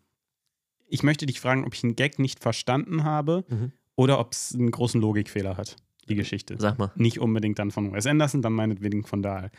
ich 0.88 1.02
möchte 1.02 1.26
dich 1.26 1.40
fragen, 1.40 1.64
ob 1.64 1.74
ich 1.74 1.82
einen 1.84 1.96
Gag 1.96 2.18
nicht 2.18 2.40
verstanden 2.40 3.02
habe 3.04 3.44
Mhm. 3.48 3.72
oder 3.96 4.18
ob 4.20 4.32
es 4.32 4.54
einen 4.54 4.70
großen 4.70 5.00
Logikfehler 5.00 5.56
hat, 5.56 5.76
die 6.08 6.14
Geschichte. 6.14 6.54
Sag 6.58 6.78
mal. 6.78 6.92
Nicht 6.94 7.18
unbedingt 7.20 7.58
dann 7.58 7.72
von 7.72 7.92
Wes 7.92 8.06
Anderson, 8.06 8.40
dann 8.42 8.52
meinetwegen 8.52 9.04
von 9.04 9.22
Dahl. 9.22 9.50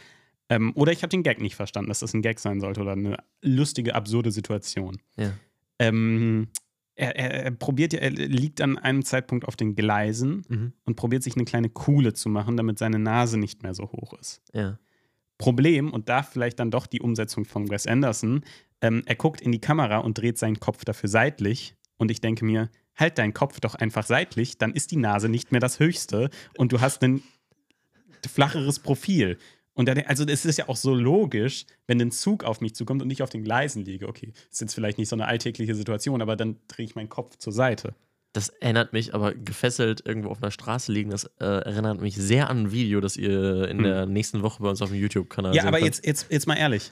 Ähm, 0.49 0.71
oder 0.75 0.93
ich 0.93 1.01
habe 1.03 1.09
den 1.09 1.23
Gag 1.23 1.41
nicht 1.41 1.55
verstanden, 1.57 1.89
dass 1.89 1.99
das 1.99 2.13
ein 2.13 2.21
Gag 2.21 2.39
sein 2.39 2.61
sollte 2.61 2.79
oder 2.81 2.93
eine 2.93 3.17
lustige, 3.41 3.93
absurde 3.95 4.31
Situation. 4.31 4.97
Ja. 5.17 5.33
Ähm, 5.79 6.47
er, 6.97 7.15
er, 7.15 7.45
er 7.45 7.51
probiert 7.51 7.93
ja, 7.93 7.99
er 7.99 8.09
liegt 8.11 8.59
an 8.59 8.77
einem 8.77 9.05
Zeitpunkt 9.05 9.47
auf 9.47 9.55
den 9.55 9.75
Gleisen 9.75 10.43
Mhm. 10.49 10.73
und 10.85 10.95
probiert 10.95 11.23
sich 11.23 11.35
eine 11.35 11.45
kleine 11.45 11.69
Kuhle 11.69 12.13
zu 12.13 12.27
machen, 12.29 12.57
damit 12.57 12.79
seine 12.79 12.99
Nase 12.99 13.37
nicht 13.37 13.63
mehr 13.63 13.73
so 13.73 13.83
hoch 13.91 14.13
ist. 14.19 14.41
Ja. 14.53 14.79
Problem, 15.37 15.93
und 15.93 16.09
da 16.09 16.23
vielleicht 16.23 16.59
dann 16.59 16.71
doch 16.71 16.87
die 16.87 16.99
Umsetzung 17.01 17.45
von 17.45 17.69
Wes 17.69 17.85
Anderson, 17.85 18.43
ähm, 18.81 19.03
er 19.05 19.15
guckt 19.15 19.39
in 19.41 19.51
die 19.51 19.61
Kamera 19.61 19.99
und 19.99 20.17
dreht 20.17 20.37
seinen 20.39 20.59
Kopf 20.59 20.83
dafür 20.83 21.09
seitlich. 21.09 21.75
Und 21.97 22.09
ich 22.11 22.21
denke 22.21 22.43
mir, 22.43 22.69
halt 22.95 23.19
deinen 23.19 23.33
Kopf 23.33 23.59
doch 23.59 23.75
einfach 23.75 24.05
seitlich, 24.05 24.57
dann 24.57 24.73
ist 24.73 24.89
die 24.91 24.97
Nase 24.97 25.29
nicht 25.29 25.51
mehr 25.51 25.61
das 25.61 25.79
Höchste 25.79 26.31
und 26.57 26.71
du 26.71 26.81
hast 26.81 27.03
ein 27.03 27.21
flacheres 28.27 28.79
Profil. 28.79 29.37
Und 29.77 29.87
dann, 29.87 29.99
also 29.99 30.25
es 30.25 30.43
ist 30.43 30.57
ja 30.57 30.67
auch 30.69 30.75
so 30.75 30.95
logisch, 30.95 31.65
wenn 31.85 32.01
ein 32.01 32.11
Zug 32.11 32.43
auf 32.43 32.61
mich 32.61 32.73
zukommt 32.73 33.03
und 33.03 33.11
ich 33.11 33.21
auf 33.21 33.29
den 33.29 33.43
Gleisen 33.43 33.85
liege. 33.85 34.07
Okay, 34.07 34.33
ist 34.51 34.59
jetzt 34.59 34.73
vielleicht 34.73 34.97
nicht 34.97 35.07
so 35.07 35.15
eine 35.15 35.27
alltägliche 35.27 35.75
Situation, 35.75 36.21
aber 36.23 36.35
dann 36.35 36.57
drehe 36.67 36.85
ich 36.85 36.95
meinen 36.95 37.09
Kopf 37.09 37.37
zur 37.37 37.53
Seite. 37.53 37.93
Das 38.33 38.49
erinnert 38.49 38.91
mich, 38.91 39.13
aber 39.13 39.35
gefesselt 39.35 40.01
irgendwo 40.05 40.29
auf 40.29 40.41
einer 40.41 40.51
Straße 40.51 40.91
liegen, 40.91 41.11
das 41.11 41.25
äh, 41.39 41.45
erinnert 41.45 42.01
mich 42.01 42.15
sehr 42.15 42.49
an 42.49 42.63
ein 42.63 42.71
Video, 42.71 43.01
das 43.01 43.17
ihr 43.17 43.67
in 43.67 43.77
Hm. 43.77 43.83
der 43.83 44.05
nächsten 44.07 44.41
Woche 44.41 44.61
bei 44.63 44.69
uns 44.69 44.81
auf 44.81 44.89
dem 44.89 44.99
YouTube-Kanal 44.99 45.53
Ja, 45.55 45.61
sehen 45.61 45.67
aber 45.67 45.77
könnt. 45.77 45.85
jetzt, 45.95 46.05
jetzt, 46.05 46.31
jetzt 46.31 46.47
mal 46.47 46.55
ehrlich. 46.55 46.91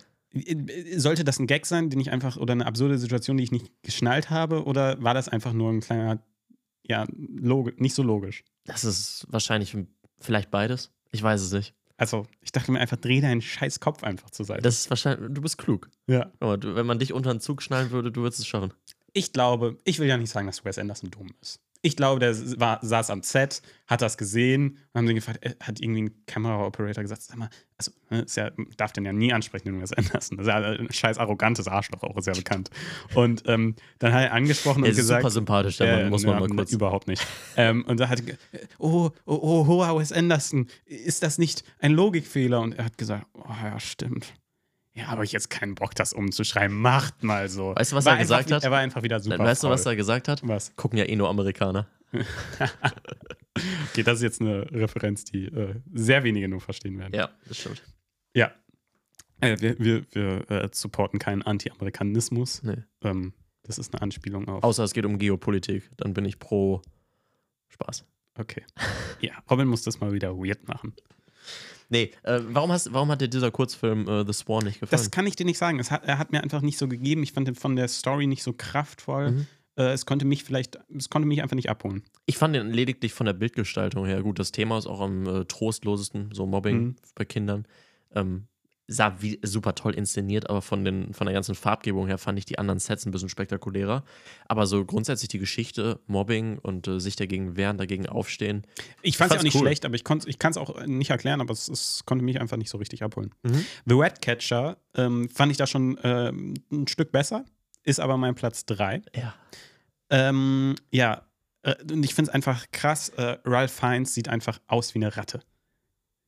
Sollte 0.98 1.24
das 1.24 1.40
ein 1.40 1.48
Gag 1.48 1.66
sein, 1.66 1.90
den 1.90 2.00
ich 2.00 2.12
einfach, 2.12 2.38
oder 2.38 2.52
eine 2.54 2.66
absurde 2.68 2.98
Situation, 3.00 3.38
die 3.38 3.44
ich 3.44 3.52
nicht 3.52 3.72
geschnallt 3.84 4.30
habe, 4.30 4.64
oder 4.66 5.02
war 5.02 5.14
das 5.14 5.28
einfach 5.28 5.54
nur 5.54 5.72
ein 5.72 5.80
kleiner, 5.82 6.20
ja, 6.86 7.06
nicht 7.10 7.96
so 7.96 8.04
logisch? 8.04 8.44
Das 8.66 8.84
ist 8.84 9.26
wahrscheinlich 9.30 9.76
vielleicht 10.20 10.52
beides. 10.52 10.92
Ich 11.12 11.24
weiß 11.24 11.42
es 11.42 11.52
nicht. 11.52 11.74
Also, 11.98 12.26
ich 12.42 12.52
dachte 12.52 12.72
mir 12.72 12.80
einfach, 12.80 12.98
dreh 12.98 13.22
deinen 13.22 13.42
scheiß 13.42 13.80
Kopf 13.80 14.04
einfach 14.04 14.30
zur 14.30 14.46
Seite. 14.46 14.62
Das 14.62 14.80
ist 14.80 14.90
wahrscheinlich, 14.90 15.32
du 15.34 15.42
bist 15.42 15.58
klug. 15.58 15.90
ja. 16.08 16.32
Aber 16.40 16.58
wenn 16.76 16.86
man 16.86 17.00
dich 17.00 17.14
unter 17.14 17.34
den 17.34 17.40
Zug 17.40 17.62
schnallen 17.62 17.92
würde, 17.92 18.12
du 18.12 18.22
würdest 18.22 18.40
es 18.40 18.48
schaffen. 18.48 18.74
Ich 19.14 19.32
glaube, 19.32 19.78
ich 19.86 20.00
will 20.00 20.08
ja 20.08 20.18
nicht 20.18 20.30
sagen, 20.30 20.48
dass 20.48 20.66
Wes 20.66 20.78
Anderson 20.78 21.10
dumm 21.10 21.30
ist. 21.42 21.62
Ich 21.86 21.96
glaube, 21.96 22.20
der 22.20 22.36
war, 22.60 22.80
saß 22.82 23.12
am 23.12 23.22
Set, 23.22 23.62
hat 23.86 24.02
das 24.02 24.18
gesehen, 24.18 24.80
haben 24.96 25.06
sie 25.06 25.14
gefragt, 25.14 25.46
äh, 25.46 25.54
hat 25.62 25.80
irgendwie 25.80 26.02
ein 26.02 26.26
Kameraoperator 26.26 27.04
gesagt, 27.04 27.22
sag 27.22 27.38
mal, 27.38 27.50
also, 27.78 27.92
ne, 28.10 28.22
ist 28.24 28.36
ja, 28.38 28.50
darf 28.78 28.92
den 28.92 29.06
ja 29.06 29.14
nie 29.14 29.32
ansprechen, 29.32 29.66
den 29.66 29.80
Wes 29.80 29.94
Anderson. 29.94 30.38
Das 30.38 30.48
ist 30.48 30.52
ja 30.52 30.58
ein 30.58 30.92
scheiß 30.92 31.20
arrogantes 31.20 31.68
Arschloch, 31.68 32.02
auch 32.02 32.18
ist 32.18 32.26
ja 32.26 32.34
bekannt. 32.34 32.72
Und 33.14 33.44
ähm, 33.46 33.76
dann 34.00 34.14
hat 34.14 34.24
er 34.24 34.34
angesprochen 34.34 34.84
Er 34.84 34.86
und 34.86 34.92
ist 34.94 34.98
gesagt, 34.98 35.22
super 35.22 35.30
sympathisch, 35.30 35.78
der 35.78 35.96
Mann, 35.96 36.06
Äh, 36.08 36.10
muss 36.10 36.26
man 36.26 36.34
ja, 36.34 36.40
mal 36.40 36.50
kurz. 36.50 36.72
Überhaupt 36.72 37.08
nicht. 37.08 37.24
ähm, 37.56 37.86
und 37.86 38.00
da 38.00 38.10
hat 38.10 38.24
oh, 38.80 39.12
oh, 39.28 39.36
oh, 39.36 39.66
oh, 39.68 40.00
Wes 40.00 40.12
Anderson, 40.12 40.68
ist 40.86 41.22
das 41.22 41.38
nicht 41.38 41.64
ein 41.78 41.92
Logikfehler? 41.92 42.62
Und 42.62 42.74
er 42.74 42.86
hat 42.86 42.98
gesagt, 42.98 43.28
oh 43.36 43.54
ja, 43.64 43.80
stimmt. 43.80 44.34
Ja, 44.96 45.08
aber 45.08 45.24
ich 45.24 45.34
jetzt 45.34 45.50
keinen 45.50 45.76
Bock, 45.76 45.94
das 45.94 46.14
umzuschreiben. 46.14 46.76
Macht 46.80 47.22
mal 47.22 47.50
so. 47.50 47.76
Weißt 47.76 47.92
du, 47.92 47.98
was 47.98 48.06
War 48.06 48.14
er 48.14 48.20
gesagt 48.20 48.52
hat? 48.52 48.64
Er 48.64 48.72
war 48.72 48.80
einfach 48.80 49.04
wieder 49.04 49.20
super. 49.20 49.40
weißt 49.40 49.64
du, 49.64 49.70
was 49.70 49.86
er 49.86 49.96
gesagt 49.96 50.30
hat? 50.30 50.48
Was? 50.48 50.74
Gucken 50.78 50.98
ja 50.98 51.06
eh 51.06 51.16
nur 51.16 51.30
Amerikaner. 51.30 51.88
Okay, 53.92 54.04
das 54.04 54.18
ist 54.18 54.24
jetzt 54.24 54.42
eine 54.42 54.70
Referenz, 54.72 55.24
die 55.24 55.46
äh, 55.46 55.76
sehr 55.94 56.26
wenige 56.26 56.50
nur 56.50 56.60
verstehen 56.60 57.00
werden. 57.00 57.14
Ja, 57.16 57.30
das 57.48 57.58
stimmt. 57.58 57.82
Ja. 58.34 58.52
Äh, 59.40 59.58
wir 59.62 59.80
wir, 59.80 60.06
wir 60.12 60.52
äh, 60.52 60.70
supporten 60.74 61.20
keinen 61.20 61.42
Anti-Amerikanismus. 61.42 62.64
Nee. 62.64 62.84
Ähm, 63.02 63.34
das 63.64 63.78
ist 63.78 63.94
eine 63.94 64.02
Anspielung 64.02 64.48
auf. 64.50 64.64
Außer 64.64 64.84
es 64.84 64.94
geht 64.94 65.06
um 65.06 65.18
Geopolitik. 65.18 65.90
Dann 65.96 66.14
bin 66.14 66.26
ich 66.26 66.38
pro 66.38 66.82
Spaß. 67.70 68.06
Okay. 68.38 68.64
Ja, 69.22 69.32
Robin 69.50 69.68
muss 69.68 69.84
das 69.84 70.02
mal 70.02 70.12
wieder 70.12 70.38
weird 70.38 70.68
machen. 70.68 70.94
Nee, 71.90 72.12
äh, 72.24 72.40
warum, 72.50 72.72
hast, 72.72 72.92
warum 72.94 73.10
hat 73.12 73.22
dir 73.22 73.28
dieser 73.28 73.52
Kurzfilm 73.52 74.08
äh, 74.08 74.26
The 74.26 74.34
Swan 74.34 74.66
nicht 74.66 74.80
gefallen? 74.80 75.00
Das 75.02 75.12
kann 75.12 75.28
ich 75.28 75.36
dir 75.36 75.46
nicht 75.46 75.58
sagen. 75.58 75.80
Es 75.80 75.92
hat, 75.92 76.04
er 76.06 76.18
hat 76.18 76.32
mir 76.32 76.42
einfach 76.42 76.62
nicht 76.62 76.78
so 76.78 76.88
gegeben. 76.88 77.24
Ich 77.24 77.32
fand 77.34 77.48
den 77.48 77.56
von 77.56 77.76
der 77.76 77.88
Story 77.88 78.28
nicht 78.28 78.44
so 78.44 78.54
kraftvoll. 78.54 79.32
Mhm. 79.32 79.48
Äh, 79.78 79.92
es 79.92 80.06
konnte 80.06 80.26
mich 80.26 80.44
vielleicht, 80.44 80.80
es 80.96 81.10
konnte 81.10 81.28
mich 81.28 81.42
einfach 81.42 81.56
nicht 81.56 81.70
abholen. 81.70 82.04
Ich 82.26 82.38
fand 82.38 82.56
den 82.56 82.72
lediglich 82.72 83.14
von 83.14 83.26
der 83.26 83.34
Bildgestaltung 83.34 84.06
her 84.06 84.22
gut. 84.24 84.40
Das 84.40 84.52
Thema 84.52 84.78
ist 84.78 84.88
auch 84.88 85.02
am 85.02 85.26
äh, 85.28 85.46
trostlosesten, 85.46 86.30
so 86.34 86.46
Mobbing 86.46 86.78
Mhm. 86.80 86.96
bei 87.16 87.26
Kindern. 87.26 87.68
Ähm, 88.14 88.48
sah 88.88 89.16
wie, 89.20 89.40
super 89.44 89.74
toll 89.74 89.96
inszeniert, 89.96 90.50
aber 90.50 90.62
von, 90.62 90.86
den, 90.86 91.14
von 91.14 91.26
der 91.26 91.34
ganzen 91.34 91.56
Farbgebung 91.56 92.08
her 92.08 92.18
fand 92.18 92.38
ich 92.38 92.46
die 92.46 92.60
anderen 92.60 92.80
Sets 92.80 93.06
ein 93.06 93.12
bisschen 93.12 93.30
spektakulärer. 93.30 94.04
Aber 94.48 94.68
so 94.68 94.86
grundsätzlich 94.86 95.28
die 95.30 95.40
Geschichte, 95.40 96.00
Mobbing 96.08 96.60
und 96.60 96.88
äh, 96.88 97.00
sich 97.00 97.16
dagegen 97.16 97.58
wehren, 97.58 97.78
dagegen 97.78 98.08
aufstehen. 98.08 98.66
Ich 99.02 99.18
fand 99.18 99.32
es 99.32 99.36
ja 99.36 99.40
auch 99.40 99.44
nicht 99.44 99.56
cool. 99.56 99.62
schlecht, 99.62 99.86
aber 99.86 99.96
ich, 99.96 100.04
konnt- 100.04 100.28
ich 100.28 100.38
kann 100.38 100.52
es 100.52 100.58
auch 100.58 100.86
nicht 100.86 101.10
erklären, 101.10 101.42
aber 101.42 101.52
es, 101.52 101.68
es 101.68 102.04
konnte 102.06 102.24
mich 102.24 102.40
einfach 102.40 102.58
nicht 102.58 102.70
so 102.70 102.78
richtig 102.78 103.02
abholen. 103.04 103.34
Mhm. 103.44 103.66
The 103.86 103.94
Ratcatcher 103.96 104.78
ähm, 104.96 105.30
fand 105.30 105.52
ich 105.52 105.58
da 105.58 105.66
schon 105.66 105.98
ähm, 106.04 106.54
ein 106.72 106.88
Stück 106.88 107.12
besser, 107.12 107.44
ist 107.84 108.00
aber 108.00 108.18
mein 108.18 108.36
Platz 108.36 108.66
3. 108.66 109.02
Ja. 109.16 109.34
Ähm, 110.10 110.76
ja, 110.92 111.24
äh, 111.64 111.76
und 111.92 112.04
ich 112.04 112.14
finde 112.14 112.30
es 112.30 112.36
einfach 112.36 112.66
krass. 112.72 113.10
Äh, 113.10 113.38
Ralph 113.46 113.72
Fiennes 113.72 114.14
sieht 114.14 114.28
einfach 114.28 114.60
aus 114.68 114.94
wie 114.94 115.00
eine 115.00 115.16
Ratte. 115.18 115.42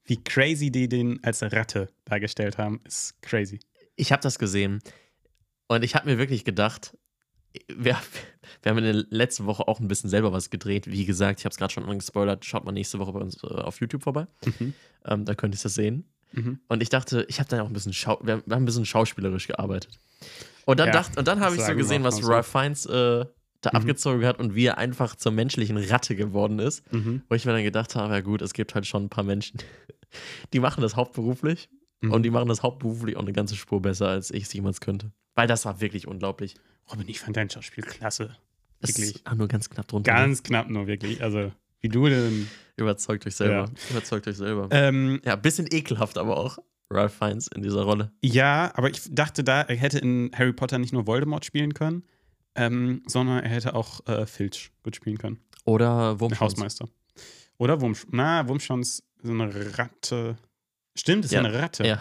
Wie 0.08 0.24
crazy 0.24 0.72
die 0.72 0.90
den 0.90 1.24
als 1.24 1.44
Ratte 1.44 1.90
dargestellt 2.06 2.58
haben, 2.58 2.82
ist 2.86 3.22
crazy. 3.22 3.60
Ich 3.96 4.12
habe 4.12 4.22
das 4.22 4.40
gesehen 4.40 4.80
und 5.68 5.84
ich 5.84 5.96
habe 5.96 6.10
mir 6.10 6.18
wirklich 6.18 6.46
gedacht, 6.46 6.98
wir, 7.68 7.98
wir 8.64 8.70
haben 8.70 8.78
in 8.80 8.84
der 8.84 9.06
letzten 9.10 9.46
Woche 9.46 9.68
auch 9.68 9.80
ein 9.80 9.88
bisschen 9.88 10.10
selber 10.10 10.32
was 10.32 10.50
gedreht. 10.50 10.88
Wie 10.88 11.06
gesagt, 11.06 11.40
ich 11.40 11.46
habe 11.46 11.52
es 11.52 11.58
gerade 11.58 11.74
schon 11.74 11.86
angespoilert. 11.86 12.46
Schaut 12.46 12.66
mal 12.66 12.72
nächste 12.72 13.00
Woche 13.00 13.12
bei 13.12 13.20
uns 13.20 13.44
äh, 13.44 13.48
auf 13.48 13.80
YouTube 13.80 14.04
vorbei. 14.04 14.28
Mhm. 14.46 14.74
Ähm, 15.06 15.26
da 15.26 15.36
könnt 15.36 15.56
ihr 15.56 15.60
das 15.62 15.74
sehen. 15.74 16.06
Mhm. 16.32 16.60
Und 16.68 16.82
ich 16.84 16.90
dachte, 16.90 17.26
ich 17.30 17.40
habe 17.40 17.50
dann 17.50 17.60
auch 17.62 17.68
ein 17.68 17.74
bisschen, 17.74 17.94
Schau 17.94 18.20
wir, 18.22 18.44
wir 18.46 18.56
haben 18.56 18.64
ein 18.64 18.66
bisschen 18.66 18.86
schauspielerisch 18.86 19.48
gearbeitet. 19.48 20.00
Und 20.66 20.80
dann, 20.80 20.88
Ja, 20.88 20.94
dacht, 20.94 21.18
und 21.18 21.28
dann 21.28 21.40
habe 21.40 21.56
ich 21.56 21.62
so 21.62 21.76
gesehen, 21.76 22.04
was. 22.04 22.26
Ralph 22.28 22.48
Fiennes 22.48 22.86
äh, 22.86 23.26
da 23.68 23.78
Mhm. 23.78 23.82
abgezogen 23.84 24.26
hat 24.26 24.40
und 24.40 24.56
wie 24.56 24.66
er 24.66 24.78
einfach 24.78 25.16
zur 25.16 25.32
menschlichen 25.32 25.78
Ratte 25.78 26.16
geworden 26.16 26.60
ist. 26.60 26.84
Mhm. 26.94 27.22
Wo 27.30 27.36
ich 27.36 27.46
mir 27.46 27.52
dann 27.54 27.64
gedacht 27.64 27.96
habe, 27.96 28.14
ja 28.14 28.22
gut, 28.22 28.42
es 28.42 28.54
gibt 28.54 28.76
halt 28.76 28.86
schon 28.88 29.06
ein 29.06 29.10
paar 29.10 29.24
Menschen, 29.24 29.60
die 30.54 30.60
machen 30.60 30.82
das 30.82 30.96
hauptberuflich 30.96 31.70
Mhm. 32.02 32.12
und 32.12 32.24
die 32.24 32.30
machen 32.30 32.48
das 32.48 32.62
hauptberuflich 32.62 33.18
auch 33.18 33.22
eine 33.24 33.34
ganze 33.34 33.56
Spur 33.56 33.82
besser, 33.82 34.08
als 34.10 34.30
ich 34.30 34.44
es 34.44 34.54
jemals 34.54 34.82
könnte. 34.82 35.12
Weil 35.36 35.48
das 35.48 35.66
war 35.66 35.82
wirklich 35.82 36.08
unglaublich. 36.08 36.54
Robin, 36.92 37.08
ich 37.10 37.20
fand 37.20 37.36
dein 37.38 37.50
Schauspiel 37.50 37.84
klasse. 37.84 38.36
Wirklich. 38.80 39.16
ist 39.16 39.34
nur 39.36 39.48
ganz 39.48 39.68
knapp 39.70 39.88
drunter. 39.88 40.12
Ganz 40.14 40.44
knapp 40.44 40.70
nur, 40.70 40.86
wirklich. 40.86 41.24
Also, 41.24 41.52
wie 41.82 41.90
du 41.90 42.08
denn. 42.08 42.48
Überzeugt 42.76 43.26
euch 43.26 43.36
selber. 43.36 43.72
Überzeugt 43.90 44.28
euch 44.28 44.38
selber. 44.38 44.68
Ähm, 44.70 45.20
ja, 45.26 45.36
bisschen 45.36 45.66
ekelhaft 45.72 46.20
aber 46.20 46.38
auch. 46.38 46.60
Ralph 46.92 47.16
Fiennes 47.16 47.48
in 47.48 47.64
dieser 47.64 47.82
Rolle. 47.82 48.12
ja, 48.22 48.72
aber 48.76 48.90
ich 48.92 49.02
dachte 49.10 49.44
da, 49.44 49.62
er 49.64 49.76
hätte 49.76 49.98
in 49.98 50.30
Harry 50.36 50.54
Potter 50.54 50.78
nicht 50.78 50.94
nur 50.94 51.08
Voldemort 51.08 51.44
spielen 51.46 51.74
können, 51.74 52.04
ähm, 52.58 53.02
sondern 53.08 53.44
er 53.44 53.50
hätte 53.50 53.74
auch 53.76 54.06
äh, 54.08 54.26
Filch 54.26 54.72
gut 54.84 54.96
spielen 54.96 55.18
können. 55.18 55.40
Oder 55.64 56.12
Der 56.12 56.20
Wurmschwanz. 56.20 56.54
Hausmeister. 56.54 56.90
Oder 57.58 57.80
Wurmsch. 57.82 58.06
Na, 58.12 58.48
Wurmschwanz, 58.48 59.04
so 59.24 59.32
eine 59.32 59.78
Ratte. 59.78 60.38
Stimmt, 60.96 61.26
ist 61.26 61.32
ja, 61.32 61.40
eine 61.40 61.54
Ratte. 61.54 61.86
Ja, 61.88 62.00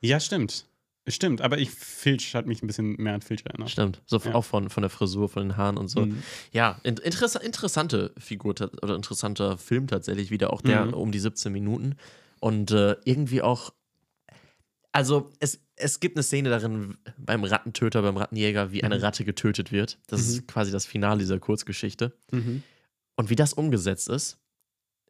Ja, 0.00 0.20
stimmt. 0.20 0.66
Stimmt, 1.08 1.40
aber 1.40 1.58
ich 1.58 1.70
Filch 1.70 2.34
hat 2.34 2.46
mich 2.46 2.62
ein 2.62 2.66
bisschen 2.66 2.96
mehr 3.00 3.14
an 3.14 3.22
Filch 3.22 3.44
erinnert. 3.46 3.70
stimmt. 3.70 4.02
So 4.06 4.18
Ja. 4.18 4.34
auch 4.34 4.44
von, 4.44 4.70
von 4.70 4.82
der 4.82 4.90
Frisur, 4.90 5.28
von 5.28 5.42
den 5.48 5.56
Haaren 5.56 5.76
und 5.76 5.86
so. 5.88 6.00
Mhm. 6.06 6.20
Ja, 6.50 6.80
in, 6.82 6.96
interessa 6.96 7.38
interessante 7.38 8.12
Figur 8.18 8.54
oder 8.82 8.96
interessanter 8.96 9.56
Film 9.56 9.86
tatsächlich 9.86 10.30
wieder, 10.32 10.52
auch 10.52 10.62
der 10.62 10.86
Mhm. 10.86 10.94
um 10.94 11.12
die 11.12 11.20
17 11.20 11.52
Minuten. 11.52 11.94
Und 12.40 12.72
äh, 12.72 12.96
irgendwie 13.04 13.40
auch, 13.40 13.72
also 14.96 15.30
es, 15.40 15.60
es 15.76 16.00
gibt 16.00 16.16
eine 16.16 16.22
Szene 16.22 16.48
darin 16.48 16.96
beim 17.18 17.44
Rattentöter, 17.44 18.00
beim 18.02 18.16
Rattenjäger, 18.16 18.72
wie 18.72 18.82
eine 18.82 18.96
Mhm. 18.96 19.02
Ratte 19.02 19.24
getötet 19.24 19.70
wird. 19.72 19.98
Das 20.06 20.22
Mhm. 20.22 20.28
ist 20.28 20.48
quasi 20.48 20.72
das 20.72 20.86
Finale 20.86 21.18
dieser 21.18 21.38
Kurzgeschichte. 21.38 22.16
Mhm. 22.32 22.62
Und 23.16 23.30
wie 23.30 23.36
das 23.36 23.52
umgesetzt 23.52 24.08
ist, 24.08 24.38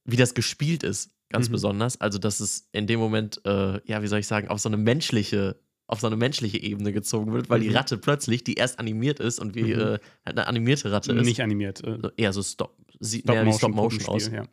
wie 0.04 0.16
das 0.16 0.34
gespielt 0.34 0.82
ist, 0.82 1.10
ganz 1.28 1.48
Mhm. 1.48 1.52
besonders. 1.52 2.00
Also, 2.00 2.18
dass 2.18 2.40
es 2.40 2.68
in 2.72 2.86
dem 2.86 2.98
Moment, 3.00 3.40
äh, 3.44 3.80
ja, 3.88 4.02
wie 4.02 4.06
soll 4.08 4.18
ich 4.20 4.26
sagen, 4.26 4.48
auf 4.48 4.60
so 4.60 4.68
eine 4.68 4.76
menschliche, 4.76 5.60
auf 5.88 6.00
so 6.00 6.08
eine 6.08 6.16
menschliche 6.16 6.58
Ebene 6.60 6.92
gezogen 6.92 7.32
wird, 7.32 7.48
weil 7.48 7.60
die 7.60 7.68
Mhm. 7.70 7.76
Ratte 7.76 7.96
plötzlich, 7.98 8.42
die 8.42 8.54
erst 8.54 8.80
animiert 8.80 9.20
ist 9.20 9.38
und 9.38 9.54
wie 9.54 9.62
Mhm. 9.74 9.80
äh, 9.80 9.84
halt 9.84 10.00
eine 10.26 10.46
animierte 10.48 10.90
Ratte 10.90 11.12
ist, 11.12 11.24
Nicht 11.24 11.40
animiert. 11.40 11.82
Äh, 11.84 11.98
so, 12.02 12.10
eher 12.16 12.32
so 12.32 12.42
Stop, 12.42 12.76
sieht 12.98 13.26
mehr 13.26 13.46
wie 13.46 13.52
Stop-Motion 13.52 14.00
aus, 14.06 14.24
Puppenspiel, 14.24 14.48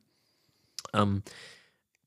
ähm, 0.93 1.23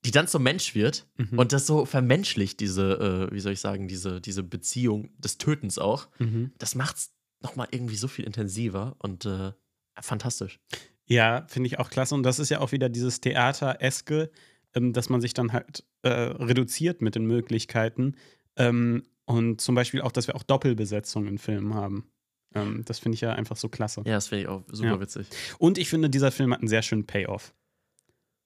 die 0.07 0.11
dann 0.11 0.27
zum 0.27 0.41
Mensch 0.43 0.73
wird. 0.73 1.05
Mhm. 1.17 1.37
und 1.37 1.51
das 1.53 1.67
so 1.67 1.85
vermenschlicht, 1.85 2.59
diese, 2.59 3.27
äh, 3.29 3.33
wie 3.35 3.39
soll 3.39 3.53
ich 3.53 3.59
sagen, 3.59 3.87
diese, 3.87 4.21
diese 4.21 4.41
Beziehung 4.43 5.09
des 5.19 5.37
Tötens 5.37 5.77
auch. 5.77 6.07
Mhm. 6.19 6.51
Das 6.57 6.75
macht's 6.75 7.13
nochmal 7.41 7.67
irgendwie 7.71 7.95
so 7.97 8.07
viel 8.07 8.25
intensiver 8.25 8.95
und 8.99 9.25
äh, 9.25 9.51
fantastisch. 9.99 10.59
Ja, 11.05 11.45
finde 11.47 11.67
ich 11.67 11.79
auch 11.79 11.89
klasse. 11.89 12.15
Und 12.15 12.23
das 12.23 12.39
ist 12.39 12.49
ja 12.49 12.59
auch 12.59 12.71
wieder 12.71 12.89
dieses 12.89 13.21
Theater-eske, 13.21 14.29
ähm, 14.73 14.93
dass 14.93 15.09
man 15.09 15.21
sich 15.21 15.33
dann 15.33 15.53
halt 15.53 15.83
äh, 16.03 16.09
reduziert 16.09 17.01
mit 17.01 17.15
den 17.15 17.25
Möglichkeiten. 17.25 18.15
Ähm, 18.55 19.03
und 19.25 19.59
zum 19.61 19.75
Beispiel 19.75 20.01
auch, 20.01 20.11
dass 20.11 20.27
wir 20.27 20.35
auch 20.35 20.43
Doppelbesetzungen 20.43 21.27
in 21.29 21.37
Filmen 21.37 21.73
haben. 21.73 22.09
Ähm, 22.55 22.83
das 22.85 22.99
finde 22.99 23.15
ich 23.15 23.21
ja 23.21 23.33
einfach 23.33 23.57
so 23.57 23.69
klasse. 23.69 24.01
Ja, 24.05 24.13
das 24.15 24.27
finde 24.27 24.43
ich 24.43 24.47
auch 24.47 24.63
super 24.71 24.89
Ja. 24.91 24.99
witzig. 24.99 25.27
Und 25.59 25.77
ich 25.77 25.89
finde, 25.89 26.09
dieser 26.09 26.31
Film 26.31 26.53
hat 26.53 26.59
einen 26.59 26.67
sehr 26.69 26.81
schönen 26.81 27.05
Payoff. 27.05 27.53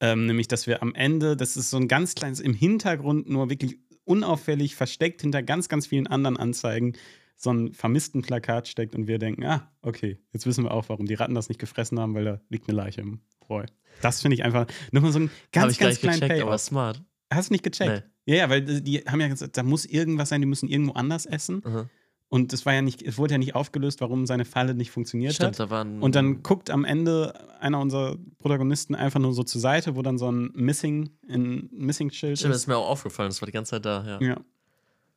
Ähm, 0.02 0.26
nämlich, 0.26 0.48
dass 0.48 0.68
wir 0.68 0.82
am 0.82 0.94
Ende, 0.96 1.38
das 1.38 1.56
ist 1.56 1.70
so 1.70 1.78
ein 1.78 1.88
ganz 1.88 2.16
kleines, 2.16 2.40
im 2.40 2.54
Hintergrund 2.54 3.30
nur 3.30 3.50
wirklich 3.50 3.78
unauffällig 4.04 4.76
versteckt 4.76 5.22
hinter 5.22 5.44
ganz, 5.44 5.70
ganz 5.70 5.88
vielen 5.88 6.08
anderen 6.08 6.38
Anzeigen, 6.38 6.94
so 7.36 7.52
ein 7.52 7.74
vermissten 7.74 8.22
Plakat 8.22 8.68
steckt 8.68 8.96
und 8.96 9.08
wir 9.08 9.20
denken, 9.20 9.46
ah, 9.46 9.72
okay, 9.82 10.20
jetzt 10.34 10.46
wissen 10.46 10.64
wir 10.64 10.72
auch, 10.72 10.90
warum 10.90 11.06
die 11.06 11.14
Ratten 11.14 11.36
das 11.36 11.50
nicht 11.50 11.60
gefressen 11.60 12.00
haben, 12.00 12.14
weil 12.14 12.26
da 12.26 12.42
liegt 12.50 12.68
eine 12.68 12.76
Leiche 12.76 13.02
im 13.02 13.22
Roy. 13.50 13.66
Das 14.02 14.22
finde 14.22 14.36
ich 14.36 14.44
einfach 14.44 14.68
nochmal 14.92 15.12
so 15.12 15.20
Habe 15.20 15.32
ganz, 15.52 15.78
ganz 15.78 16.00
kleinen 16.00 16.20
gecheckt, 16.20 16.42
aber 16.42 16.52
Payoff. 16.52 16.62
smart. 16.62 17.04
Hast 17.32 17.50
du 17.50 17.54
nicht 17.54 17.64
gecheckt? 17.64 18.04
Ja, 18.26 18.36
ja, 18.36 18.50
weil 18.50 18.62
die 18.62 18.84
die 18.84 18.98
haben 19.00 19.22
ja 19.22 19.28
gesagt, 19.28 19.58
da 19.58 19.64
muss 19.64 19.86
irgendwas 19.86 20.30
sein, 20.30 20.42
die 20.42 20.48
müssen 20.48 20.70
irgendwo 20.70 20.94
anders 20.94 21.26
essen. 21.26 21.64
Mhm. 21.66 21.90
Und 22.34 22.54
es 22.54 22.66
war 22.66 22.74
ja 22.74 22.82
nicht, 22.82 23.02
es 23.02 23.18
wurde 23.18 23.34
ja 23.34 23.38
nicht 23.38 23.56
aufgelöst, 23.56 24.00
warum 24.00 24.26
seine 24.26 24.46
Falle 24.46 24.74
nicht 24.74 24.90
funktioniert 24.90 25.34
hat. 25.34 25.54
Stimmt, 25.54 25.60
da 25.60 25.70
waren. 25.70 26.02
Und 26.02 26.16
dann 26.16 26.44
guckt 26.44 26.70
am 26.70 26.86
Ende 26.86 27.34
einer 27.60 27.78
unserer 27.82 28.16
Protagonisten 28.38 28.96
einfach 28.96 29.20
nur 29.20 29.34
so 29.34 29.44
zur 29.44 29.60
Seite, 29.60 29.98
wo 29.98 30.02
dann 30.02 30.18
so 30.18 30.32
ein 30.32 30.50
Missing, 30.54 31.10
ein 31.28 31.70
Missing-Schild 31.74 32.38
Stimmt, 32.38 32.52
das 32.52 32.60
ist. 32.60 32.64
ist 32.64 32.68
mir 32.68 32.78
auch 32.78 32.88
aufgefallen, 32.88 33.28
das 33.28 33.42
war 33.42 33.48
die 33.48 33.52
ganze 33.52 33.72
Zeit 33.72 33.86
da, 33.86 34.06
ja. 34.08 34.26
Ja. 34.26 34.42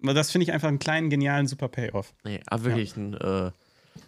Aber 0.02 0.12
das 0.12 0.32
finde 0.32 0.42
ich 0.42 0.52
einfach 0.52 0.66
einen 0.66 0.80
kleinen, 0.80 1.08
genialen, 1.08 1.46
super 1.46 1.68
Payoff. 1.68 2.12
Nee, 2.24 2.40
aber 2.46 2.64
wirklich 2.64 2.96
ein, 2.96 3.14
äh, 3.14 3.52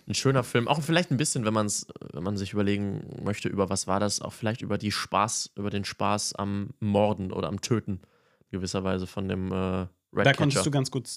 ein 0.08 0.14
schöner 0.14 0.42
Film. 0.42 0.66
Auch 0.66 0.82
vielleicht 0.82 1.12
ein 1.12 1.16
bisschen, 1.16 1.44
wenn 1.44 1.54
man 1.54 1.66
es, 1.66 1.86
wenn 2.12 2.24
man 2.24 2.36
sich 2.36 2.54
überlegen 2.54 3.06
möchte, 3.22 3.48
über 3.48 3.70
was 3.70 3.86
war 3.86 4.00
das, 4.00 4.20
auch 4.20 4.32
vielleicht 4.32 4.62
über 4.62 4.78
die 4.78 4.90
Spaß, 4.90 5.52
über 5.54 5.70
den 5.70 5.84
Spaß 5.84 6.34
am 6.34 6.70
Morden 6.80 7.30
oder 7.30 7.46
am 7.46 7.60
Töten, 7.60 8.00
gewisserweise 8.50 9.06
von 9.06 9.28
dem 9.28 9.52
äh, 9.52 9.86
Red 10.12 10.26
Da 10.26 10.32
konntest 10.32 10.66
du 10.66 10.72
ganz 10.72 10.90
gut 10.90 11.08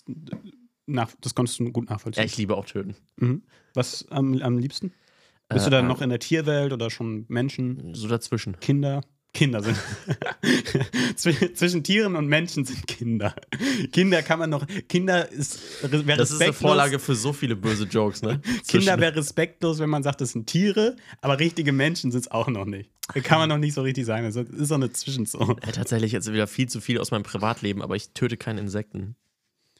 nach, 0.89 1.11
das 1.21 1.35
konntest 1.35 1.59
du 1.59 1.71
gut 1.71 1.87
Ja, 1.87 1.93
nachvollziehen. 1.95 2.25
ich 2.25 2.37
liebe 2.37 2.55
auch 2.57 2.65
Töten. 2.65 2.95
mhm. 3.17 3.43
Was 3.73 4.07
am, 4.09 4.41
am 4.41 4.57
liebsten? 4.57 4.91
Bist 5.49 5.65
du 5.65 5.69
Äh, 5.69 5.71
da 5.71 5.81
noch 5.81 6.01
in 6.01 6.09
der 6.09 6.19
Tierwelt 6.19 6.73
oder 6.73 6.89
schon 6.89 7.25
Menschen, 7.27 7.93
So 7.95 8.07
dazwischen. 8.07 8.59
Kinder? 8.59 9.01
Kinder 9.33 9.61
sind. 9.61 9.77
Zw- 11.15 11.53
Zwischen 11.53 11.83
Tieren 11.83 12.15
und 12.15 12.27
Menschen 12.27 12.65
sind 12.65 12.87
Kinder. 12.87 13.35
Kinder 13.91 14.21
kann 14.23 14.39
man 14.39 14.49
noch. 14.49 14.65
Kinder 14.87 15.31
ist, 15.31 15.59
wäre 15.83 16.17
Das 16.17 16.31
ist 16.31 16.41
eine 16.41 16.53
Vorlage 16.53 16.99
für 16.99 17.15
so 17.15 17.33
viele 17.33 17.55
böse 17.55 17.83
Jokes, 17.85 18.21
ne? 18.21 18.41
Kinder 18.67 18.99
wäre 18.99 19.15
respektlos, 19.15 19.79
wenn 19.79 19.89
man 19.89 20.01
sagt, 20.03 20.21
das 20.21 20.31
sind 20.31 20.47
Tiere, 20.47 20.95
aber 21.21 21.39
richtige 21.39 21.71
Menschen 21.71 22.11
sind 22.11 22.21
es 22.21 22.31
auch 22.31 22.47
noch 22.47 22.65
nicht. 22.65 22.89
Kann 23.23 23.39
man 23.39 23.49
noch 23.49 23.57
nicht 23.57 23.73
so 23.73 23.81
richtig 23.81 24.05
sein. 24.05 24.23
Das 24.23 24.35
ist 24.35 24.67
so 24.67 24.75
eine 24.75 24.91
Zwischenzone. 24.91 25.55
Ja, 25.65 25.71
tatsächlich 25.71 26.11
jetzt 26.11 26.31
wieder 26.31 26.47
viel 26.47 26.67
zu 26.69 26.79
viel 26.81 26.99
aus 26.99 27.11
meinem 27.11 27.23
Privatleben, 27.23 27.81
aber 27.81 27.95
ich 27.95 28.11
töte 28.13 28.37
keine 28.37 28.61
Insekten. 28.61 29.15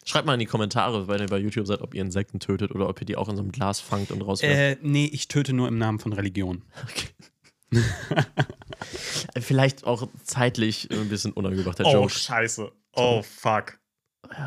Schreibt 0.10 0.26
mal 0.26 0.34
in 0.34 0.40
die 0.40 0.48
Kommentare, 0.48 1.08
wenn 1.08 1.22
ihr 1.22 1.28
bei 1.28 1.38
YouTube 1.38 1.68
seid, 1.68 1.82
ob 1.82 1.94
ihr 1.94 2.02
Insekten 2.02 2.40
tötet 2.40 2.72
oder 2.72 2.90
ob 2.90 3.00
ihr 3.00 3.06
die 3.06 3.16
auch 3.16 3.30
in 3.30 3.36
so 3.36 3.44
einem 3.44 3.52
Glas 3.52 3.80
fangt 3.80 4.10
und 4.10 4.24
rauswerft. 4.24 4.56
Äh, 4.56 4.78
nee, 4.82 5.06
ich 5.06 5.28
töte 5.28 5.54
nur 5.54 5.68
im 5.68 5.78
Namen 5.78 6.00
von 6.00 6.14
Religion. 6.14 6.64
Vielleicht 9.40 9.84
auch 9.84 10.08
zeitlich 10.24 10.90
ein 10.90 11.10
bisschen 11.10 11.32
unangebrachter 11.32 11.86
Oh, 11.86 11.94
Joke. 11.94 12.10
scheiße. 12.10 12.72
Oh, 12.96 13.22
fuck. 13.22 13.80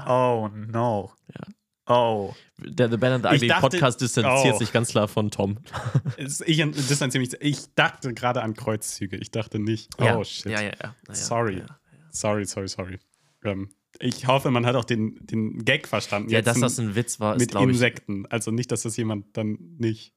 Oh, 0.08 0.50
no. 0.52 1.12
Ja. 1.32 1.46
Oh. 1.86 2.34
Der 2.58 2.90
The 2.90 2.96
Ben 2.96 3.12
and 3.12 3.24
the 3.24 3.32
Ugly 3.32 3.46
dachte- 3.46 3.60
Podcast 3.60 4.00
distanziert 4.00 4.56
oh. 4.56 4.58
sich 4.58 4.72
ganz 4.72 4.88
klar 4.88 5.06
von 5.06 5.30
Tom. 5.30 5.58
Ich 6.16 6.38
distanziere 6.38 7.22
mich. 7.22 7.40
Ich 7.40 7.72
dachte 7.76 8.12
gerade 8.14 8.42
an 8.42 8.54
Kreuzzüge. 8.54 9.16
Ich 9.16 9.30
dachte 9.30 9.60
nicht. 9.60 9.90
Oh, 10.00 10.04
ja. 10.04 10.24
shit. 10.24 10.50
Ja, 10.50 10.60
ja, 10.60 10.72
ja. 10.82 10.96
Sorry. 11.14 11.58
Ja, 11.60 11.78
Sorry, 12.10 12.46
sorry, 12.46 12.66
sorry. 12.66 12.98
Ähm, 13.44 13.70
ich 14.00 14.26
hoffe, 14.26 14.50
man 14.50 14.66
hat 14.66 14.74
auch 14.76 14.84
den, 14.84 15.18
den 15.26 15.64
Gag 15.64 15.86
verstanden. 15.88 16.30
ja 16.30 16.38
Jetzt 16.38 16.46
dass 16.46 16.60
das 16.60 16.78
ein 16.80 16.94
Witz 16.94 17.20
war, 17.20 17.36
ist 17.36 17.52
mit. 17.54 17.62
Insekten. 17.62 18.26
Also 18.26 18.50
nicht, 18.50 18.72
dass 18.72 18.82
das 18.82 18.96
jemand 18.96 19.36
dann 19.36 19.58
nicht 19.78 20.12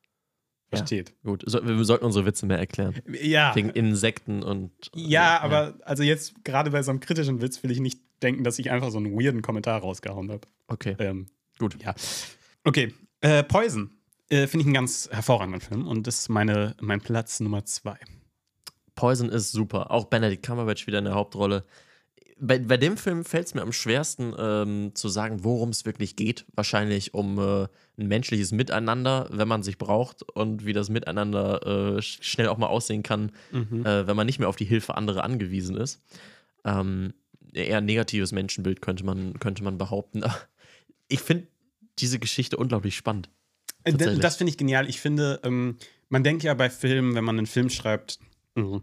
Ja. 0.72 0.78
versteht. 0.78 1.14
Gut, 1.24 1.44
so, 1.46 1.66
wir 1.66 1.84
sollten 1.86 2.06
unsere 2.06 2.26
Witze 2.26 2.46
mehr 2.46 2.58
erklären. 2.58 2.96
Ja. 3.22 3.56
Wegen 3.56 3.70
Insekten 3.70 4.44
und. 4.44 4.72
Ja, 4.96 5.40
aber 5.42 5.76
also 5.84 6.04
jetzt 6.04 6.44
gerade 6.44 6.72
bei 6.72 6.82
so 6.84 6.92
einem 6.92 7.00
kritischen 7.00 7.42
Witz 7.42 7.62
will 7.64 7.72
ich 7.72 7.80
nicht 7.80 8.00
denken, 8.24 8.44
dass 8.44 8.58
ich 8.60 8.72
einfach 8.72 8.92
so 8.92 8.98
einen 8.98 9.12
weirden 9.14 9.42
Kommentar 9.42 9.82
rausgehauen 9.82 10.32
habe. 10.32 10.48
Okay, 10.68 10.96
Ähm, 11.00 11.28
gut. 11.60 11.78
ja. 11.84 11.94
Okay. 12.64 12.94
Äh, 13.22 13.44
Poison. 13.44 13.92
Äh, 14.30 14.48
Finde 14.48 14.62
ich 14.62 14.66
einen 14.68 14.74
ganz 14.74 15.08
hervorragenden 15.12 15.62
Film 15.62 15.88
und 15.88 16.08
das 16.08 16.20
ist 16.20 16.30
meine, 16.30 16.76
mein 16.82 17.00
Platz 17.02 17.40
Nummer 17.40 17.64
zwei. 17.66 17.98
Poison 18.96 19.30
ist 19.30 19.52
super. 19.52 19.92
Auch 19.92 20.06
Benedict 20.06 20.44
Cumberbatch 20.46 20.88
wieder 20.88 21.00
in 21.00 21.06
der 21.06 21.14
Hauptrolle. 21.16 21.66
Bei, 22.38 22.60
bei 22.60 22.76
dem 22.76 22.98
Film 22.98 23.24
fällt 23.24 23.48
es 23.48 23.54
mir 23.54 23.62
am 23.62 23.72
schwersten 23.72 24.34
ähm, 24.38 24.92
zu 24.94 25.08
sagen, 25.08 25.44
worum 25.46 25.70
es 25.70 25.86
wirklich 25.86 26.18
geht. 26.18 26.46
Wahrscheinlich 26.54 27.14
um 27.14 27.40
äh, 27.40 27.64
ein 27.98 28.08
menschliches 28.08 28.52
Miteinander, 28.52 29.30
wenn 29.32 29.48
man 29.48 29.64
sich 29.64 29.78
braucht 29.78 30.24
und 30.24 30.66
wie 30.66 30.74
das 30.74 30.90
Miteinander 30.90 31.62
äh, 31.66 32.00
sch- 32.00 32.22
schnell 32.22 32.50
auch 32.50 32.58
mal 32.58 32.68
aussehen 32.68 33.04
kann, 33.04 33.32
äh, 33.86 34.06
wenn 34.08 34.16
man 34.18 34.26
nicht 34.26 34.40
mehr 34.40 34.50
auf 34.50 34.58
die 34.58 34.66
Hilfe 34.66 34.96
anderer 34.96 35.24
angewiesen 35.24 35.78
ist. 35.78 36.02
Ähm, 36.66 37.14
eher 37.54 37.78
ein 37.78 37.86
negatives 37.86 38.34
Menschenbild 38.34 38.82
könnte 38.82 39.06
man, 39.06 39.40
könnte 39.40 39.64
man 39.64 39.78
behaupten. 39.78 40.24
Ich 41.08 41.22
finde 41.22 41.48
diese 42.00 42.20
Geschichte 42.20 42.58
unglaublich 42.58 42.98
spannend. 42.98 43.30
Äh. 43.86 44.20
Das 44.20 44.36
finde 44.36 44.52
ich 44.52 44.58
genial. 44.58 44.90
Ich 44.90 45.00
finde, 45.00 45.40
ähm, 45.44 45.78
man 46.10 46.26
denkt 46.26 46.44
ja 46.44 46.54
bei 46.54 46.70
Filmen, 46.70 47.16
wenn 47.16 47.24
man 47.24 47.38
einen 47.38 47.48
Film 47.48 47.70
schreibt, 47.70 48.20
mhm, 48.56 48.82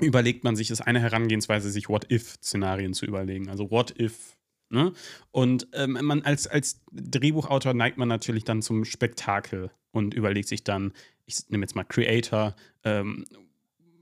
überlegt 0.00 0.44
man 0.44 0.56
sich, 0.56 0.70
ist 0.70 0.80
eine 0.80 1.00
Herangehensweise, 1.00 1.70
sich 1.70 1.88
What-If-Szenarien 1.88 2.94
zu 2.94 3.06
überlegen. 3.06 3.48
Also 3.48 3.70
What-If. 3.70 4.36
Ne? 4.70 4.92
Und 5.32 5.68
ähm, 5.72 5.98
man 6.02 6.22
als, 6.22 6.46
als 6.46 6.80
Drehbuchautor 6.92 7.74
neigt 7.74 7.98
man 7.98 8.08
natürlich 8.08 8.44
dann 8.44 8.62
zum 8.62 8.84
Spektakel 8.84 9.70
und 9.90 10.14
überlegt 10.14 10.48
sich 10.48 10.62
dann, 10.62 10.92
ich 11.26 11.48
nehme 11.48 11.64
jetzt 11.64 11.74
mal 11.74 11.84
Creator, 11.84 12.54
ähm, 12.84 13.24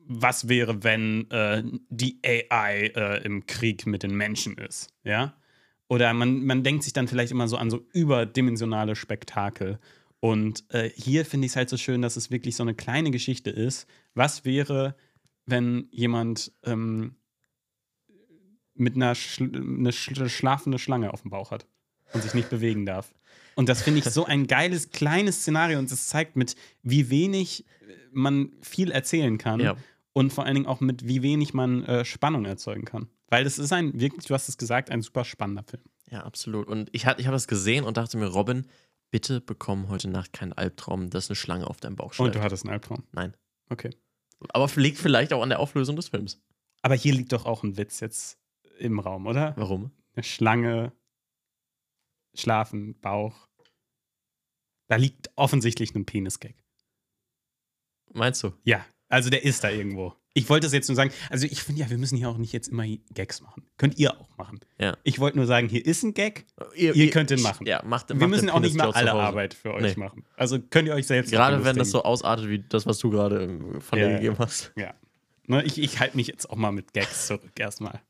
was 0.08 0.48
wäre, 0.48 0.82
wenn 0.84 1.30
äh, 1.30 1.62
die 1.90 2.18
AI 2.24 2.92
äh, 2.94 3.22
im 3.24 3.46
Krieg 3.46 3.86
mit 3.86 4.02
den 4.02 4.16
Menschen 4.16 4.56
ist, 4.56 4.88
ja? 5.04 5.34
Oder 5.88 6.12
man, 6.12 6.44
man 6.44 6.62
denkt 6.62 6.84
sich 6.84 6.92
dann 6.92 7.08
vielleicht 7.08 7.32
immer 7.32 7.48
so 7.48 7.56
an 7.56 7.70
so 7.70 7.86
überdimensionale 7.92 8.94
Spektakel. 8.94 9.78
Und 10.20 10.64
äh, 10.70 10.90
hier 10.94 11.24
finde 11.24 11.46
ich 11.46 11.52
es 11.52 11.56
halt 11.56 11.70
so 11.70 11.76
schön, 11.76 12.02
dass 12.02 12.16
es 12.16 12.30
wirklich 12.30 12.56
so 12.56 12.62
eine 12.62 12.74
kleine 12.74 13.10
Geschichte 13.10 13.50
ist. 13.50 13.86
Was 14.14 14.44
wäre, 14.44 14.96
wenn 15.50 15.88
jemand 15.90 16.52
ähm, 16.64 17.16
mit 18.74 18.94
einer 18.96 19.14
Schl 19.14 19.50
eine 19.56 19.92
schl 19.92 20.28
schlafende 20.28 20.78
Schlange 20.78 21.12
auf 21.12 21.22
dem 21.22 21.30
Bauch 21.30 21.50
hat 21.50 21.66
und 22.12 22.22
sich 22.22 22.34
nicht 22.34 22.50
bewegen 22.50 22.86
darf? 22.86 23.14
Und 23.56 23.68
das 23.68 23.82
finde 23.82 23.98
ich 24.00 24.04
so 24.04 24.24
ein 24.24 24.46
geiles, 24.46 24.90
kleines 24.90 25.40
Szenario 25.40 25.78
und 25.78 25.90
es 25.90 26.08
zeigt, 26.08 26.36
mit 26.36 26.54
wie 26.82 27.10
wenig 27.10 27.66
äh, 27.66 27.94
man 28.12 28.52
viel 28.62 28.90
erzählen 28.92 29.36
kann 29.36 29.60
Ja. 29.60 29.76
und 30.12 30.32
vor 30.32 30.44
allen 30.44 30.54
Dingen 30.54 30.66
auch 30.66 30.80
mit 30.80 31.06
wie 31.08 31.22
wenig 31.22 31.54
man 31.54 31.82
äh, 31.84 32.04
Spannung 32.04 32.44
erzeugen 32.44 32.84
kann. 32.84 33.08
Weil 33.30 33.44
das 33.44 33.58
ist 33.58 33.72
ein, 33.72 33.98
wirklich, 34.00 34.26
du 34.26 34.34
hast 34.34 34.48
es 34.48 34.56
gesagt, 34.58 34.90
ein 34.90 35.02
super 35.02 35.24
spannender 35.24 35.64
Film. 35.64 35.82
Ja, 36.10 36.22
absolut. 36.24 36.68
Und 36.68 36.88
ich, 36.92 37.04
hat- 37.04 37.20
ich 37.20 37.26
habe 37.26 37.34
das 37.34 37.48
gesehen 37.48 37.84
und 37.84 37.96
dachte 37.96 38.16
mir, 38.16 38.26
Robin, 38.28 38.66
bitte 39.10 39.40
bekomm 39.40 39.88
heute 39.88 40.08
Nacht 40.08 40.32
keinen 40.32 40.52
Albtraum, 40.54 41.10
dass 41.10 41.28
eine 41.28 41.36
Schlange 41.36 41.66
auf 41.66 41.78
deinem 41.80 41.96
Bauch 41.96 42.06
Und 42.06 42.14
schlägt. 42.14 42.36
du 42.36 42.42
hattest 42.42 42.64
einen 42.64 42.72
Albtraum. 42.72 43.02
Nein. 43.12 43.34
Okay. 43.68 43.90
Aber 44.50 44.70
liegt 44.76 44.98
vielleicht 44.98 45.32
auch 45.32 45.42
an 45.42 45.48
der 45.48 45.60
Auflösung 45.60 45.96
des 45.96 46.08
Films. 46.08 46.40
Aber 46.82 46.94
hier 46.94 47.12
liegt 47.12 47.32
doch 47.32 47.44
auch 47.44 47.62
ein 47.62 47.76
Witz 47.76 48.00
jetzt. 48.00 48.38
im 48.78 49.00
Raum, 49.00 49.26
oder? 49.26 49.54
Warum? 49.56 49.90
Eine 50.14 50.22
Schlange, 50.22 50.92
Schlafen, 52.34 52.98
Bauch. 53.00 53.48
Da 54.88 54.96
liegt 54.96 55.30
offensichtlich 55.36 55.94
ein 55.94 56.06
Penis-Gag. 56.06 56.64
Meinst 58.12 58.42
du? 58.42 58.52
Ja, 58.64 58.86
also 59.08 59.28
der 59.30 59.44
ist 59.44 59.64
da 59.64 59.70
irgendwo. 59.70 60.14
Ich 60.38 60.48
wollte 60.48 60.66
es 60.66 60.72
jetzt 60.72 60.88
nur 60.88 60.96
sagen, 60.96 61.10
also 61.30 61.46
ich 61.46 61.62
finde 61.62 61.80
ja, 61.82 61.90
wir 61.90 61.98
müssen 61.98 62.16
hier 62.16 62.28
auch 62.28 62.38
nicht 62.38 62.52
jetzt 62.52 62.68
immer 62.68 62.84
Gags 63.14 63.40
machen. 63.42 63.64
Könnt 63.76 63.98
ihr 63.98 64.18
auch 64.20 64.36
machen. 64.36 64.60
Ja. 64.78 64.96
Ich 65.02 65.18
wollte 65.18 65.36
nur 65.36 65.46
sagen, 65.46 65.68
hier 65.68 65.84
ist 65.84 66.02
ein 66.02 66.14
Gag. 66.14 66.46
Ihr 66.74 67.10
könnt 67.10 67.30
den 67.30 67.42
machen. 67.42 67.66
Ja, 67.66 67.82
macht, 67.84 68.08
Wir 68.08 68.16
macht 68.16 68.30
müssen 68.30 68.50
auch 68.50 68.60
nicht 68.60 68.76
mal 68.76 68.90
alle. 68.90 69.12
Arbeit 69.12 69.54
für 69.54 69.74
euch 69.74 69.96
Nee. 69.96 70.00
machen. 70.00 70.24
Also 70.36 70.58
könnt 70.60 70.88
ihr 70.88 70.94
euch 70.94 71.06
selbst 71.06 71.30
Gerade 71.32 71.64
wenn 71.64 71.76
das 71.76 71.90
so 71.90 72.02
ausartet 72.02 72.48
wie 72.48 72.60
das, 72.68 72.86
was 72.86 72.98
du 72.98 73.10
gerade 73.10 73.42
ähm, 73.44 73.80
von 73.80 73.98
Ja, 73.98 74.04
dir 74.06 74.10
ja. 74.12 74.16
gegeben 74.18 74.36
hast. 74.38 74.72
Ja. 74.76 74.94
Ne, 75.50 75.64
ich 75.64 75.78
ich 75.78 75.98
halte 75.98 76.14
mich 76.16 76.26
jetzt 76.26 76.50
auch 76.50 76.56
mal 76.56 76.72
mit 76.72 76.92
Gags 76.92 77.26
zurück 77.26 77.58
erstmal. 77.58 78.02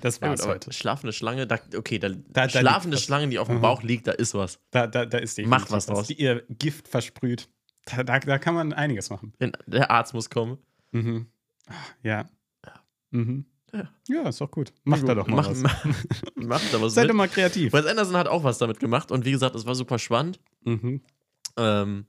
Das 0.00 0.18
Ja, 0.20 0.28
war's 0.28 0.40
aber 0.40 0.54
heute. 0.54 0.72
schlafende 0.72 1.12
Schlange, 1.12 1.46
da, 1.46 1.58
okay, 1.76 1.98
da, 1.98 2.08
da 2.08 2.48
schlafende 2.48 2.96
liegt 2.96 3.02
was. 3.02 3.04
Schlange, 3.04 3.28
die 3.28 3.38
auf 3.38 3.48
dem. 3.48 3.60
Bauch 3.60 3.82
liegt, 3.82 4.06
da 4.06 4.12
ist 4.12 4.32
was. 4.34 4.58
Da, 4.70 4.86
da, 4.86 5.04
da 5.04 5.18
ist 5.18 5.36
die. 5.36 5.44
Macht 5.44 5.70
was 5.70 5.84
draus. 5.86 6.06
Die 6.06 6.14
ihr 6.14 6.42
Gift 6.48 6.88
versprüht. 6.88 7.50
Da, 7.84 8.02
da, 8.02 8.18
da 8.18 8.38
kann 8.38 8.54
man 8.54 8.72
einiges 8.72 9.10
machen. 9.10 9.34
Der 9.66 9.90
Arzt 9.90 10.14
muss 10.14 10.30
kommen. 10.30 10.56
Mhm. 10.92 11.26
Ah, 11.66 11.74
Ja. 12.02 12.28
Mhm. 13.10 13.44
Ja. 13.72 13.90
Ja, 14.08 14.28
ist 14.28 14.40
doch 14.40 14.50
gut. 14.50 14.72
Macht 14.84 15.06
da 15.08 15.14
doch 15.14 15.26
mal 15.26 15.36
Mach- 15.36 15.50
was. 15.50 15.62
Macht 16.34 16.72
da 16.72 16.80
was 16.80 16.94
Seid 16.94 17.08
doch 17.10 17.14
mal 17.14 17.28
kreativ. 17.28 17.72
Wes 17.72 17.86
Anderson 17.86 18.16
hat 18.16 18.28
auch 18.28 18.44
was 18.44 18.58
damit 18.58 18.80
gemacht 18.80 19.10
und 19.10 19.24
wie 19.24 19.32
gesagt, 19.32 19.54
es 19.54 19.66
war 19.66 19.74
super 19.74 19.98
spannend. 19.98 20.38
Mhm. 20.64 21.00
Ähm, 21.56 22.06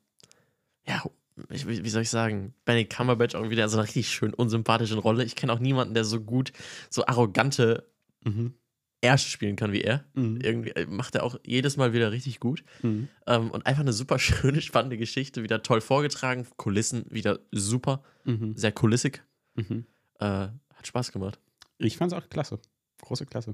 ja, 0.87 1.03
ich, 1.49 1.67
wie 1.67 1.89
soll 1.89 2.01
ich 2.03 2.09
sagen, 2.09 2.53
Benedict 2.65 2.95
Cumberbatch 2.95 3.35
auch 3.35 3.49
wieder 3.49 3.63
in 3.63 3.69
so 3.69 3.77
einer 3.77 3.85
richtig 3.87 4.09
schön 4.09 4.33
unsympathischen 4.33 4.97
Rolle. 4.99 5.23
Ich 5.23 5.35
kenne 5.35 5.51
auch 5.53 5.59
niemanden, 5.59 5.93
der 5.93 6.03
so 6.05 6.21
gut 6.21 6.51
so 6.89 7.05
arrogante 7.05 7.89
Mhm. 8.23 8.53
Ärsche 9.01 9.29
spielen 9.29 9.55
kann 9.55 9.71
wie 9.71 9.81
er. 9.81 10.03
Mhm. 10.15 10.39
Irgendwie 10.41 10.71
äh, 10.71 10.85
macht 10.87 11.13
er 11.15 11.23
auch 11.23 11.37
jedes 11.45 11.77
Mal 11.77 11.93
wieder 11.93 12.11
richtig 12.11 12.39
gut. 12.39 12.63
Mhm. 12.81 13.07
Ähm, 13.27 13.51
und 13.51 13.65
einfach 13.67 13.81
eine 13.81 13.93
super 13.93 14.17
schöne, 14.19 14.61
spannende 14.61 14.97
Geschichte, 14.97 15.43
wieder 15.43 15.61
toll 15.63 15.81
vorgetragen. 15.81 16.47
Kulissen 16.57 17.05
wieder 17.09 17.39
super, 17.51 18.03
Mhm. 18.25 18.55
sehr 18.57 18.71
kulissig. 18.71 19.23
Mhm. 19.57 19.85
Äh, 20.19 20.25
hat 20.25 20.85
Spaß 20.87 21.11
gemacht. 21.11 21.39
Ich 21.77 21.97
fand's 21.97 22.13
auch 22.13 22.27
klasse. 22.29 22.59
Große 23.01 23.25
Klasse. 23.25 23.53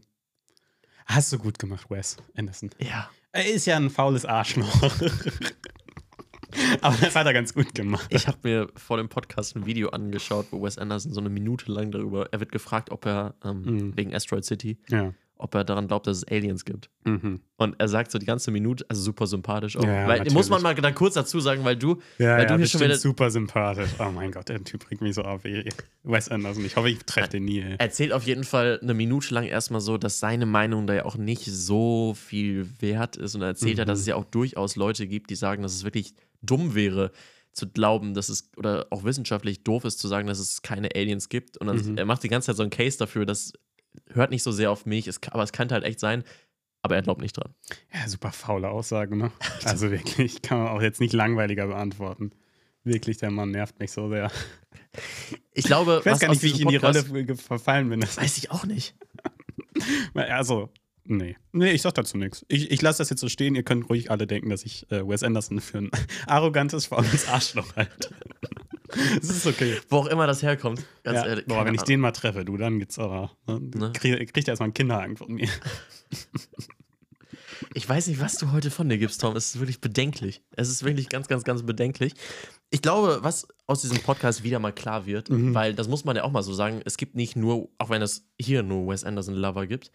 Hast 1.06 1.34
du 1.34 1.38
gut 1.38 1.60
gemacht, 1.60 1.90
Wes 1.90 2.16
Anderson. 2.38 2.70
Ja. 2.80 3.10
Er 3.34 3.46
ist 3.52 3.66
ja 3.66 3.76
ein 3.76 3.90
faules 3.90 4.26
Arschloch. 4.26 4.72
Aber 6.82 6.96
das 6.98 7.16
hat 7.16 7.26
er 7.26 7.34
ganz 7.34 7.54
gut 7.54 7.74
gemacht. 7.74 8.06
Ich 8.12 8.28
habe 8.28 8.38
mir 8.44 8.68
vor 8.76 8.98
dem 8.98 9.10
Podcast 9.10 9.56
ein 9.56 9.66
Video 9.66 9.90
angeschaut, 9.90 10.48
wo 10.52 10.62
Wes 10.62 10.78
Anderson 10.78 11.12
so 11.14 11.20
eine 11.20 11.30
Minute 11.30 11.72
lang 11.72 11.92
darüber, 11.92 12.32
er 12.32 12.40
wird 12.40 12.52
gefragt, 12.52 12.92
ob 12.92 13.06
er, 13.08 13.34
ähm, 13.44 13.62
Mhm. 13.64 13.98
wegen 13.98 14.14
Asteroid 14.14 14.46
City, 14.46 14.78
Ja. 14.88 15.14
Ob 15.44 15.54
er 15.56 15.64
daran 15.66 15.88
glaubt, 15.88 16.08
dass 16.08 16.18
es 16.18 16.28
Aliens 16.28 16.64
gibt. 16.64 16.90
Mhm. 17.04 17.42
Und 17.58 17.76
er 17.78 17.88
sagt 17.90 18.12
so 18.12 18.18
die 18.18 18.26
ganze 18.26 18.50
Minute, 18.50 18.86
also 18.88 19.02
super 19.02 19.28
sympathisch 19.28 19.76
auch. 19.78 19.84
Ja, 19.84 20.08
weil, 20.08 20.24
muss 20.32 20.50
man 20.50 20.62
mal 20.62 20.74
da 20.74 20.92
kurz 20.92 21.16
dazu 21.16 21.40
sagen, 21.42 21.64
weil 21.66 21.76
du, 21.76 22.00
Ja, 22.18 22.38
weil 22.38 22.44
ja, 22.44 22.46
du 22.48 22.54
hier 22.56 22.58
das 22.64 22.72
schon 22.72 22.82
wieder 22.82 22.96
super 22.98 23.30
sympathisch. 23.30 23.90
Oh 24.00 24.10
mein 24.12 24.32
Gott, 24.32 24.48
der 24.50 24.64
Typ 24.64 24.86
bringt 24.88 25.02
mich 25.02 25.16
so 25.16 25.22
auf 25.24 25.44
wie 25.44 25.68
Wes 26.04 26.30
Anderson. 26.30 26.66
Ich 26.66 26.76
hoffe, 26.78 26.90
ich 26.90 27.00
treffe 27.00 27.30
den 27.30 27.46
nie. 27.46 27.60
Ey. 27.62 27.76
erzählt 27.78 28.14
auf 28.14 28.24
jeden 28.24 28.46
Fall 28.46 28.80
eine 28.82 28.94
Minute 28.94 29.34
lang 29.34 29.44
erstmal 29.44 29.82
so, 29.82 29.98
dass 29.98 30.20
seine 30.20 30.46
Meinung 30.46 30.88
da 30.88 30.94
ja 30.94 31.06
auch 31.06 31.18
nicht 31.18 31.46
so 31.46 32.14
viel 32.16 32.70
wert 32.80 33.18
ist. 33.18 33.36
Und 33.36 33.42
er 33.42 33.50
erzählt 33.50 33.78
ja, 33.78 33.84
Mhm. 33.84 33.88
dass 33.90 34.00
es 34.00 34.06
ja 34.06 34.16
auch 34.16 34.26
durchaus 34.26 34.76
Leute 34.78 35.08
gibt, 35.08 35.30
die 35.30 35.36
sagen, 35.36 35.62
dass 35.62 35.74
es 35.76 35.84
wirklich 35.84 36.14
dumm 36.42 36.74
wäre, 36.74 37.12
zu 37.52 37.68
glauben, 37.70 38.16
dass 38.16 38.30
es, 38.30 38.50
oder 38.58 38.88
auch 38.90 39.04
wissenschaftlich 39.04 39.64
doof 39.64 39.86
ist, 39.86 40.00
zu 40.00 40.08
sagen, 40.08 40.28
dass 40.28 40.40
es 40.40 40.64
keine 40.64 40.90
Aliens 40.96 41.30
gibt. 41.30 41.56
Und 41.58 41.68
dann, 41.68 41.78
Mhm. 41.92 41.98
er 42.00 42.06
macht 42.06 42.24
die 42.24 42.28
ganze 42.30 42.48
Zeit 42.48 42.56
so 42.56 42.64
einen 42.64 42.72
Case 42.72 42.98
dafür, 42.98 43.26
das 43.28 43.54
hört 44.12 44.32
nicht 44.32 44.44
so 44.44 44.52
sehr 44.52 44.72
auf 44.72 44.86
mich, 44.86 45.08
es, 45.08 45.22
kann- 45.22 45.34
aber 45.34 45.44
es 45.44 45.52
könnte 45.52 45.76
halt 45.76 45.84
echt 45.84 46.00
sein. 46.00 46.24
Aber 46.82 46.96
er 46.96 47.02
glaubt 47.02 47.22
nicht 47.22 47.38
dran. 47.38 47.54
Ja, 47.94 48.08
super 48.10 48.32
faule 48.34 48.70
Aussage, 48.70 49.16
ne? 49.16 49.32
Also 49.64 49.90
wirklich, 49.92 50.42
kann 50.42 50.58
man 50.58 50.68
auch 50.68 50.82
jetzt 50.82 51.00
nicht 51.00 51.14
langweiliger 51.14 51.68
beantworten. 51.68 52.32
Wirklich, 52.84 53.18
der 53.18 53.32
Mann 53.32 53.52
nervt 53.52 53.80
mich 53.80 53.92
so 53.94 54.10
sehr. 54.10 54.30
Ich 55.54 55.64
glaube, 55.64 56.00
Ich 56.02 56.06
weiß 56.06 56.14
was 56.16 56.20
gar 56.20 56.30
nicht, 56.30 56.44
wie 56.44 56.48
ich 56.48 56.60
in 56.62 56.68
die 56.68 56.80
Podcast- 56.80 57.10
Rolle 57.10 57.36
verfallen 57.38 57.90
bin. 57.90 58.02
Das 58.02 58.18
Weiß 58.18 58.38
ich 58.38 58.52
auch 58.52 58.66
nicht. 58.66 58.96
Also, 60.14 60.70
nee. 61.06 61.36
Nee, 61.52 61.72
ich 61.72 61.82
sag 61.82 61.94
dazu 61.96 62.18
nichts. 62.18 62.46
Ich, 62.48 62.70
ich 62.72 62.82
lasse 62.82 63.00
das 63.00 63.10
jetzt 63.10 63.22
so 63.22 63.28
stehen. 63.30 63.56
Ihr 63.56 63.64
könnt 63.64 63.90
ruhig 63.90 64.12
alle 64.12 64.28
denken, 64.28 64.50
dass 64.50 64.64
ich 64.64 64.90
äh, 64.92 65.08
Wes 65.08 65.24
Anderson 65.24 65.60
für 65.62 65.80
ein 65.80 65.92
arrogantes, 66.28 66.86
faules 66.88 67.28
Arschloch 67.28 67.76
halte. 67.76 68.10
Das 69.16 69.30
ist 69.30 69.46
okay. 69.48 69.78
Wo 69.90 69.98
auch 69.98 70.06
immer 70.08 70.28
das 70.28 70.42
herkommt. 70.44 70.86
Ganz 71.04 71.20
Ja. 71.20 71.26
ehrlich. 71.28 71.46
Boah, 71.46 71.66
wenn 71.66 71.74
ich 71.74 71.82
Ahnung. 71.82 71.88
den 71.88 72.00
mal 72.00 72.12
treffe, 72.12 72.46
du, 72.46 72.58
dann 72.58 72.80
geht's 72.80 73.00
aber. 73.00 73.32
Ne? 73.48 73.60
Ne? 73.76 73.92
Krieg, 73.94 74.34
kriegt 74.34 74.48
er 74.48 74.52
erstmal 74.54 74.68
einen 74.68 74.74
Kinderhang 74.74 75.18
von 75.18 75.34
mir. 75.34 75.48
Ich 77.76 77.88
weiß 77.88 78.08
nicht, 78.08 78.20
was 78.20 78.38
du 78.38 78.52
heute 78.52 78.70
von 78.72 78.90
dir 78.90 78.98
gibst, 78.98 79.22
Tom. 79.22 79.36
Es 79.36 79.56
ist 79.56 79.60
wirklich 79.60 79.80
bedenklich. 79.80 80.42
Es 80.56 80.70
ist 80.70 80.84
wirklich 80.84 81.08
ganz, 81.10 81.28
ganz, 81.28 81.44
ganz 81.44 81.64
bedenklich. 81.64 82.14
Ich 82.72 82.82
glaube, 82.82 83.20
was 83.22 83.48
aus 83.68 83.82
diesem 83.82 84.00
Podcast 84.00 84.44
wieder 84.44 84.60
mal 84.60 84.74
klar 84.74 85.06
wird, 85.06 85.30
Mhm. 85.30 85.54
weil 85.54 85.74
das 85.74 85.88
muss 85.88 86.04
man 86.04 86.16
ja 86.16 86.24
auch 86.24 86.32
mal 86.32 86.44
so 86.44 86.54
sagen, 86.54 86.82
es 86.86 86.98
gibt 86.98 87.16
nicht 87.16 87.36
nur, 87.36 87.70
auch 87.78 87.90
wenn 87.90 88.02
es 88.02 88.26
hier 88.40 88.64
nur 88.64 88.88
Wes 88.92 89.04
Anderson 89.04 89.36
Lover 89.36 89.66
gibt, 89.68 89.92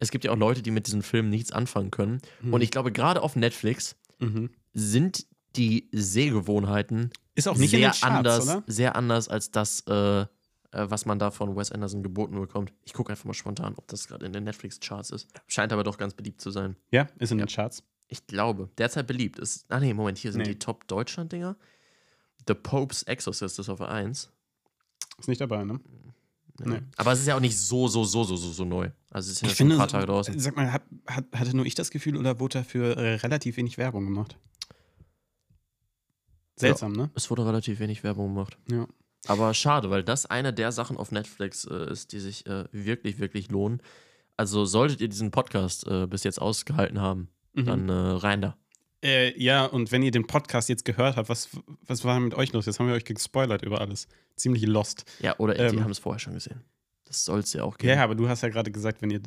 es 0.00 0.10
gibt 0.10 0.24
ja 0.24 0.32
auch 0.32 0.36
Leute, 0.36 0.62
die 0.62 0.70
mit 0.70 0.86
diesem 0.86 1.02
Film 1.02 1.30
nichts 1.30 1.52
anfangen 1.52 1.90
können. 1.90 2.20
Mhm. 2.42 2.54
Und 2.54 2.60
ich 2.62 2.70
glaube, 2.70 2.92
gerade 2.92 3.22
auf 3.22 3.36
Netflix 3.36 3.96
Mhm. 4.18 4.50
sind 4.72 5.26
die 5.56 5.88
Sehgewohnheiten 5.92 7.10
Ist 7.34 7.48
auch 7.48 7.56
nicht 7.56 7.70
sehr 7.70 7.78
in 7.78 7.84
den 7.84 7.92
Charts, 7.92 8.02
anders, 8.02 8.44
oder? 8.48 8.62
sehr 8.66 8.96
anders 8.96 9.28
als 9.28 9.50
das, 9.50 9.80
äh, 9.88 9.92
äh, 10.20 10.26
was 10.72 11.06
man 11.06 11.18
da 11.18 11.30
von 11.30 11.56
Wes 11.56 11.72
Anderson 11.72 12.02
geboten 12.02 12.38
bekommt. 12.38 12.72
Ich 12.84 12.92
gucke 12.92 13.10
einfach 13.10 13.24
mal 13.24 13.34
spontan, 13.34 13.74
ob 13.76 13.88
das 13.88 14.06
gerade 14.08 14.26
in 14.26 14.32
den 14.32 14.44
Netflix-Charts 14.44 15.10
ist. 15.10 15.28
Scheint 15.46 15.72
aber 15.72 15.84
doch 15.84 15.96
ganz 15.98 16.14
beliebt 16.14 16.40
zu 16.40 16.50
sein. 16.50 16.76
Ja, 16.90 17.08
ist 17.18 17.32
in 17.32 17.38
Ja. 17.38 17.46
den 17.46 17.50
Charts. 17.52 17.82
Ich 18.08 18.26
glaube, 18.26 18.68
derzeit 18.76 19.06
beliebt 19.06 19.38
ist. 19.38 19.64
Ah, 19.70 19.80
nee, 19.80 19.94
Moment, 19.94 20.18
hier 20.18 20.32
sind 20.32 20.42
Nee. 20.42 20.48
die 20.52 20.58
Top-Deutschland-Dinger. 20.58 21.56
The 22.46 22.54
Pope's 22.54 23.02
Exorcist 23.04 23.58
ist 23.58 23.68
auf 23.70 23.78
der 23.78 23.88
1. 23.90 24.30
Ist 25.18 25.28
nicht 25.28 25.40
dabei, 25.40 25.64
ne? 25.64 25.80
Ja. 26.60 26.66
Nee. 26.66 26.80
Aber 26.96 27.12
es 27.12 27.20
ist 27.20 27.26
ja 27.26 27.36
auch 27.36 27.40
nicht 27.40 27.56
so, 27.58 27.88
so, 27.88 28.04
so, 28.04 28.24
so, 28.24 28.36
so, 28.36 28.52
so 28.52 28.64
neu. 28.66 28.90
Also 29.10 29.28
es 29.30 29.36
ist 29.36 29.42
ja 29.42 29.48
Ich 29.48 29.52
schon 29.56 29.68
finde, 29.68 29.76
ein 29.76 29.78
paar 29.78 29.88
Tage 29.88 30.06
draußen. 30.06 30.38
sag 30.38 30.54
mal, 30.56 30.70
hat, 30.70 30.82
hat, 31.06 31.24
hatte 31.34 31.56
nur 31.56 31.64
ich 31.64 31.74
das 31.74 31.90
Gefühl 31.90 32.16
oder 32.16 32.38
wurde 32.40 32.58
dafür 32.58 32.96
äh, 32.98 33.14
relativ 33.16 33.56
wenig 33.56 33.78
Werbung 33.78 34.04
gemacht? 34.04 34.36
Seltsam, 36.56 36.92
ne? 36.92 37.10
Es 37.14 37.30
wurde 37.30 37.46
relativ 37.46 37.80
wenig 37.80 38.04
Werbung 38.04 38.34
gemacht. 38.34 38.56
Ja. 38.70 38.86
Aber 39.26 39.54
schade, 39.54 39.88
weil 39.90 40.02
das 40.02 40.26
eine 40.26 40.52
der 40.52 40.72
Sachen 40.72 40.96
auf 40.96 41.12
Netflix 41.12 41.64
äh, 41.64 41.90
ist, 41.90 42.12
die 42.12 42.18
sich 42.20 42.46
äh, 42.46 42.64
wirklich, 42.72 43.18
wirklich 43.20 43.50
lohnen. 43.50 43.80
Also 44.36 44.64
solltet 44.64 45.00
ihr 45.00 45.08
diesen 45.08 45.30
Podcast 45.30 45.86
äh, 45.86 46.06
bis 46.06 46.24
jetzt 46.24 46.40
ausgehalten 46.40 47.00
haben, 47.00 47.28
Mhm. 47.54 47.64
dann 47.66 47.88
äh, 47.88 47.92
rein 47.92 48.40
da. 48.40 48.56
Äh, 49.04 49.38
ja, 49.40 49.66
und 49.66 49.92
wenn 49.92 50.02
ihr 50.02 50.10
den 50.10 50.26
Podcast 50.26 50.68
jetzt 50.68 50.84
gehört 50.84 51.16
habt, 51.16 51.28
was, 51.28 51.48
was 51.86 52.04
war 52.04 52.18
mit 52.20 52.34
euch 52.34 52.52
los? 52.52 52.66
Jetzt 52.66 52.78
haben 52.80 52.86
wir 52.86 52.94
euch 52.94 53.04
gespoilert 53.04 53.62
über 53.62 53.80
alles. 53.80 54.06
Ziemlich 54.36 54.64
lost. 54.66 55.04
Ja, 55.20 55.38
oder 55.38 55.54
die 55.54 55.60
Ähm. 55.76 55.84
haben 55.84 55.90
es 55.90 55.98
vorher 55.98 56.18
schon 56.18 56.34
gesehen. 56.34 56.62
Das 57.04 57.24
soll 57.24 57.40
es 57.40 57.52
ja 57.52 57.62
auch 57.64 57.74
Ja, 57.82 57.88
geben. 57.94 58.00
aber 58.00 58.14
du 58.14 58.28
hast 58.28 58.42
ja 58.42 58.48
gerade 58.48 58.70
gesagt, 58.72 59.02
wenn 59.02 59.10
ihr 59.10 59.20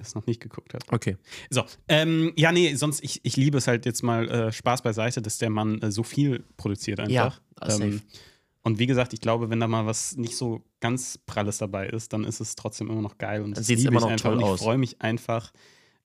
das 0.00 0.14
noch 0.14 0.26
nicht 0.26 0.40
geguckt 0.40 0.74
habt. 0.74 0.92
Okay. 0.92 1.16
So, 1.50 1.64
ähm, 1.88 2.32
ja, 2.36 2.52
nee, 2.52 2.74
sonst, 2.74 3.02
ich, 3.04 3.20
ich 3.22 3.36
liebe 3.36 3.58
es 3.58 3.66
halt 3.66 3.86
jetzt 3.86 4.02
mal 4.02 4.28
äh, 4.28 4.52
Spaß 4.52 4.82
beiseite, 4.82 5.22
dass 5.22 5.38
der 5.38 5.50
Mann 5.50 5.80
äh, 5.82 5.90
so 5.90 6.02
viel 6.02 6.44
produziert 6.56 7.00
einfach. 7.00 7.40
Ja. 7.62 7.80
Ähm, 7.80 8.02
und 8.62 8.78
wie 8.78 8.86
gesagt, 8.86 9.12
ich 9.12 9.20
glaube, 9.20 9.50
wenn 9.50 9.60
da 9.60 9.68
mal 9.68 9.86
was 9.86 10.16
nicht 10.16 10.36
so 10.36 10.62
ganz 10.80 11.18
Pralles 11.18 11.58
dabei 11.58 11.88
ist, 11.88 12.12
dann 12.12 12.24
ist 12.24 12.40
es 12.40 12.56
trotzdem 12.56 12.90
immer 12.90 13.00
noch 13.00 13.16
geil. 13.18 13.42
Und 13.42 13.56
das 13.56 13.68
liebe 13.68 13.82
immer 13.82 13.98
ich 13.98 14.00
noch 14.00 14.10
einfach. 14.10 14.30
toll 14.30 14.42
und 14.42 14.54
ich 14.54 14.60
freue 14.60 14.78
mich 14.78 15.00
einfach 15.00 15.52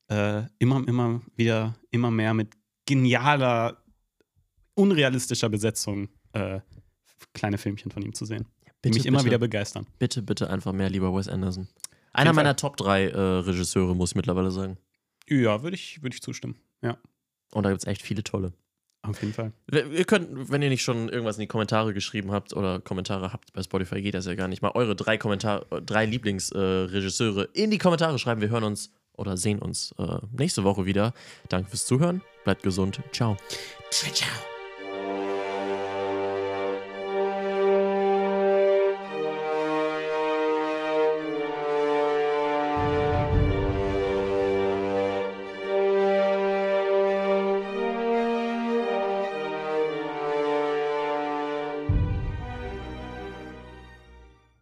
äh, 0.09 0.43
immer, 0.59 0.87
immer 0.87 1.21
wieder, 1.35 1.75
immer 1.91 2.11
mehr 2.11 2.33
mit 2.33 2.53
genialer, 2.85 3.83
unrealistischer 4.75 5.49
Besetzung 5.49 6.09
äh, 6.33 6.59
kleine 7.33 7.57
Filmchen 7.57 7.91
von 7.91 8.03
ihm 8.03 8.13
zu 8.13 8.25
sehen. 8.25 8.45
Die 8.83 8.89
Bitte, 8.89 8.99
mich 8.99 9.05
immer 9.07 9.17
bitte. 9.17 9.31
wieder 9.31 9.39
begeistern. 9.39 9.87
Bitte, 9.97 10.21
bitte 10.21 10.49
einfach 10.49 10.71
mehr 10.71 10.89
lieber 10.89 11.13
Wes 11.13 11.27
Anderson. 11.27 11.67
Einer 12.16 12.30
Fall. 12.34 12.43
meiner 12.43 12.55
Top 12.55 12.78
3 12.78 13.03
äh, 13.07 13.18
Regisseure, 13.20 13.95
muss 13.95 14.11
ich 14.11 14.16
mittlerweile 14.16 14.51
sagen. 14.51 14.78
Ja, 15.28 15.63
würde 15.63 15.76
ich, 15.76 16.01
würd 16.03 16.13
ich 16.13 16.22
zustimmen. 16.22 16.55
Ja, 16.82 16.97
Und 17.53 17.63
da 17.63 17.70
gibt 17.70 17.82
es 17.82 17.88
echt 17.88 18.01
viele 18.01 18.24
tolle. 18.24 18.53
auf 19.01 19.22
jeden 19.22 19.34
Fall. 19.34 19.51
Ihr 19.72 20.05
könnt, 20.05 20.51
wenn 20.51 20.61
ihr 20.61 20.70
nicht 20.70 20.84
schon 20.84 21.09
irgendwas 21.09 21.38
in 21.38 21.41
die 21.41 21.47
Kommentare 21.47 21.93
geschrieben 21.93 22.32
habt 22.32 22.53
oder 22.53 22.80
Kommentare 22.80 23.32
habt, 23.34 23.53
bei 23.53 23.61
Spotify 23.63 24.01
geht 24.01 24.13
das 24.13 24.26
ja 24.26 24.36
gar 24.36 24.47
nicht 24.47 24.61
mal, 24.61 24.72
eure 24.76 24.95
drei 24.95 25.18
Kommentar 25.18 25.66
drei 25.86 26.05
Lieblingsregisseure 26.05 27.49
äh, 27.53 27.63
in 27.63 27.72
die 27.72 27.78
Kommentare 27.78 28.18
schreiben. 28.20 28.41
Wir 28.41 28.49
hören 28.49 28.63
uns 28.63 28.91
oder 29.13 29.38
sehen 29.38 29.59
uns 29.59 29.93
äh, 29.97 30.18
nächste 30.32 30.63
Woche 30.63 30.86
wieder. 30.86 31.13
Danke 31.49 31.70
fürs 31.70 31.86
Zuhören. 31.86 32.22
Bleibt 32.43 32.63
gesund. 32.63 32.99
Ciao. 33.11 33.38
Ciao, 33.91 34.11
ciao. 34.13 34.55